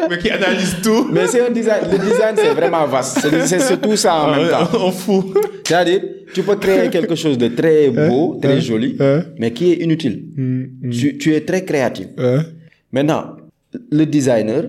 mais 0.09 0.17
qui 0.19 0.29
analyse 0.29 0.75
tout. 0.83 1.07
Mais 1.13 1.25
c'est 1.27 1.41
un 1.41 1.49
design. 1.51 1.81
Le 1.91 1.97
design, 1.97 2.35
c'est 2.35 2.53
vraiment 2.53 2.85
vaste. 2.85 3.19
C'est- 3.45 3.81
tout 3.81 3.95
ça 3.95 4.13
en 4.25 4.35
même 4.35 4.49
temps. 4.53 4.69
On 4.87 4.91
fout. 4.91 5.25
C'est-à-dire, 5.65 6.01
tu 6.33 6.43
peux 6.43 6.55
créer 6.57 6.89
quelque 6.91 7.15
chose 7.15 7.37
de 7.37 7.47
très 7.47 7.89
beau, 7.89 8.37
très 8.41 8.61
joli, 8.61 8.95
hein? 8.99 9.23
mais 9.39 9.51
qui 9.51 9.71
est 9.71 9.77
inutile. 9.83 10.23
Tu, 10.91 11.17
tu 11.17 11.33
es 11.33 11.41
très 11.41 11.63
créatif. 11.65 12.07
Hein? 12.19 12.43
Maintenant, 12.91 13.37
le 13.91 14.05
designer, 14.05 14.65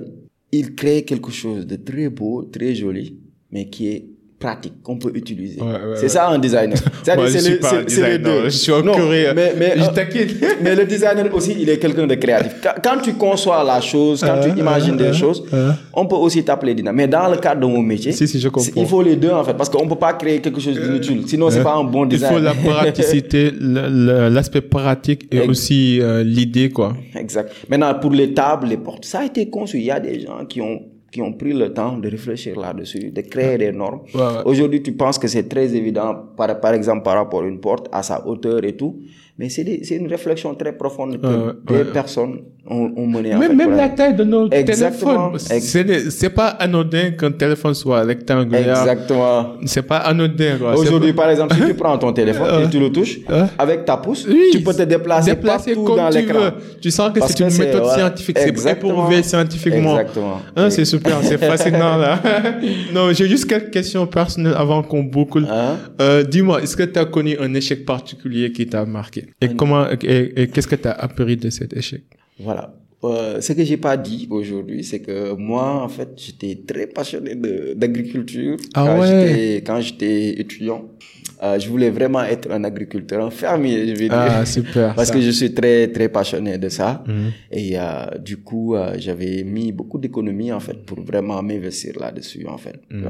il 0.58 0.74
crée 0.74 1.04
quelque 1.04 1.30
chose 1.30 1.66
de 1.66 1.76
très 1.76 2.08
beau, 2.08 2.44
très 2.44 2.74
joli, 2.74 3.18
mais 3.50 3.68
qui 3.68 3.88
est 3.88 4.15
pratique, 4.38 4.74
qu'on 4.82 4.98
peut 4.98 5.10
utiliser. 5.14 5.60
Ouais, 5.60 5.66
ouais, 5.68 5.78
c'est 5.96 6.02
ouais. 6.02 6.08
ça 6.08 6.28
un 6.28 6.38
designer. 6.38 6.76
C'est 7.02 8.08
les 8.10 8.18
deux. 8.18 8.44
je 8.44 8.48
suis 8.50 8.72
un 8.72 8.82
Non, 8.82 8.92
curieux. 8.94 9.32
Mais, 9.34 9.54
mais, 9.58 9.72
Je 9.76 9.82
euh, 9.82 9.86
mais 10.62 10.74
le 10.74 10.84
designer 10.84 11.32
aussi, 11.34 11.56
il 11.58 11.68
est 11.70 11.78
quelqu'un 11.78 12.06
de 12.06 12.14
créatif. 12.16 12.56
Quand, 12.62 12.74
quand 12.84 13.00
tu 13.00 13.14
conçois 13.14 13.64
la 13.64 13.80
chose, 13.80 14.20
quand 14.20 14.40
tu 14.42 14.58
imagines 14.58 14.96
des 14.96 15.12
choses, 15.12 15.44
on 15.94 16.06
peut 16.06 16.16
aussi 16.16 16.44
t'appeler 16.44 16.74
designer. 16.74 16.92
Mais 16.94 17.06
dans 17.08 17.28
le 17.30 17.36
cadre 17.38 17.60
de 17.62 17.66
mon 17.66 17.80
métier, 17.80 18.12
Si, 18.12 18.28
si, 18.28 18.38
je 18.38 18.48
comprends. 18.48 18.62
c'est- 18.62 18.72
il 18.76 18.86
faut 18.86 19.02
les 19.02 19.16
deux 19.16 19.30
en 19.30 19.42
fait, 19.44 19.54
parce 19.54 19.68
qu'on 19.70 19.88
peut 19.88 19.96
pas 19.96 20.12
créer 20.12 20.40
quelque 20.40 20.60
chose 20.60 20.78
d'inutile. 20.78 21.22
Sinon, 21.26 21.48
c'est 21.50 21.62
pas 21.62 21.74
un 21.76 21.84
bon 21.84 22.04
Il 22.04 22.08
design. 22.10 22.34
faut 22.34 22.38
la 22.40 22.54
praticité, 22.54 23.52
l'aspect 23.60 24.60
pratique 24.60 25.28
et 25.32 25.40
aussi 25.40 25.98
euh, 26.00 26.22
l'idée, 26.22 26.70
quoi. 26.70 26.94
Exact. 27.14 27.50
Maintenant, 27.68 27.94
pour 27.94 28.10
les 28.12 28.34
tables, 28.34 28.66
les 28.68 28.76
portes, 28.76 29.04
ça 29.04 29.20
a 29.20 29.24
été 29.24 29.48
conçu. 29.48 29.78
Il 29.78 29.84
y 29.84 29.90
a 29.90 30.00
des 30.00 30.20
gens 30.20 30.44
qui 30.48 30.60
ont, 30.60 30.80
qui 31.16 31.22
ont 31.22 31.32
pris 31.32 31.54
le 31.54 31.72
temps 31.72 31.96
de 31.96 32.10
réfléchir 32.10 32.60
là-dessus, 32.60 33.10
de 33.10 33.22
créer 33.22 33.56
des 33.56 33.72
normes. 33.72 34.00
Ouais, 34.14 34.20
ouais. 34.20 34.42
Aujourd'hui, 34.44 34.82
tu 34.82 34.92
penses 34.92 35.18
que 35.18 35.26
c'est 35.28 35.48
très 35.48 35.74
évident, 35.74 36.14
par, 36.36 36.60
par 36.60 36.74
exemple, 36.74 37.02
par 37.04 37.14
rapport 37.14 37.42
à 37.42 37.46
une 37.46 37.58
porte, 37.58 37.88
à 37.90 38.02
sa 38.02 38.26
hauteur 38.26 38.62
et 38.64 38.76
tout. 38.76 38.92
Mais 39.38 39.50
c'est 39.50 39.62
une 39.96 40.06
réflexion 40.08 40.54
très 40.54 40.72
profonde 40.74 41.20
que 41.20 41.26
Ouais, 41.26 41.52
des 41.68 41.74
ouais. 41.74 41.84
personnes 41.92 42.38
ont, 42.66 42.90
ont 42.96 43.06
menée 43.06 43.34
en 43.34 43.38
Même, 43.38 43.50
fait, 43.50 43.54
même 43.56 43.76
la 43.76 43.90
taille 43.90 44.16
de 44.16 44.24
nos 44.24 44.48
Exactement. 44.50 45.32
téléphones. 45.36 46.10
C'est 46.10 46.30
pas 46.30 46.46
anodin 46.48 47.10
qu'un 47.10 47.32
téléphone 47.32 47.74
soit 47.74 48.00
rectangulaire. 48.02 48.78
Exactement. 48.80 49.56
C'est 49.66 49.82
pas 49.82 49.98
anodin, 49.98 50.56
Aujourd'hui, 50.74 51.12
par 51.12 51.28
exemple, 51.28 51.54
si 51.54 51.66
tu 51.66 51.74
prends 51.74 51.98
ton 51.98 52.14
téléphone 52.14 52.64
et 52.64 52.70
tu 52.70 52.80
le 52.80 52.90
touches, 52.90 53.18
Ouais. 53.28 53.44
avec 53.58 53.84
ta 53.84 53.98
pouce, 53.98 54.26
Oui, 54.26 54.40
tu 54.52 54.60
peux 54.62 54.72
te 54.72 54.82
déplacer, 54.84 55.32
déplacer 55.32 55.74
partout 55.74 55.84
comme 55.84 55.96
dans 55.98 56.08
tu 56.10 56.16
l'écran. 56.18 56.38
veux. 56.40 56.52
Tu 56.80 56.90
sens 56.90 57.12
que 57.12 57.20
c'est 57.26 57.40
une 57.40 57.58
méthode 57.58 57.82
ouais, 57.84 57.94
scientifique, 57.94 58.38
c'est 58.38 58.70
éprouvé 58.72 59.22
scientifiquement. 59.22 59.98
Exactement. 60.00 60.40
Hein, 60.56 60.70
c'est 60.70 60.86
super, 60.86 61.18
c'est 61.22 61.36
fascinant 61.50 61.98
là. 61.98 62.20
non, 62.94 63.12
j'ai 63.12 63.28
juste 63.28 63.44
quelques 63.46 63.70
questions 63.70 64.06
personnelles 64.06 64.54
avant 64.56 64.82
qu'on 64.82 65.02
boucle. 65.02 65.44
Hein? 65.50 65.76
Euh, 66.00 66.22
Dis-moi, 66.24 66.62
est-ce 66.62 66.74
que 66.76 66.84
tu 66.84 66.98
as 66.98 67.04
connu 67.04 67.36
un 67.38 67.52
échec 67.52 67.84
particulier 67.84 68.50
qui 68.50 68.66
t'a 68.66 68.86
marqué? 68.86 69.25
Et 69.40 69.54
comment 69.54 69.86
et, 69.90 70.32
et 70.42 70.48
qu'est-ce 70.48 70.68
que 70.68 70.76
tu 70.76 70.88
as 70.88 70.92
appris 70.92 71.36
de 71.36 71.50
cet 71.50 71.76
échec? 71.76 72.02
Voilà. 72.38 72.74
Euh, 73.04 73.40
ce 73.40 73.52
que 73.52 73.62
j'ai 73.64 73.76
pas 73.76 73.96
dit 73.96 74.26
aujourd'hui, 74.30 74.82
c'est 74.82 75.00
que 75.00 75.32
moi, 75.34 75.82
en 75.82 75.88
fait, 75.88 76.08
j'étais 76.16 76.58
très 76.66 76.86
passionné 76.86 77.34
d'agriculture 77.74 78.56
Ah 78.74 78.84
quand 78.86 79.00
ouais? 79.00 79.06
j'étais 79.06 79.56
quand 79.66 79.80
j'étais 79.80 80.40
étudiant. 80.40 80.88
Euh, 81.42 81.58
je 81.58 81.68
voulais 81.68 81.90
vraiment 81.90 82.22
être 82.24 82.50
un 82.50 82.64
agriculteur, 82.64 83.24
un 83.24 83.30
fermier, 83.30 83.86
je 83.88 83.92
vais 83.94 84.08
dire. 84.08 84.12
Ah, 84.12 84.44
super. 84.56 84.94
Parce 84.94 85.08
ça. 85.08 85.14
que 85.14 85.20
je 85.20 85.30
suis 85.30 85.52
très 85.52 85.88
très 85.88 86.08
passionné 86.08 86.56
de 86.58 86.68
ça. 86.68 87.04
Mhm. 87.06 87.30
Et 87.52 87.78
euh, 87.78 87.82
du 88.24 88.38
coup, 88.38 88.74
euh, 88.74 88.94
j'avais 88.98 89.42
mis 89.44 89.70
beaucoup 89.72 89.98
d'économies 89.98 90.52
en 90.52 90.60
fait 90.60 90.84
pour 90.86 91.00
vraiment 91.00 91.42
m'investir 91.42 91.92
là-dessus 92.00 92.46
en 92.48 92.56
fait. 92.58 92.80
Euh, 92.92 93.06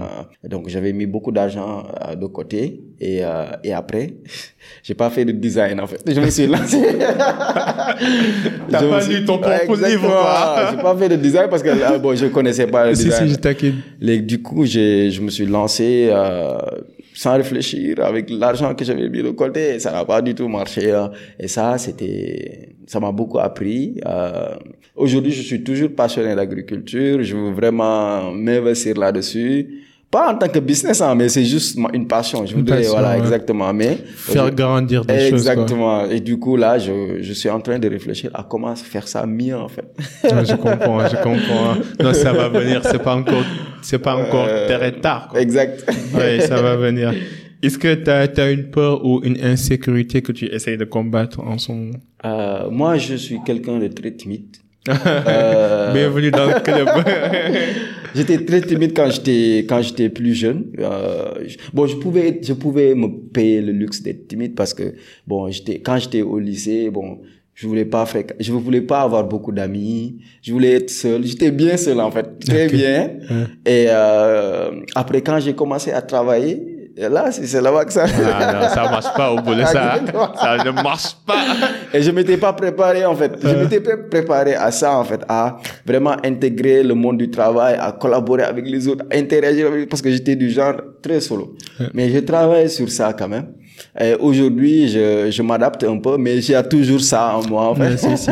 donc 0.48 0.68
j'avais 0.68 0.92
mis 0.92 1.06
beaucoup 1.06 1.30
d'argent 1.32 1.84
de 2.20 2.26
côté 2.26 2.80
et 3.00 3.20
et 3.64 3.72
après, 3.72 4.14
j'ai 4.82 4.94
pas 4.94 5.10
fait 5.10 5.24
de 5.24 5.32
design 5.32 5.78
en 5.80 5.86
fait. 5.86 6.00
Je 6.06 6.20
me 6.20 6.28
suis 6.30 6.46
lancé. 6.46 6.82
T'as 8.70 8.82
pas 8.88 9.00
suis- 9.00 9.14
lu 9.20 9.24
ton 9.24 9.38
propre 9.38 9.76
livre, 9.86 10.08
quoi. 10.08 10.70
J'ai 10.70 10.82
pas 10.82 10.96
fait 10.96 11.08
de 11.08 11.16
design 11.16 11.46
parce 11.48 11.62
que 11.62 11.98
bon, 11.98 12.14
je 12.14 12.26
connaissais 12.26 12.66
pas 12.66 12.88
le 12.88 12.94
Si, 12.94 13.04
design. 13.04 13.28
si, 13.28 13.34
je 13.34 13.38
taquine. 13.38 13.74
Les- 14.00 14.20
du 14.20 14.42
coup, 14.42 14.64
je 14.66 15.20
me 15.20 15.30
suis 15.30 15.46
lancé 15.46 16.10
sans 17.16 17.34
réfléchir 17.36 17.98
avec 18.04 18.28
l'argent 18.30 18.74
que 18.74 18.84
j'avais 18.84 19.08
mis 19.08 19.22
de 19.22 19.30
côté. 19.30 19.78
Ça 19.78 19.90
n'a 19.90 20.04
pas 20.04 20.20
du 20.20 20.34
tout 20.34 20.48
marché. 20.48 20.92
hein. 20.92 21.10
Et 21.40 21.48
ça, 21.48 21.78
c'était, 21.78 22.76
ça 22.86 23.00
m'a 23.00 23.10
beaucoup 23.10 23.38
appris. 23.38 23.98
Euh, 24.06 24.54
aujourd'hui, 24.94 25.32
je 25.32 25.42
suis 25.42 25.64
toujours 25.64 25.90
passionné 25.94 26.34
d'agriculture. 26.34 27.22
Je 27.22 27.34
veux 27.34 27.52
vraiment 27.52 28.32
m'investir 28.32 28.96
là-dessus. 28.98 29.82
Pas 30.16 30.32
en 30.32 30.38
tant 30.38 30.48
que 30.48 30.60
business, 30.60 31.02
hein, 31.02 31.14
mais 31.14 31.28
c'est 31.28 31.44
juste 31.44 31.78
une 31.92 32.06
passion. 32.06 32.46
Je 32.46 32.52
Une 32.52 32.60
voudrais, 32.60 32.78
passion, 32.78 32.92
voilà, 32.92 33.10
ouais. 33.10 33.18
exactement. 33.18 33.70
Mais 33.74 33.98
Faire 34.16 34.50
grandir 34.50 35.04
des 35.04 35.12
choses. 35.12 35.28
quoi. 35.28 35.52
Exactement. 35.52 36.04
Et 36.06 36.20
du 36.20 36.38
coup, 36.38 36.56
là, 36.56 36.78
je, 36.78 37.18
je 37.20 37.32
suis 37.34 37.50
en 37.50 37.60
train 37.60 37.78
de 37.78 37.86
réfléchir 37.86 38.30
à 38.32 38.42
comment 38.42 38.74
faire 38.76 39.06
ça 39.06 39.26
mieux, 39.26 39.54
en 39.66 39.68
fait. 39.68 39.84
Je 40.22 40.54
comprends, 40.56 41.06
je 41.06 41.16
comprends. 41.16 41.74
Non, 42.02 42.14
ça 42.14 42.32
va 42.32 42.48
venir. 42.48 42.80
C'est 42.90 43.02
pas 43.02 43.14
encore, 43.14 43.44
c'est 43.82 43.98
pas 43.98 44.16
encore 44.16 44.46
Euh, 44.48 44.66
très 44.78 44.92
tard. 44.92 45.28
Quoi. 45.28 45.40
Exact. 45.42 45.84
Ouais, 46.14 46.40
ça 46.40 46.62
va 46.62 46.76
venir. 46.76 47.12
Est-ce 47.62 47.78
que 47.78 47.94
tu 47.94 48.10
as, 48.40 48.50
une 48.50 48.70
peur 48.70 49.04
ou 49.04 49.20
une 49.22 49.38
insécurité 49.42 50.22
que 50.22 50.32
tu 50.32 50.46
essayes 50.46 50.78
de 50.78 50.84
combattre 50.84 51.40
en 51.40 51.56
moment? 51.68 51.98
Euh, 52.24 52.70
moi, 52.70 52.96
je 52.96 53.16
suis 53.16 53.38
quelqu'un 53.44 53.78
de 53.78 53.88
très 53.88 54.12
timide. 54.12 54.56
Euh, 54.88 55.92
Bienvenue 55.92 56.30
dans 56.30 56.46
le 56.46 56.60
club. 56.60 56.88
J'étais 58.14 58.44
très 58.44 58.60
timide 58.62 58.92
quand 58.96 59.10
j'étais 59.10 59.66
quand 59.68 59.82
j'étais 59.82 60.08
plus 60.08 60.32
jeune. 60.34 60.66
Euh, 60.78 61.34
bon, 61.74 61.86
je 61.86 61.96
pouvais 61.96 62.40
je 62.42 62.52
pouvais 62.54 62.94
me 62.94 63.08
payer 63.30 63.60
le 63.60 63.72
luxe 63.72 64.02
d'être 64.02 64.26
timide 64.28 64.54
parce 64.54 64.72
que 64.72 64.94
bon, 65.26 65.50
j'étais 65.50 65.80
quand 65.80 65.98
j'étais 65.98 66.22
au 66.22 66.38
lycée, 66.38 66.88
bon, 66.90 67.18
je 67.54 67.66
voulais 67.66 67.84
pas 67.84 68.04
fréq- 68.04 68.32
je 68.40 68.52
voulais 68.52 68.80
pas 68.80 69.00
avoir 69.02 69.24
beaucoup 69.24 69.52
d'amis. 69.52 70.18
Je 70.40 70.52
voulais 70.52 70.72
être 70.72 70.88
seul. 70.90 71.24
J'étais 71.26 71.50
bien 71.50 71.76
seul 71.76 72.00
en 72.00 72.10
fait, 72.10 72.38
très 72.38 72.68
bien. 72.68 73.10
Et 73.66 73.86
euh, 73.88 74.70
après 74.94 75.20
quand 75.20 75.38
j'ai 75.40 75.52
commencé 75.54 75.90
à 75.90 76.00
travailler, 76.00 76.75
là 76.96 77.30
c'est 77.30 77.46
c'est 77.46 77.60
là-bas 77.60 77.84
que 77.84 77.92
ça. 77.92 78.04
ah 78.06 78.52
non, 78.52 78.68
ça 78.68 78.82
marche 78.84 79.12
pas 79.14 79.30
au 79.32 79.40
boulot, 79.40 79.66
ça. 79.66 79.98
Ça 80.40 80.56
ne 80.64 80.70
marche 80.70 81.14
pas. 81.26 81.44
Et 81.92 82.02
je 82.02 82.10
m'étais 82.10 82.36
pas 82.36 82.52
préparé 82.52 83.04
en 83.04 83.14
fait. 83.14 83.32
Je 83.42 83.48
m'étais 83.48 83.80
pas 83.80 83.96
préparé 84.10 84.54
à 84.54 84.70
ça 84.70 84.96
en 84.96 85.04
fait, 85.04 85.20
à 85.28 85.58
vraiment 85.84 86.16
intégrer 86.24 86.82
le 86.82 86.94
monde 86.94 87.18
du 87.18 87.30
travail, 87.30 87.76
à 87.80 87.92
collaborer 87.92 88.44
avec 88.44 88.66
les 88.66 88.88
autres, 88.88 89.04
à 89.10 89.16
interagir 89.16 89.66
avec 89.66 89.88
parce 89.88 90.00
que 90.02 90.10
j'étais 90.10 90.36
du 90.36 90.50
genre 90.50 90.74
très 91.02 91.20
solo. 91.20 91.54
Mais 91.92 92.08
je 92.10 92.18
travaille 92.20 92.70
sur 92.70 92.90
ça 92.90 93.12
quand 93.12 93.28
même. 93.28 93.48
Et 94.00 94.14
aujourd'hui, 94.14 94.88
je, 94.88 95.30
je 95.30 95.42
m'adapte 95.42 95.84
un 95.84 95.98
peu, 95.98 96.16
mais 96.18 96.40
j'ai 96.40 96.60
toujours 96.68 97.00
ça 97.00 97.36
en 97.36 97.46
moi 97.48 97.68
en 97.70 97.74
fait. 97.74 97.96
Si, 97.96 98.16
si. 98.16 98.30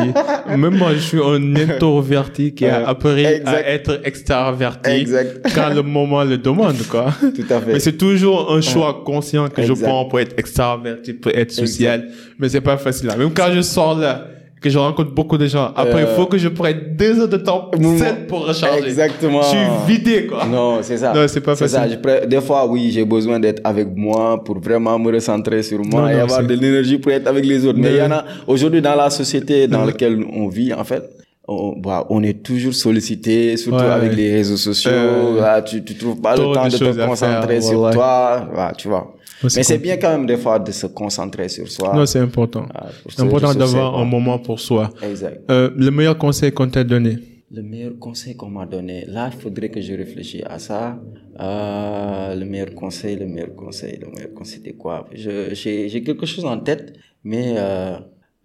Même 0.55 0.75
moi, 0.77 0.93
je 0.93 0.99
suis 0.99 1.19
un 1.19 1.55
introverti 1.69 2.53
qui 2.53 2.65
a 2.65 2.79
Ouais. 2.79 2.85
appris 2.85 3.25
Exact. 3.25 3.47
à 3.55 3.69
être 3.69 4.01
extraverti 4.03 4.89
Exact. 4.91 5.47
quand 5.55 5.73
le 5.73 5.81
moment 5.81 6.23
le 6.23 6.37
demande, 6.37 6.77
quoi. 6.89 7.13
Tout 7.19 7.53
à 7.53 7.59
fait. 7.61 7.73
Mais 7.73 7.79
c'est 7.79 7.97
toujours 7.97 8.51
un 8.53 8.61
choix 8.61 9.01
conscient 9.05 9.47
que 9.49 9.61
je 9.63 9.73
prends 9.73 10.05
pour 10.05 10.19
être 10.19 10.33
extraverti, 10.37 11.13
pour 11.13 11.31
être 11.31 11.51
social. 11.51 12.09
Mais 12.39 12.49
c'est 12.49 12.61
pas 12.61 12.77
facile. 12.77 13.07
là. 13.07 13.15
Même 13.17 13.31
quand 13.33 13.49
je 13.53 13.61
sors 13.61 13.97
là, 13.97 14.25
que 14.65 14.69
je 14.71 14.79
rencontre 14.79 15.11
beaucoup 15.11 15.37
de 15.37 15.45
gens, 15.47 15.67
après, 15.75 16.01
il 16.01 16.07
Euh, 16.09 16.15
faut 16.15 16.25
que 16.25 16.37
je 16.37 16.49
prenne 16.49 16.79
deux 16.97 17.19
heures 17.21 17.27
de 17.29 17.37
temps 17.37 17.69
seul 17.99 18.25
pour 18.27 18.47
recharger. 18.47 18.87
Exactement. 18.87 19.41
Je 19.43 19.47
suis 19.49 19.67
vidé, 19.87 20.25
quoi. 20.25 20.45
Non, 20.45 20.79
c'est 20.81 20.97
ça. 20.97 21.13
Non, 21.13 21.27
c'est 21.27 21.39
pas 21.41 21.55
ça. 21.55 21.67
facile. 21.67 21.91
Je 21.93 21.97
pré- 22.05 22.25
Des 22.27 22.41
fois, 22.41 22.65
oui, 22.67 22.89
j'ai 22.91 23.05
besoin 23.05 23.39
d'être 23.39 23.61
avec 23.63 23.87
moi 23.95 24.43
pour 24.43 24.57
vraiment 24.59 24.97
me 24.97 25.11
recentrer 25.13 25.61
sur 25.63 25.79
moi 25.85 26.01
Non, 26.01 26.09
et 26.09 26.15
non, 26.15 26.21
avoir 26.23 26.43
de 26.43 26.53
l'énergie 26.55 26.97
pour 26.97 27.11
être 27.11 27.27
avec 27.27 27.45
les 27.45 27.65
autres. 27.65 27.77
Mais 27.79 27.91
il 27.91 27.97
y 27.97 28.01
en 28.01 28.11
a, 28.11 28.23
aujourd'hui, 28.47 28.81
dans 28.81 28.95
la 28.95 29.09
société 29.11 29.67
dans 29.67 29.85
laquelle 29.85 30.17
on 30.33 30.47
vit, 30.47 30.73
en 30.73 30.83
fait, 30.83 31.03
on, 31.47 31.73
bah, 31.77 32.07
on 32.09 32.23
est 32.23 32.41
toujours 32.41 32.73
sollicité, 32.73 33.55
surtout 33.57 33.77
Ouais, 33.83 33.91
avec 33.91 34.09
ouais. 34.11 34.15
les 34.15 34.31
réseaux 34.33 34.57
sociaux. 34.57 34.91
Euh, 34.91 35.41
Là, 35.41 35.61
tu, 35.61 35.83
tu 35.83 35.95
trouves 35.95 36.19
pas 36.19 36.35
le 36.35 36.41
temps 36.53 36.67
de 36.67 36.75
te 36.75 37.05
concentrer 37.05 37.59
faire, 37.59 37.63
sur 37.63 37.81
ouais, 37.81 37.91
toi. 37.93 38.47
Voilà, 38.51 38.73
tu 38.75 38.87
vois. 38.87 39.13
Mais 39.43 39.63
c'est 39.63 39.77
bien 39.77 39.97
quand 39.97 40.11
même 40.11 40.25
des 40.25 40.37
fois 40.37 40.59
de 40.59 40.71
se 40.71 40.87
concentrer 40.87 41.49
sur 41.49 41.67
soi. 41.69 41.93
Non, 41.95 42.05
c'est 42.05 42.19
important. 42.19 42.65
Ah, 42.73 42.87
C'est 43.09 43.21
important 43.21 43.53
d'avoir 43.53 43.97
un 43.99 44.05
moment 44.05 44.39
pour 44.39 44.59
soi. 44.59 44.89
Exact. 45.03 45.41
Euh, 45.51 45.69
le 45.75 45.91
meilleur 45.91 46.17
conseil 46.17 46.51
qu'on 46.51 46.69
t'a 46.69 46.83
donné? 46.83 47.17
Le 47.51 47.61
meilleur 47.61 47.97
conseil 47.99 48.35
qu'on 48.35 48.49
m'a 48.49 48.65
donné, 48.65 49.05
là, 49.07 49.29
il 49.33 49.39
faudrait 49.39 49.69
que 49.69 49.79
je 49.79 49.93
réfléchisse 49.93 50.43
à 50.45 50.57
ça. 50.59 50.99
Euh, 51.39 52.35
le 52.35 52.45
meilleur 52.45 52.73
conseil, 52.73 53.15
le 53.17 53.27
meilleur 53.27 53.53
conseil, 53.55 53.97
le 54.01 54.07
meilleur 54.13 54.33
conseil, 54.33 54.57
c'était 54.57 54.73
quoi? 54.73 55.07
J'ai 55.13 56.01
quelque 56.03 56.25
chose 56.25 56.45
en 56.45 56.57
tête, 56.59 56.93
mais 57.23 57.55
euh, 57.57 57.97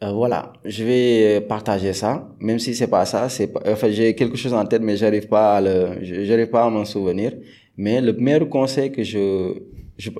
euh, 0.02 0.12
voilà, 0.12 0.52
je 0.64 0.84
vais 0.84 1.40
partager 1.40 1.92
ça, 1.92 2.28
même 2.40 2.58
si 2.58 2.74
c'est 2.74 2.88
pas 2.88 3.04
ça. 3.06 3.28
C'est 3.28 3.50
enfin, 3.66 3.90
j'ai 3.90 4.14
quelque 4.14 4.36
chose 4.36 4.52
en 4.54 4.64
tête, 4.66 4.82
mais 4.82 4.96
j'arrive 4.96 5.28
pas 5.28 5.56
à 5.56 5.60
le, 5.60 5.76
je- 6.02 6.24
j'arrive 6.24 6.50
pas 6.50 6.64
à 6.64 6.70
m'en 6.70 6.84
souvenir. 6.84 7.32
Mais 7.76 8.00
le 8.00 8.12
meilleur 8.12 8.48
conseil 8.48 8.92
que 8.92 9.02
je 9.02 9.54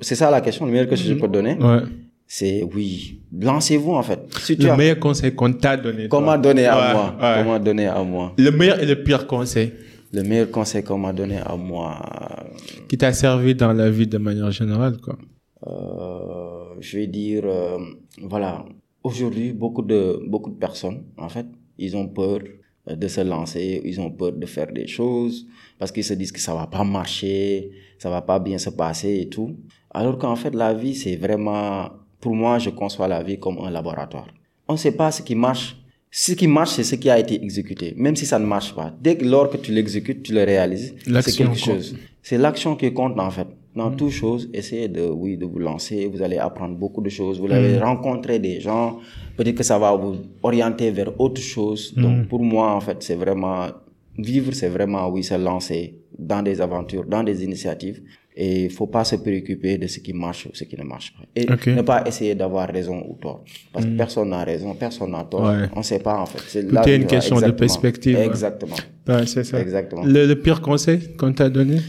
c'est 0.01 0.15
ça 0.15 0.29
la 0.31 0.41
question, 0.41 0.65
le 0.65 0.71
meilleur 0.71 0.87
que 0.87 0.95
je 0.95 1.13
peux 1.13 1.27
donner, 1.27 1.55
Ouais. 1.55 1.81
c'est 2.27 2.63
oui, 2.73 3.21
lancez-vous 3.37 3.93
en 3.93 4.03
fait. 4.03 4.19
Si 4.39 4.55
tu 4.57 4.63
Le 4.65 4.71
as, 4.71 4.77
meilleur 4.77 4.99
conseil 4.99 5.33
qu'on 5.35 5.51
t'a 5.53 5.77
donné. 5.77 6.07
m'a 6.07 6.37
donné 6.37 6.65
à 6.67 6.75
Ouais, 6.77 6.93
moi, 6.93 7.15
ouais. 7.21 7.43
m'a 7.43 7.59
donné 7.59 7.87
à 7.87 8.01
moi? 8.03 8.33
Le 8.37 8.51
meilleur 8.51 8.79
et 8.81 8.85
le 8.85 9.03
pire 9.03 9.25
conseil 9.27 9.71
Le 10.13 10.23
meilleur 10.23 10.49
conseil 10.51 10.83
qu'on 10.83 10.97
m'a 10.97 11.13
donné 11.13 11.37
à 11.37 11.55
moi, 11.55 11.99
qui 12.89 12.97
t'a 12.97 13.13
servi 13.13 13.55
dans 13.55 13.73
la 13.73 13.89
vie 13.89 14.07
de 14.07 14.17
manière 14.17 14.51
générale, 14.51 14.97
quoi. 15.05 15.17
euh, 15.67 16.75
je 16.79 16.97
vais 16.97 17.07
dire, 17.07 17.43
euh, 17.45 17.77
voilà, 18.23 18.65
aujourd'hui, 19.03 19.53
beaucoup 19.53 19.81
de, 19.83 20.19
beaucoup 20.27 20.49
de 20.49 20.55
personnes, 20.67 21.03
en 21.17 21.29
fait, 21.29 21.45
ils 21.77 21.95
ont 21.95 22.07
peur 22.07 22.39
euh, 22.89 22.95
de 22.95 23.07
se 23.07 23.21
lancer, 23.21 23.81
ils 23.85 23.99
ont 24.01 24.11
peur 24.11 24.31
de 24.33 24.45
faire 24.45 24.71
des 24.71 24.87
choses, 24.87 25.45
parce 25.79 25.91
qu'ils 25.91 26.03
se 26.03 26.13
disent 26.13 26.31
que 26.31 26.39
ça 26.39 26.53
va 26.53 26.67
pas 26.67 26.83
marcher, 26.83 27.71
ça 28.01 28.09
va 28.09 28.21
pas 28.23 28.39
bien 28.39 28.57
se 28.57 28.71
passer 28.71 29.19
et 29.21 29.29
tout. 29.29 29.55
Alors 29.91 30.17
qu'en 30.17 30.35
fait, 30.35 30.55
la 30.55 30.73
vie, 30.73 30.95
c'est 30.95 31.17
vraiment, 31.17 31.87
pour 32.19 32.33
moi, 32.33 32.57
je 32.57 32.71
conçois 32.71 33.07
la 33.07 33.21
vie 33.21 33.37
comme 33.37 33.59
un 33.59 33.69
laboratoire. 33.69 34.29
On 34.67 34.73
ne 34.73 34.77
sait 34.79 34.93
pas 34.93 35.11
ce 35.11 35.21
qui 35.21 35.35
marche. 35.35 35.77
Ce 36.09 36.31
qui 36.31 36.47
marche, 36.47 36.71
c'est 36.71 36.83
ce 36.83 36.95
qui 36.95 37.11
a 37.11 37.19
été 37.19 37.35
exécuté. 37.43 37.93
Même 37.95 38.15
si 38.15 38.25
ça 38.25 38.39
ne 38.39 38.45
marche 38.47 38.73
pas. 38.73 38.91
Dès 38.99 39.17
que 39.17 39.23
lors 39.23 39.51
que 39.51 39.57
tu 39.57 39.71
l'exécutes, 39.71 40.23
tu 40.23 40.33
le 40.33 40.43
réalises, 40.43 40.95
c'est 41.21 41.37
quelque 41.37 41.59
chose. 41.59 41.95
C'est 42.23 42.39
l'action 42.39 42.75
qui 42.75 42.91
compte 42.91 43.19
en 43.19 43.29
fait. 43.29 43.47
Dans 43.75 43.91
toute 43.91 44.09
chose, 44.09 44.49
essayez 44.51 44.87
de, 44.87 45.03
oui, 45.03 45.37
de 45.37 45.45
vous 45.45 45.59
lancer. 45.59 46.07
Vous 46.07 46.23
allez 46.23 46.39
apprendre 46.39 46.75
beaucoup 46.75 47.01
de 47.01 47.09
choses. 47.09 47.39
Vous 47.39 47.51
allez 47.51 47.77
rencontrer 47.77 48.39
des 48.39 48.59
gens. 48.61 48.97
Peut-être 49.37 49.57
que 49.57 49.63
ça 49.63 49.77
va 49.77 49.95
vous 49.95 50.15
orienter 50.41 50.89
vers 50.89 51.11
autre 51.21 51.39
chose. 51.39 51.93
Donc 51.95 52.27
pour 52.29 52.41
moi, 52.41 52.73
en 52.73 52.81
fait, 52.81 53.03
c'est 53.03 53.15
vraiment 53.15 53.67
vivre, 54.17 54.53
c'est 54.53 54.69
vraiment 54.69 55.07
oui, 55.07 55.23
se 55.23 55.35
lancer 55.35 56.00
dans 56.17 56.41
des 56.41 56.61
aventures, 56.61 57.05
dans 57.05 57.23
des 57.23 57.43
initiatives. 57.43 58.01
Et 58.33 58.63
il 58.65 58.69
faut 58.71 58.87
pas 58.87 59.03
se 59.03 59.17
préoccuper 59.17 59.77
de 59.77 59.87
ce 59.87 59.99
qui 59.99 60.13
marche 60.13 60.45
ou 60.45 60.51
ce 60.53 60.63
qui 60.63 60.77
ne 60.77 60.83
marche 60.85 61.13
pas. 61.13 61.23
Et 61.35 61.45
ne 61.45 61.81
pas 61.81 62.03
essayer 62.07 62.33
d'avoir 62.33 62.69
raison 62.69 63.03
ou 63.09 63.15
tort. 63.21 63.43
Parce 63.73 63.85
que 63.85 63.91
personne 63.97 64.29
n'a 64.29 64.43
raison, 64.45 64.73
personne 64.73 65.11
n'a 65.11 65.25
tort. 65.25 65.43
Ouais. 65.49 65.67
On 65.75 65.79
ne 65.79 65.83
sait 65.83 65.99
pas 65.99 66.17
en 66.17 66.25
fait. 66.25 66.39
C'est 66.47 66.65
Tout 66.65 66.73
la 66.73 66.87
est 66.87 66.95
une 66.95 67.07
question 67.07 67.41
de 67.41 67.51
perspective. 67.51 68.17
Exactement. 68.17 68.77
Ouais, 69.07 69.25
c'est 69.27 69.43
ça. 69.43 69.59
Exactement. 69.59 70.03
Le, 70.05 70.25
le 70.27 70.35
pire 70.39 70.61
conseil 70.61 71.13
qu'on 71.17 71.33
t'a 71.33 71.49
donné? 71.49 71.81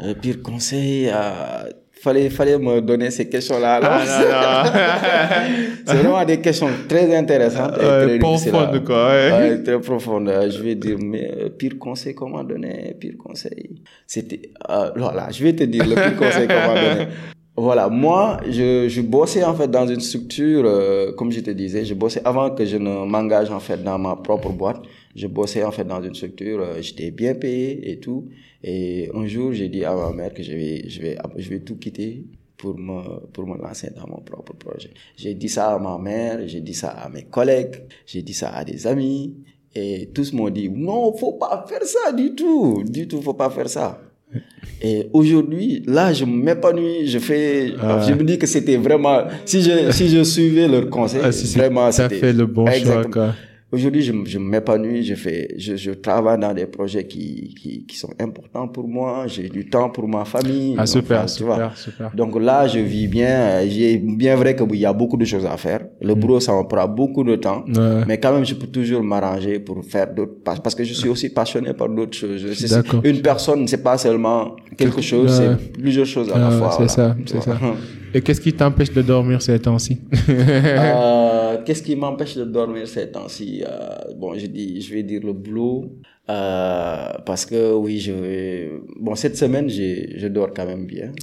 Le 0.00 0.14
pire 0.14 0.40
conseil, 0.42 1.10
euh, 1.12 1.64
fallait, 2.02 2.30
fallait 2.30 2.58
me 2.58 2.80
donner 2.80 3.10
ces 3.10 3.28
questions-là. 3.28 3.80
Ah, 3.82 4.64
c'est 5.86 5.94
vraiment 5.96 6.24
des 6.24 6.40
questions 6.40 6.68
très 6.88 7.14
intéressantes 7.16 7.74
et 7.76 7.86
très 8.06 8.18
profondes, 8.18 8.74
là. 8.74 8.80
quoi, 8.80 9.08
ouais. 9.08 9.32
Ouais, 9.32 9.62
très 9.62 9.80
profondes. 9.80 10.32
Je 10.50 10.62
vais 10.62 10.74
dire, 10.74 10.96
mais 11.00 11.30
euh, 11.30 11.48
pire 11.48 11.78
conseil 11.78 12.14
qu'on 12.14 12.30
m'a 12.30 12.42
donné, 12.42 12.96
pire 12.98 13.14
conseil. 13.18 13.82
C'était, 14.06 14.50
euh, 14.68 14.90
voilà, 14.96 15.28
je 15.30 15.42
vais 15.44 15.54
te 15.54 15.64
dire 15.64 15.86
le 15.86 15.94
pire 15.94 16.16
conseil 16.16 16.48
qu'on 16.48 16.54
m'a 16.54 16.74
donné. 16.74 17.06
Voilà, 17.54 17.88
moi, 17.88 18.38
je, 18.48 18.88
je 18.88 19.02
bossais 19.02 19.44
en 19.44 19.54
fait 19.54 19.68
dans 19.70 19.86
une 19.86 20.00
structure, 20.00 20.62
euh, 20.64 21.12
comme 21.12 21.30
je 21.30 21.40
te 21.40 21.50
disais, 21.50 21.84
je 21.84 21.92
bossais 21.92 22.22
avant 22.24 22.50
que 22.50 22.64
je 22.64 22.78
ne 22.78 23.04
m'engage 23.04 23.50
en 23.50 23.60
fait 23.60 23.82
dans 23.84 23.98
ma 23.98 24.16
propre 24.16 24.48
boîte. 24.48 24.80
Je 25.14 25.26
bossais 25.26 25.62
en 25.64 25.70
fait 25.72 25.84
dans 25.84 26.02
une 26.02 26.14
structure, 26.14 26.60
euh, 26.60 26.80
j'étais 26.80 27.10
bien 27.10 27.34
payé 27.34 27.90
et 27.90 27.98
tout. 28.00 28.28
Et 28.64 29.10
un 29.14 29.26
jour, 29.26 29.52
j'ai 29.52 29.68
dit 29.68 29.84
à 29.84 29.94
ma 29.94 30.12
mère 30.12 30.32
que 30.32 30.42
je 30.42 30.52
vais, 30.52 30.88
je 30.88 31.00
vais, 31.02 31.18
je 31.36 31.48
vais 31.50 31.60
tout 31.60 31.76
quitter 31.76 32.24
pour 32.56 32.78
me, 32.78 33.26
pour 33.32 33.46
me 33.46 33.58
lancer 33.60 33.90
dans 33.94 34.06
mon 34.06 34.20
propre 34.22 34.54
projet. 34.54 34.90
J'ai 35.16 35.34
dit 35.34 35.48
ça 35.48 35.74
à 35.74 35.78
ma 35.78 35.98
mère, 35.98 36.40
j'ai 36.46 36.60
dit 36.60 36.74
ça 36.74 36.90
à 36.90 37.08
mes 37.08 37.24
collègues, 37.24 37.76
j'ai 38.06 38.22
dit 38.22 38.32
ça 38.34 38.50
à 38.50 38.64
des 38.64 38.86
amis. 38.86 39.34
Et 39.74 40.10
tous 40.14 40.32
m'ont 40.34 40.50
dit, 40.50 40.68
non, 40.68 41.16
faut 41.16 41.32
pas 41.32 41.64
faire 41.68 41.82
ça 41.84 42.12
du 42.12 42.34
tout. 42.34 42.84
Du 42.86 43.08
tout, 43.08 43.20
faut 43.22 43.32
pas 43.34 43.48
faire 43.50 43.68
ça. 43.70 44.00
Et 44.82 45.08
aujourd'hui, 45.12 45.82
là, 45.86 46.12
je 46.12 46.24
m'épanouis, 46.24 47.06
je 47.06 47.18
fais, 47.18 47.72
Ah. 47.80 48.04
je 48.06 48.12
me 48.14 48.22
dis 48.22 48.38
que 48.38 48.46
c'était 48.46 48.76
vraiment, 48.76 49.24
si 49.44 49.62
je, 49.62 49.90
si 49.90 50.08
je 50.08 50.22
suivais 50.24 50.68
leur 50.68 50.88
conseil, 50.90 51.20
Ah, 51.24 51.32
si, 51.32 51.46
vraiment, 51.56 51.90
c'était- 51.92 52.16
fait 52.16 52.32
le 52.32 52.46
bon 52.46 52.66
choix, 52.66 52.76
Exactement. 52.76 53.10
quoi. 53.12 53.34
Aujourd'hui, 53.74 54.02
je, 54.02 54.12
je 54.26 54.38
m'épanouis, 54.38 55.02
je 55.02 55.14
fais, 55.14 55.48
je, 55.56 55.76
je 55.76 55.92
travaille 55.92 56.38
dans 56.38 56.52
des 56.52 56.66
projets 56.66 57.06
qui, 57.06 57.54
qui, 57.58 57.86
qui 57.86 57.96
sont 57.96 58.10
importants 58.20 58.68
pour 58.68 58.86
moi, 58.86 59.24
j'ai 59.26 59.48
du 59.48 59.64
temps 59.70 59.88
pour 59.88 60.06
ma 60.06 60.26
famille. 60.26 60.74
Ah, 60.76 60.84
super, 60.84 61.22
Enfin, 61.22 61.34
tu 61.34 61.42
vois. 61.44 61.54
super, 61.54 61.76
super. 61.78 62.10
Donc 62.14 62.38
là, 62.38 62.66
je 62.66 62.80
vis 62.80 63.08
bien, 63.08 63.30
euh, 63.30 63.66
j'ai 63.66 63.96
bien 63.96 64.36
vrai 64.36 64.54
qu'il 64.54 64.76
y 64.76 64.84
a 64.84 64.92
beaucoup 64.92 65.16
de 65.16 65.24
choses 65.24 65.46
à 65.46 65.56
faire. 65.56 65.86
Le 66.02 66.14
boulot, 66.14 66.38
ça 66.38 66.52
me 66.52 66.64
prend 66.68 66.86
beaucoup 66.86 67.24
de 67.24 67.36
temps. 67.36 67.64
Mm. 67.66 67.76
Ouais. 67.78 68.04
Mais 68.08 68.20
quand 68.20 68.34
même, 68.34 68.44
je 68.44 68.54
peux 68.54 68.66
toujours 68.66 69.02
m'arranger 69.02 69.58
pour 69.58 69.82
faire 69.82 70.12
d'autres, 70.12 70.34
parce 70.44 70.74
que 70.74 70.84
je 70.84 70.92
suis 70.92 71.08
aussi 71.08 71.30
passionné 71.30 71.72
par 71.72 71.88
d'autres 71.88 72.14
choses. 72.16 72.44
Une 73.04 73.22
personne, 73.22 73.66
c'est 73.68 73.82
pas 73.82 73.96
seulement 73.96 74.54
quelque 74.76 75.00
chose, 75.00 75.30
Ouais. 75.40 75.46
c'est 75.58 75.72
plusieurs 75.72 76.04
choses 76.06 76.30
à 76.30 76.38
la 76.38 76.48
Ah, 76.48 76.50
fois. 76.58 76.70
c'est 76.72 76.76
voilà. 76.76 76.88
ça, 76.88 77.16
c'est 77.24 77.42
ça. 77.42 77.58
Et 78.14 78.20
qu'est-ce 78.20 78.40
qui 78.40 78.52
t'empêche 78.52 78.92
de 78.92 79.02
dormir 79.02 79.40
ces 79.40 79.58
temps-ci? 79.58 79.98
Euh, 80.28 81.56
Qu'est-ce 81.64 81.82
qui 81.82 81.96
m'empêche 81.96 82.36
de 82.36 82.44
dormir 82.44 82.86
ces 82.88 83.10
temps-ci? 83.10 83.62
Euh, 83.66 84.14
Bon, 84.18 84.34
je 84.36 84.46
dis, 84.46 84.80
je 84.80 84.92
vais 84.94 85.02
dire 85.02 85.20
le 85.24 85.32
boulot, 85.32 85.92
euh, 86.28 87.08
parce 87.24 87.46
que 87.46 87.72
oui, 87.74 87.98
je 88.00 88.12
vais. 88.12 88.70
Bon, 89.00 89.14
cette 89.14 89.36
semaine, 89.36 89.68
je 89.68 90.26
dors 90.28 90.50
quand 90.54 90.66
même 90.66 90.86
bien. 90.86 91.10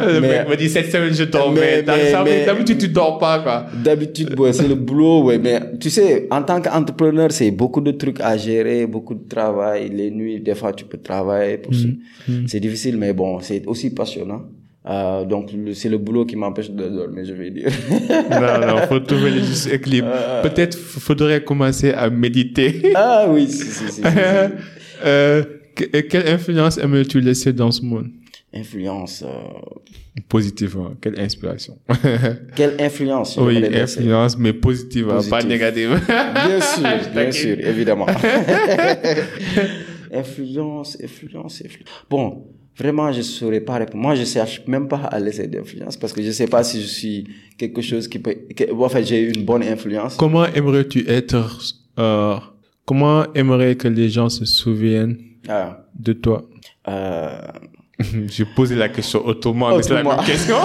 Le 0.00 0.20
Mais- 0.20 0.28
mec 0.40 0.48
me 0.48 0.56
dit 0.56 0.68
cette 0.68 0.90
semaine 0.92 1.12
je 1.14 1.24
dors, 1.24 1.50
mais- 1.52 1.82
d'habitude 1.82 2.78
tu 2.78 2.88
dors 2.88 3.18
pas 3.18 3.38
quoi. 3.40 3.66
D'habitude, 3.82 4.38
ouais, 4.38 4.52
c'est 4.52 4.68
le 4.68 4.74
boulot, 4.74 5.24
ouais, 5.24 5.38
mais 5.38 5.60
tu 5.80 5.90
sais, 5.90 6.26
en 6.30 6.42
tant 6.42 6.60
qu'entrepreneur, 6.60 7.30
c'est 7.32 7.50
beaucoup 7.50 7.80
de 7.80 7.92
trucs 7.92 8.20
à 8.20 8.36
gérer, 8.36 8.86
beaucoup 8.86 9.14
de 9.14 9.26
travail. 9.28 9.88
Les 9.90 10.10
nuits, 10.10 10.40
des 10.40 10.54
fois, 10.54 10.72
tu 10.72 10.84
peux 10.84 10.98
travailler. 10.98 11.58
Pour 11.58 11.72
Mm. 11.72 12.46
C'est 12.46 12.60
difficile, 12.60 12.96
mais 12.96 13.12
bon, 13.12 13.40
c'est 13.40 13.66
aussi 13.66 13.90
passionnant. 13.94 14.42
Euh, 14.86 15.24
donc, 15.24 15.50
c'est 15.74 15.88
le 15.88 15.98
boulot 15.98 16.24
qui 16.24 16.36
m'empêche 16.36 16.70
de 16.70 16.88
dormir, 16.88 17.24
je 17.24 17.32
vais 17.34 17.50
dire. 17.50 17.70
Non, 18.30 18.66
non, 18.66 18.82
faut 18.88 19.00
trouver 19.00 19.30
le 19.32 19.40
juste 19.40 19.66
équilibre. 19.70 20.08
Peut-être 20.42 20.76
f- 20.76 20.98
faudrait 21.00 21.42
commencer 21.44 21.92
à 21.92 22.08
méditer. 22.08 22.92
ah 22.94 23.26
oui, 23.28 23.48
si, 23.48 23.64
si, 23.66 23.88
si. 23.92 24.02
euh, 25.04 25.44
quelle 25.74 26.28
influence 26.28 26.78
aimerais-tu 26.78 27.20
laisser 27.20 27.52
dans 27.52 27.70
ce 27.70 27.82
monde? 27.82 28.08
Influence. 28.54 29.22
euh, 29.26 29.28
Positivement, 30.28 30.92
quelle 31.00 31.20
inspiration 31.20 31.78
Quelle 32.56 32.74
influence? 32.80 33.36
Oui, 33.36 33.62
influence, 33.74 34.38
mais 34.38 34.52
positive, 34.52 35.04
hein, 35.10 35.20
pas 35.28 35.42
Positive. 35.42 35.48
négative. 35.48 36.00
Bien 36.08 36.60
sûr, 36.60 37.12
bien 37.14 37.30
sûr, 37.30 37.56
évidemment. 37.60 38.06
influence, 40.12 40.96
influence, 41.02 41.62
influence. 41.64 41.90
Bon, 42.10 42.46
vraiment, 42.78 43.10
je 43.12 43.18
ne 43.18 43.22
saurais 43.22 43.60
pas 43.60 43.74
répondre. 43.78 44.02
Moi, 44.02 44.14
je 44.14 44.20
ne 44.20 44.26
cherche 44.26 44.62
même 44.66 44.86
pas 44.88 44.98
à 45.10 45.18
laisser 45.18 45.46
d'influence 45.48 45.96
parce 45.96 46.12
que 46.12 46.22
je 46.22 46.28
ne 46.28 46.32
sais 46.32 46.46
pas 46.46 46.62
si 46.64 46.80
je 46.80 46.86
suis 46.86 47.24
quelque 47.58 47.82
chose 47.82 48.06
qui 48.08 48.18
peut... 48.18 48.34
que- 48.56 48.72
en 48.72 48.88
fait, 48.88 49.04
j'ai 49.04 49.20
une 49.34 49.44
bonne 49.44 49.62
influence. 49.62 50.16
Comment 50.16 50.46
aimerais-tu 50.46 51.08
être 51.08 51.58
euh, 51.98 52.36
Comment 52.84 53.24
aimerais 53.34 53.74
que 53.76 53.88
les 53.88 54.08
gens 54.08 54.28
se 54.28 54.44
souviennent 54.44 55.18
Ah, 55.48 55.84
de 55.98 56.12
toi? 56.14 56.48
Euh, 56.88 57.40
J'ai 58.28 58.44
posé 58.44 58.76
la 58.76 58.88
question 58.88 59.26
autrement, 59.26 59.76
mais 59.76 59.82
c'est 59.82 59.92
la 59.94 60.04
même 60.04 60.24
question. 60.24 60.54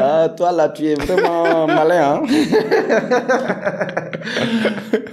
ah, 0.00 0.28
toi, 0.36 0.52
là, 0.52 0.68
tu 0.68 0.84
es 0.86 0.94
vraiment 0.94 1.66
malin. 1.66 2.22
Hein? 2.22 2.22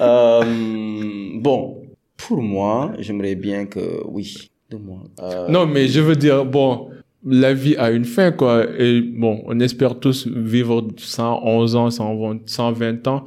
Euh, 0.01 0.43
bon, 1.41 1.82
pour 2.15 2.41
moi, 2.41 2.91
j'aimerais 2.99 3.36
bien 3.36 3.65
que... 3.65 4.01
Oui, 4.05 4.49
de 4.72 4.78
moi. 4.78 5.03
Euh, 5.22 5.47
non, 5.49 5.65
mais 5.65 5.88
je 5.88 5.99
veux 5.99 6.15
dire, 6.15 6.45
bon, 6.45 6.89
la 7.26 7.53
vie 7.53 7.76
a 7.78 7.91
une 7.91 8.05
fin, 8.05 8.32
quoi. 8.32 8.65
Et 8.78 9.01
bon, 9.01 9.41
on 9.45 9.59
espère 9.59 9.99
tous 9.99 10.28
vivre 10.28 10.88
111 10.97 11.76
ans, 11.76 11.89
120, 11.89 12.39
120 12.45 13.07
ans. 13.07 13.26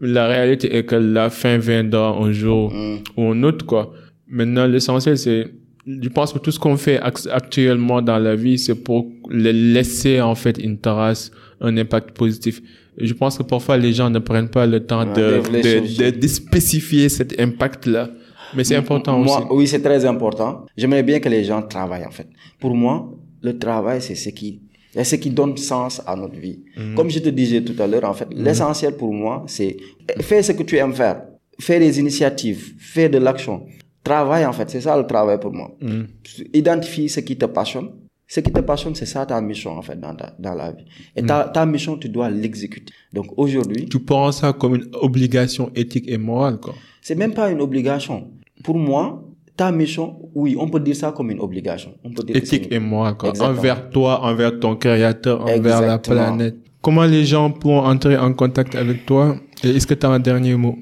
La 0.00 0.26
réalité 0.26 0.74
est 0.76 0.84
que 0.84 0.96
la 0.96 1.28
fin 1.30 1.58
viendra 1.58 2.10
un 2.16 2.32
jour 2.32 2.72
Mm. 2.72 2.96
ou 3.16 3.22
un 3.32 3.42
autre, 3.42 3.66
quoi. 3.66 3.92
Maintenant, 4.28 4.66
l'essentiel, 4.66 5.18
c'est, 5.18 5.52
je 5.86 6.08
pense 6.08 6.32
que 6.32 6.38
tout 6.38 6.50
ce 6.50 6.58
qu'on 6.58 6.76
fait 6.76 6.98
act- 6.98 7.28
actuellement 7.30 8.00
dans 8.00 8.18
la 8.18 8.34
vie, 8.34 8.58
c'est 8.58 8.76
pour 8.82 9.06
laisser, 9.30 10.20
en 10.20 10.34
fait, 10.34 10.56
une 10.58 10.78
trace, 10.78 11.30
un 11.60 11.76
impact 11.76 12.16
positif. 12.16 12.62
Je 12.98 13.12
pense 13.12 13.36
que 13.38 13.42
parfois, 13.42 13.76
les 13.76 13.92
gens 13.92 14.08
ne 14.10 14.18
prennent 14.18 14.48
pas 14.48 14.66
le 14.66 14.80
temps 14.80 15.06
Ouais, 15.06 15.14
de, 15.14 15.20
de 15.20 15.42
de, 15.42 15.56
réfléchir. 15.56 16.12
de, 16.12 16.18
de 16.18 16.26
spécifier 16.26 17.08
cet 17.08 17.38
impact-là. 17.40 18.10
Mais 18.54 18.64
c'est 18.64 18.76
important 18.76 19.18
Moi, 19.18 19.38
aussi. 19.38 19.46
Oui, 19.50 19.66
c'est 19.66 19.82
très 19.82 20.04
important. 20.04 20.66
J'aimerais 20.76 21.02
bien 21.02 21.20
que 21.20 21.28
les 21.28 21.44
gens 21.44 21.62
travaillent, 21.62 22.04
en 22.06 22.10
fait. 22.10 22.28
Pour 22.58 22.74
moi, 22.74 23.12
le 23.42 23.58
travail, 23.58 24.00
c'est 24.02 24.14
ce 24.14 24.28
qui, 24.30 24.60
c'est 24.92 25.04
ce 25.04 25.16
qui 25.16 25.30
donne 25.30 25.56
sens 25.56 26.02
à 26.06 26.16
notre 26.16 26.38
vie. 26.38 26.60
Mhm. 26.76 26.94
Comme 26.94 27.10
je 27.10 27.18
te 27.20 27.28
disais 27.28 27.62
tout 27.62 27.80
à 27.82 27.86
l'heure, 27.86 28.04
en 28.04 28.14
fait, 28.14 28.28
l'essentiel 28.32 28.96
pour 28.96 29.12
moi, 29.12 29.44
c'est 29.46 29.76
faire 30.20 30.44
ce 30.44 30.52
que 30.52 30.62
tu 30.62 30.76
aimes 30.76 30.94
faire. 30.94 31.22
Faire 31.60 31.78
des 31.80 31.98
initiatives, 32.00 32.74
faire 32.78 33.10
de 33.10 33.18
l'action. 33.18 33.66
Travail, 34.02 34.46
en 34.46 34.52
fait, 34.52 34.68
c'est 34.70 34.80
ça 34.80 34.96
le 34.96 35.06
travail 35.06 35.38
pour 35.38 35.52
moi. 35.52 35.76
Mhm. 35.80 36.06
Identifie 36.54 37.08
ce 37.08 37.20
qui 37.20 37.36
te 37.36 37.44
passionne. 37.46 37.90
Ce 38.26 38.38
qui 38.40 38.52
te 38.52 38.60
passionne, 38.60 38.94
c'est 38.94 39.06
ça 39.06 39.26
ta 39.26 39.40
mission, 39.40 39.72
en 39.72 39.82
fait, 39.82 39.98
dans, 40.00 40.14
ta, 40.14 40.34
dans 40.38 40.54
la 40.54 40.70
vie. 40.72 40.84
Et 41.16 41.22
ta, 41.22 41.46
Mhm. 41.46 41.52
ta 41.52 41.66
mission, 41.66 41.96
tu 41.98 42.08
dois 42.08 42.30
l'exécuter. 42.30 42.92
Donc 43.12 43.26
aujourd'hui, 43.36 43.86
Tu 43.90 43.98
prends 43.98 44.30
ça 44.32 44.52
comme 44.52 44.76
une 44.76 44.86
obligation 45.00 45.70
éthique 45.74 46.04
et 46.08 46.16
morale, 46.16 46.58
quoi. 46.58 46.74
c'est 47.02 47.16
même 47.16 47.34
pas 47.34 47.50
une 47.50 47.60
obligation. 47.60 48.30
Pour 48.64 48.76
moi, 48.78 49.22
ta 49.56 49.70
mission, 49.72 50.16
oui, 50.34 50.56
on 50.58 50.68
peut 50.68 50.80
dire 50.80 50.96
ça 50.96 51.12
comme 51.12 51.30
une 51.30 51.40
obligation. 51.40 51.92
On 52.04 52.10
peut 52.12 52.22
dire 52.22 52.36
Éthique 52.36 52.66
une- 52.70 52.74
et 52.76 52.78
morale, 52.80 53.16
quoi. 53.16 53.28
Exactement. 53.30 53.58
Envers 53.58 53.90
toi, 53.90 54.20
envers 54.24 54.58
ton 54.60 54.76
créateur, 54.76 55.42
envers 55.42 55.80
la 55.82 55.98
planète. 55.98 56.56
Comment 56.82 57.04
les 57.04 57.24
gens 57.24 57.50
pourront 57.50 57.84
entrer 57.84 58.16
en 58.16 58.32
contact 58.32 58.74
avec 58.74 59.04
toi? 59.04 59.36
Et 59.62 59.70
est-ce 59.70 59.86
que 59.86 59.94
tu 59.94 60.06
as 60.06 60.10
un 60.10 60.18
dernier 60.18 60.54
mot? 60.56 60.76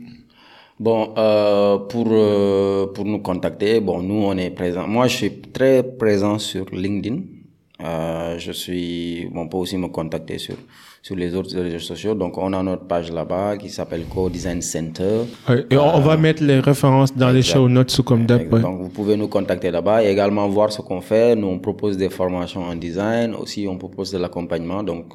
Bon, 0.78 1.12
euh, 1.18 1.78
pour 1.78 2.06
euh, 2.12 2.86
pour 2.94 3.04
nous 3.04 3.18
contacter, 3.18 3.80
bon, 3.80 4.00
nous 4.00 4.22
on 4.30 4.36
est 4.36 4.50
présent. 4.50 4.86
Moi, 4.86 5.08
je 5.08 5.16
suis 5.16 5.32
très 5.52 5.82
présent 5.82 6.38
sur 6.38 6.66
LinkedIn. 6.72 7.18
Euh, 7.80 8.36
je 8.38 8.50
suis, 8.50 9.28
bon, 9.32 9.42
on 9.42 9.48
peut 9.48 9.56
aussi 9.58 9.76
me 9.76 9.88
contacter 9.88 10.38
sur 10.38 10.56
sur 11.00 11.14
les 11.14 11.32
autres 11.36 11.56
réseaux 11.56 11.78
sociaux. 11.78 12.14
Donc, 12.14 12.36
on 12.36 12.52
a 12.52 12.62
notre 12.62 12.84
page 12.86 13.10
là-bas 13.12 13.56
qui 13.56 13.70
s'appelle 13.70 14.02
Co 14.12 14.28
Design 14.28 14.60
Center. 14.60 15.20
Ouais, 15.48 15.64
Et 15.70 15.76
on, 15.76 15.94
on 15.96 16.00
va 16.00 16.16
mettre 16.16 16.42
les 16.42 16.58
références 16.58 17.16
dans 17.16 17.30
les 17.30 17.40
show 17.42 17.68
notes 17.68 17.90
sous 17.90 18.02
comme 18.02 18.26
d'hab. 18.26 18.52
ouais. 18.52 18.60
Donc, 18.60 18.80
vous 18.82 18.88
pouvez 18.88 19.16
nous 19.16 19.28
contacter 19.28 19.70
là-bas 19.70 20.02
et 20.04 20.08
également 20.10 20.48
voir 20.48 20.72
ce 20.72 20.82
qu'on 20.82 21.00
fait. 21.00 21.36
Nous, 21.36 21.46
on 21.46 21.60
propose 21.60 21.96
des 21.96 22.10
formations 22.10 22.62
en 22.64 22.74
design. 22.74 23.34
Aussi, 23.36 23.66
on 23.70 23.78
propose 23.78 24.10
de 24.10 24.18
l'accompagnement. 24.18 24.82
Donc, 24.82 25.06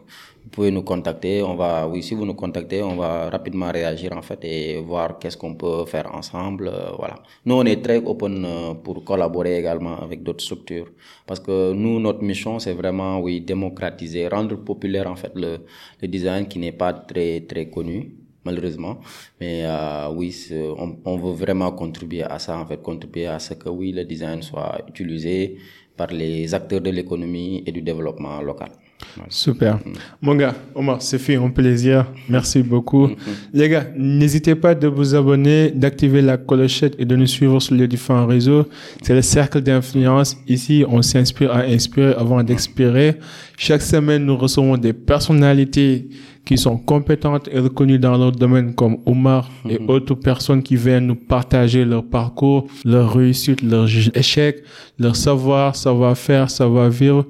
vous 0.44 0.50
pouvez 0.50 0.72
nous 0.72 0.84
contacter. 0.84 1.42
On 1.44 1.56
va, 1.56 1.88
oui, 1.88 2.04
si 2.04 2.14
vous 2.16 2.26
nous 2.26 2.34
contactez, 2.34 2.82
on 2.84 2.96
va 2.96 3.30
rapidement 3.30 3.72
réagir, 3.72 4.12
en 4.16 4.22
fait, 4.22 4.44
et 4.44 4.82
voir 4.82 5.18
qu'est-ce 5.20 5.38
qu'on 5.38 5.56
peut 5.56 5.86
faire 5.86 6.14
ensemble. 6.14 6.68
euh, 6.68 6.92
voilà. 6.98 7.16
Nous, 7.46 7.56
on 7.56 7.66
est 7.66 7.82
très 7.82 7.98
open 7.98 8.46
euh, 8.46 8.74
pour 8.74 9.04
collaborer 9.04 9.58
également 9.60 9.98
avec 10.00 10.24
d'autres 10.24 10.44
structures. 10.44 10.92
Parce 11.26 11.40
que 11.40 11.74
nous, 11.74 12.00
notre 12.00 12.22
mission, 12.24 12.60
c'est 12.60 12.74
vraiment, 12.74 13.20
oui, 13.20 13.42
démocratiser, 13.42 14.28
rendre 14.28 14.56
populaire, 14.58 15.08
en 15.10 15.16
fait, 15.16 15.32
le, 15.36 15.60
le 16.02 16.08
design 16.08 16.48
qui 16.48 16.60
n'est 16.60 16.72
pas 16.74 16.94
très, 16.94 17.42
très 17.42 17.70
connu 17.70 18.16
malheureusement. 18.46 18.98
Mais 19.40 19.62
euh, 19.64 20.10
oui, 20.14 20.36
on, 20.78 20.98
on 21.06 21.16
veut 21.18 21.32
vraiment 21.34 21.72
contribuer 21.72 22.24
à 22.24 22.40
ça, 22.40 22.58
en 22.60 22.66
fait, 22.66 22.82
contribuer 22.82 23.28
à 23.28 23.40
ce 23.40 23.54
que 23.54 23.70
oui, 23.70 23.94
le 23.94 24.04
design 24.04 24.42
soit 24.42 24.82
utilisé 24.88 25.58
par 25.96 26.08
les 26.08 26.54
acteurs 26.54 26.82
de 26.82 26.90
l'économie 26.90 27.64
et 27.66 27.72
du 27.72 27.82
développement 27.82 28.42
local. 28.42 28.72
Voilà. 29.16 29.30
Super. 29.30 29.80
Mon 30.22 30.36
gars, 30.36 30.56
Omar, 30.76 31.02
c'est 31.02 31.20
fait 31.20 31.36
un 31.36 31.50
plaisir. 31.50 32.06
Merci 32.30 32.64
beaucoup. 32.64 33.10
Les 33.54 33.70
gars, 33.70 33.86
n'hésitez 33.96 34.56
pas 34.56 34.76
de 34.76 34.88
vous 34.88 35.16
abonner, 35.16 35.72
d'activer 35.72 36.22
la 36.22 36.38
clochette 36.38 36.96
et 37.00 37.06
de 37.06 37.16
nous 37.16 37.28
suivre 37.28 37.60
sur 37.60 37.76
les 37.76 37.88
différents 37.88 38.26
réseaux. 38.26 38.66
C'est 39.02 39.14
le 39.14 39.22
cercle 39.22 39.62
d'influence. 39.62 40.38
Ici, 40.48 40.84
on 40.88 41.02
s'inspire 41.02 41.52
à 41.52 41.60
inspirer 41.62 42.14
avant 42.14 42.44
d'expirer. 42.44 43.16
Chaque 43.58 43.82
semaine, 43.82 44.26
nous 44.26 44.38
recevons 44.38 44.78
des 44.78 44.94
personnalités 44.94 46.10
qui 46.46 46.58
sont 46.58 46.78
compétentes 46.78 47.48
et 47.52 47.60
reconnues 47.60 48.00
dans 48.00 48.18
leur 48.18 48.32
domaine 48.32 48.76
comme 48.76 48.98
Omar 49.06 49.50
et 49.70 49.80
autres 49.88 50.16
personnes 50.16 50.62
qui 50.62 50.76
viennent 50.76 51.08
nous 51.08 51.16
partager 51.16 51.86
leur 51.86 52.04
parcours, 52.04 52.68
leur 52.84 53.14
réussite, 53.14 53.62
leurs 53.62 53.88
échecs, 54.18 54.64
leur 55.00 55.16
savoir, 55.16 55.76
savoir-faire, 55.76 56.50
savoir-vivre 56.50 57.26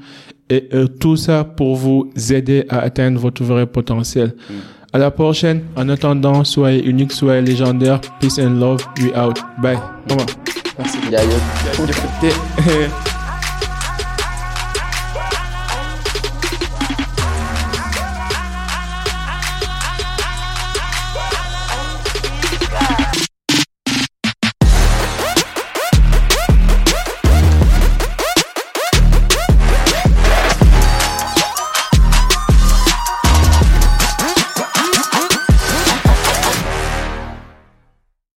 et 0.54 0.70
euh, 0.74 0.88
tout 0.88 1.16
ça 1.16 1.43
pour 1.43 1.76
vous 1.76 2.12
aider 2.32 2.66
à 2.70 2.80
atteindre 2.80 3.20
votre 3.20 3.43
vrai 3.43 3.66
potentiel. 3.66 4.36
À 4.91 4.99
la 4.99 5.10
prochaine. 5.10 5.64
En 5.76 5.89
attendant, 5.89 6.43
soyez 6.43 6.86
unique, 6.86 7.12
soyez 7.12 7.41
légendaire. 7.41 7.99
Peace 8.20 8.38
and 8.39 8.60
love. 8.60 8.86
We 9.01 9.12
out. 9.18 9.39
Bye. 9.60 9.80
Merci. 10.78 10.99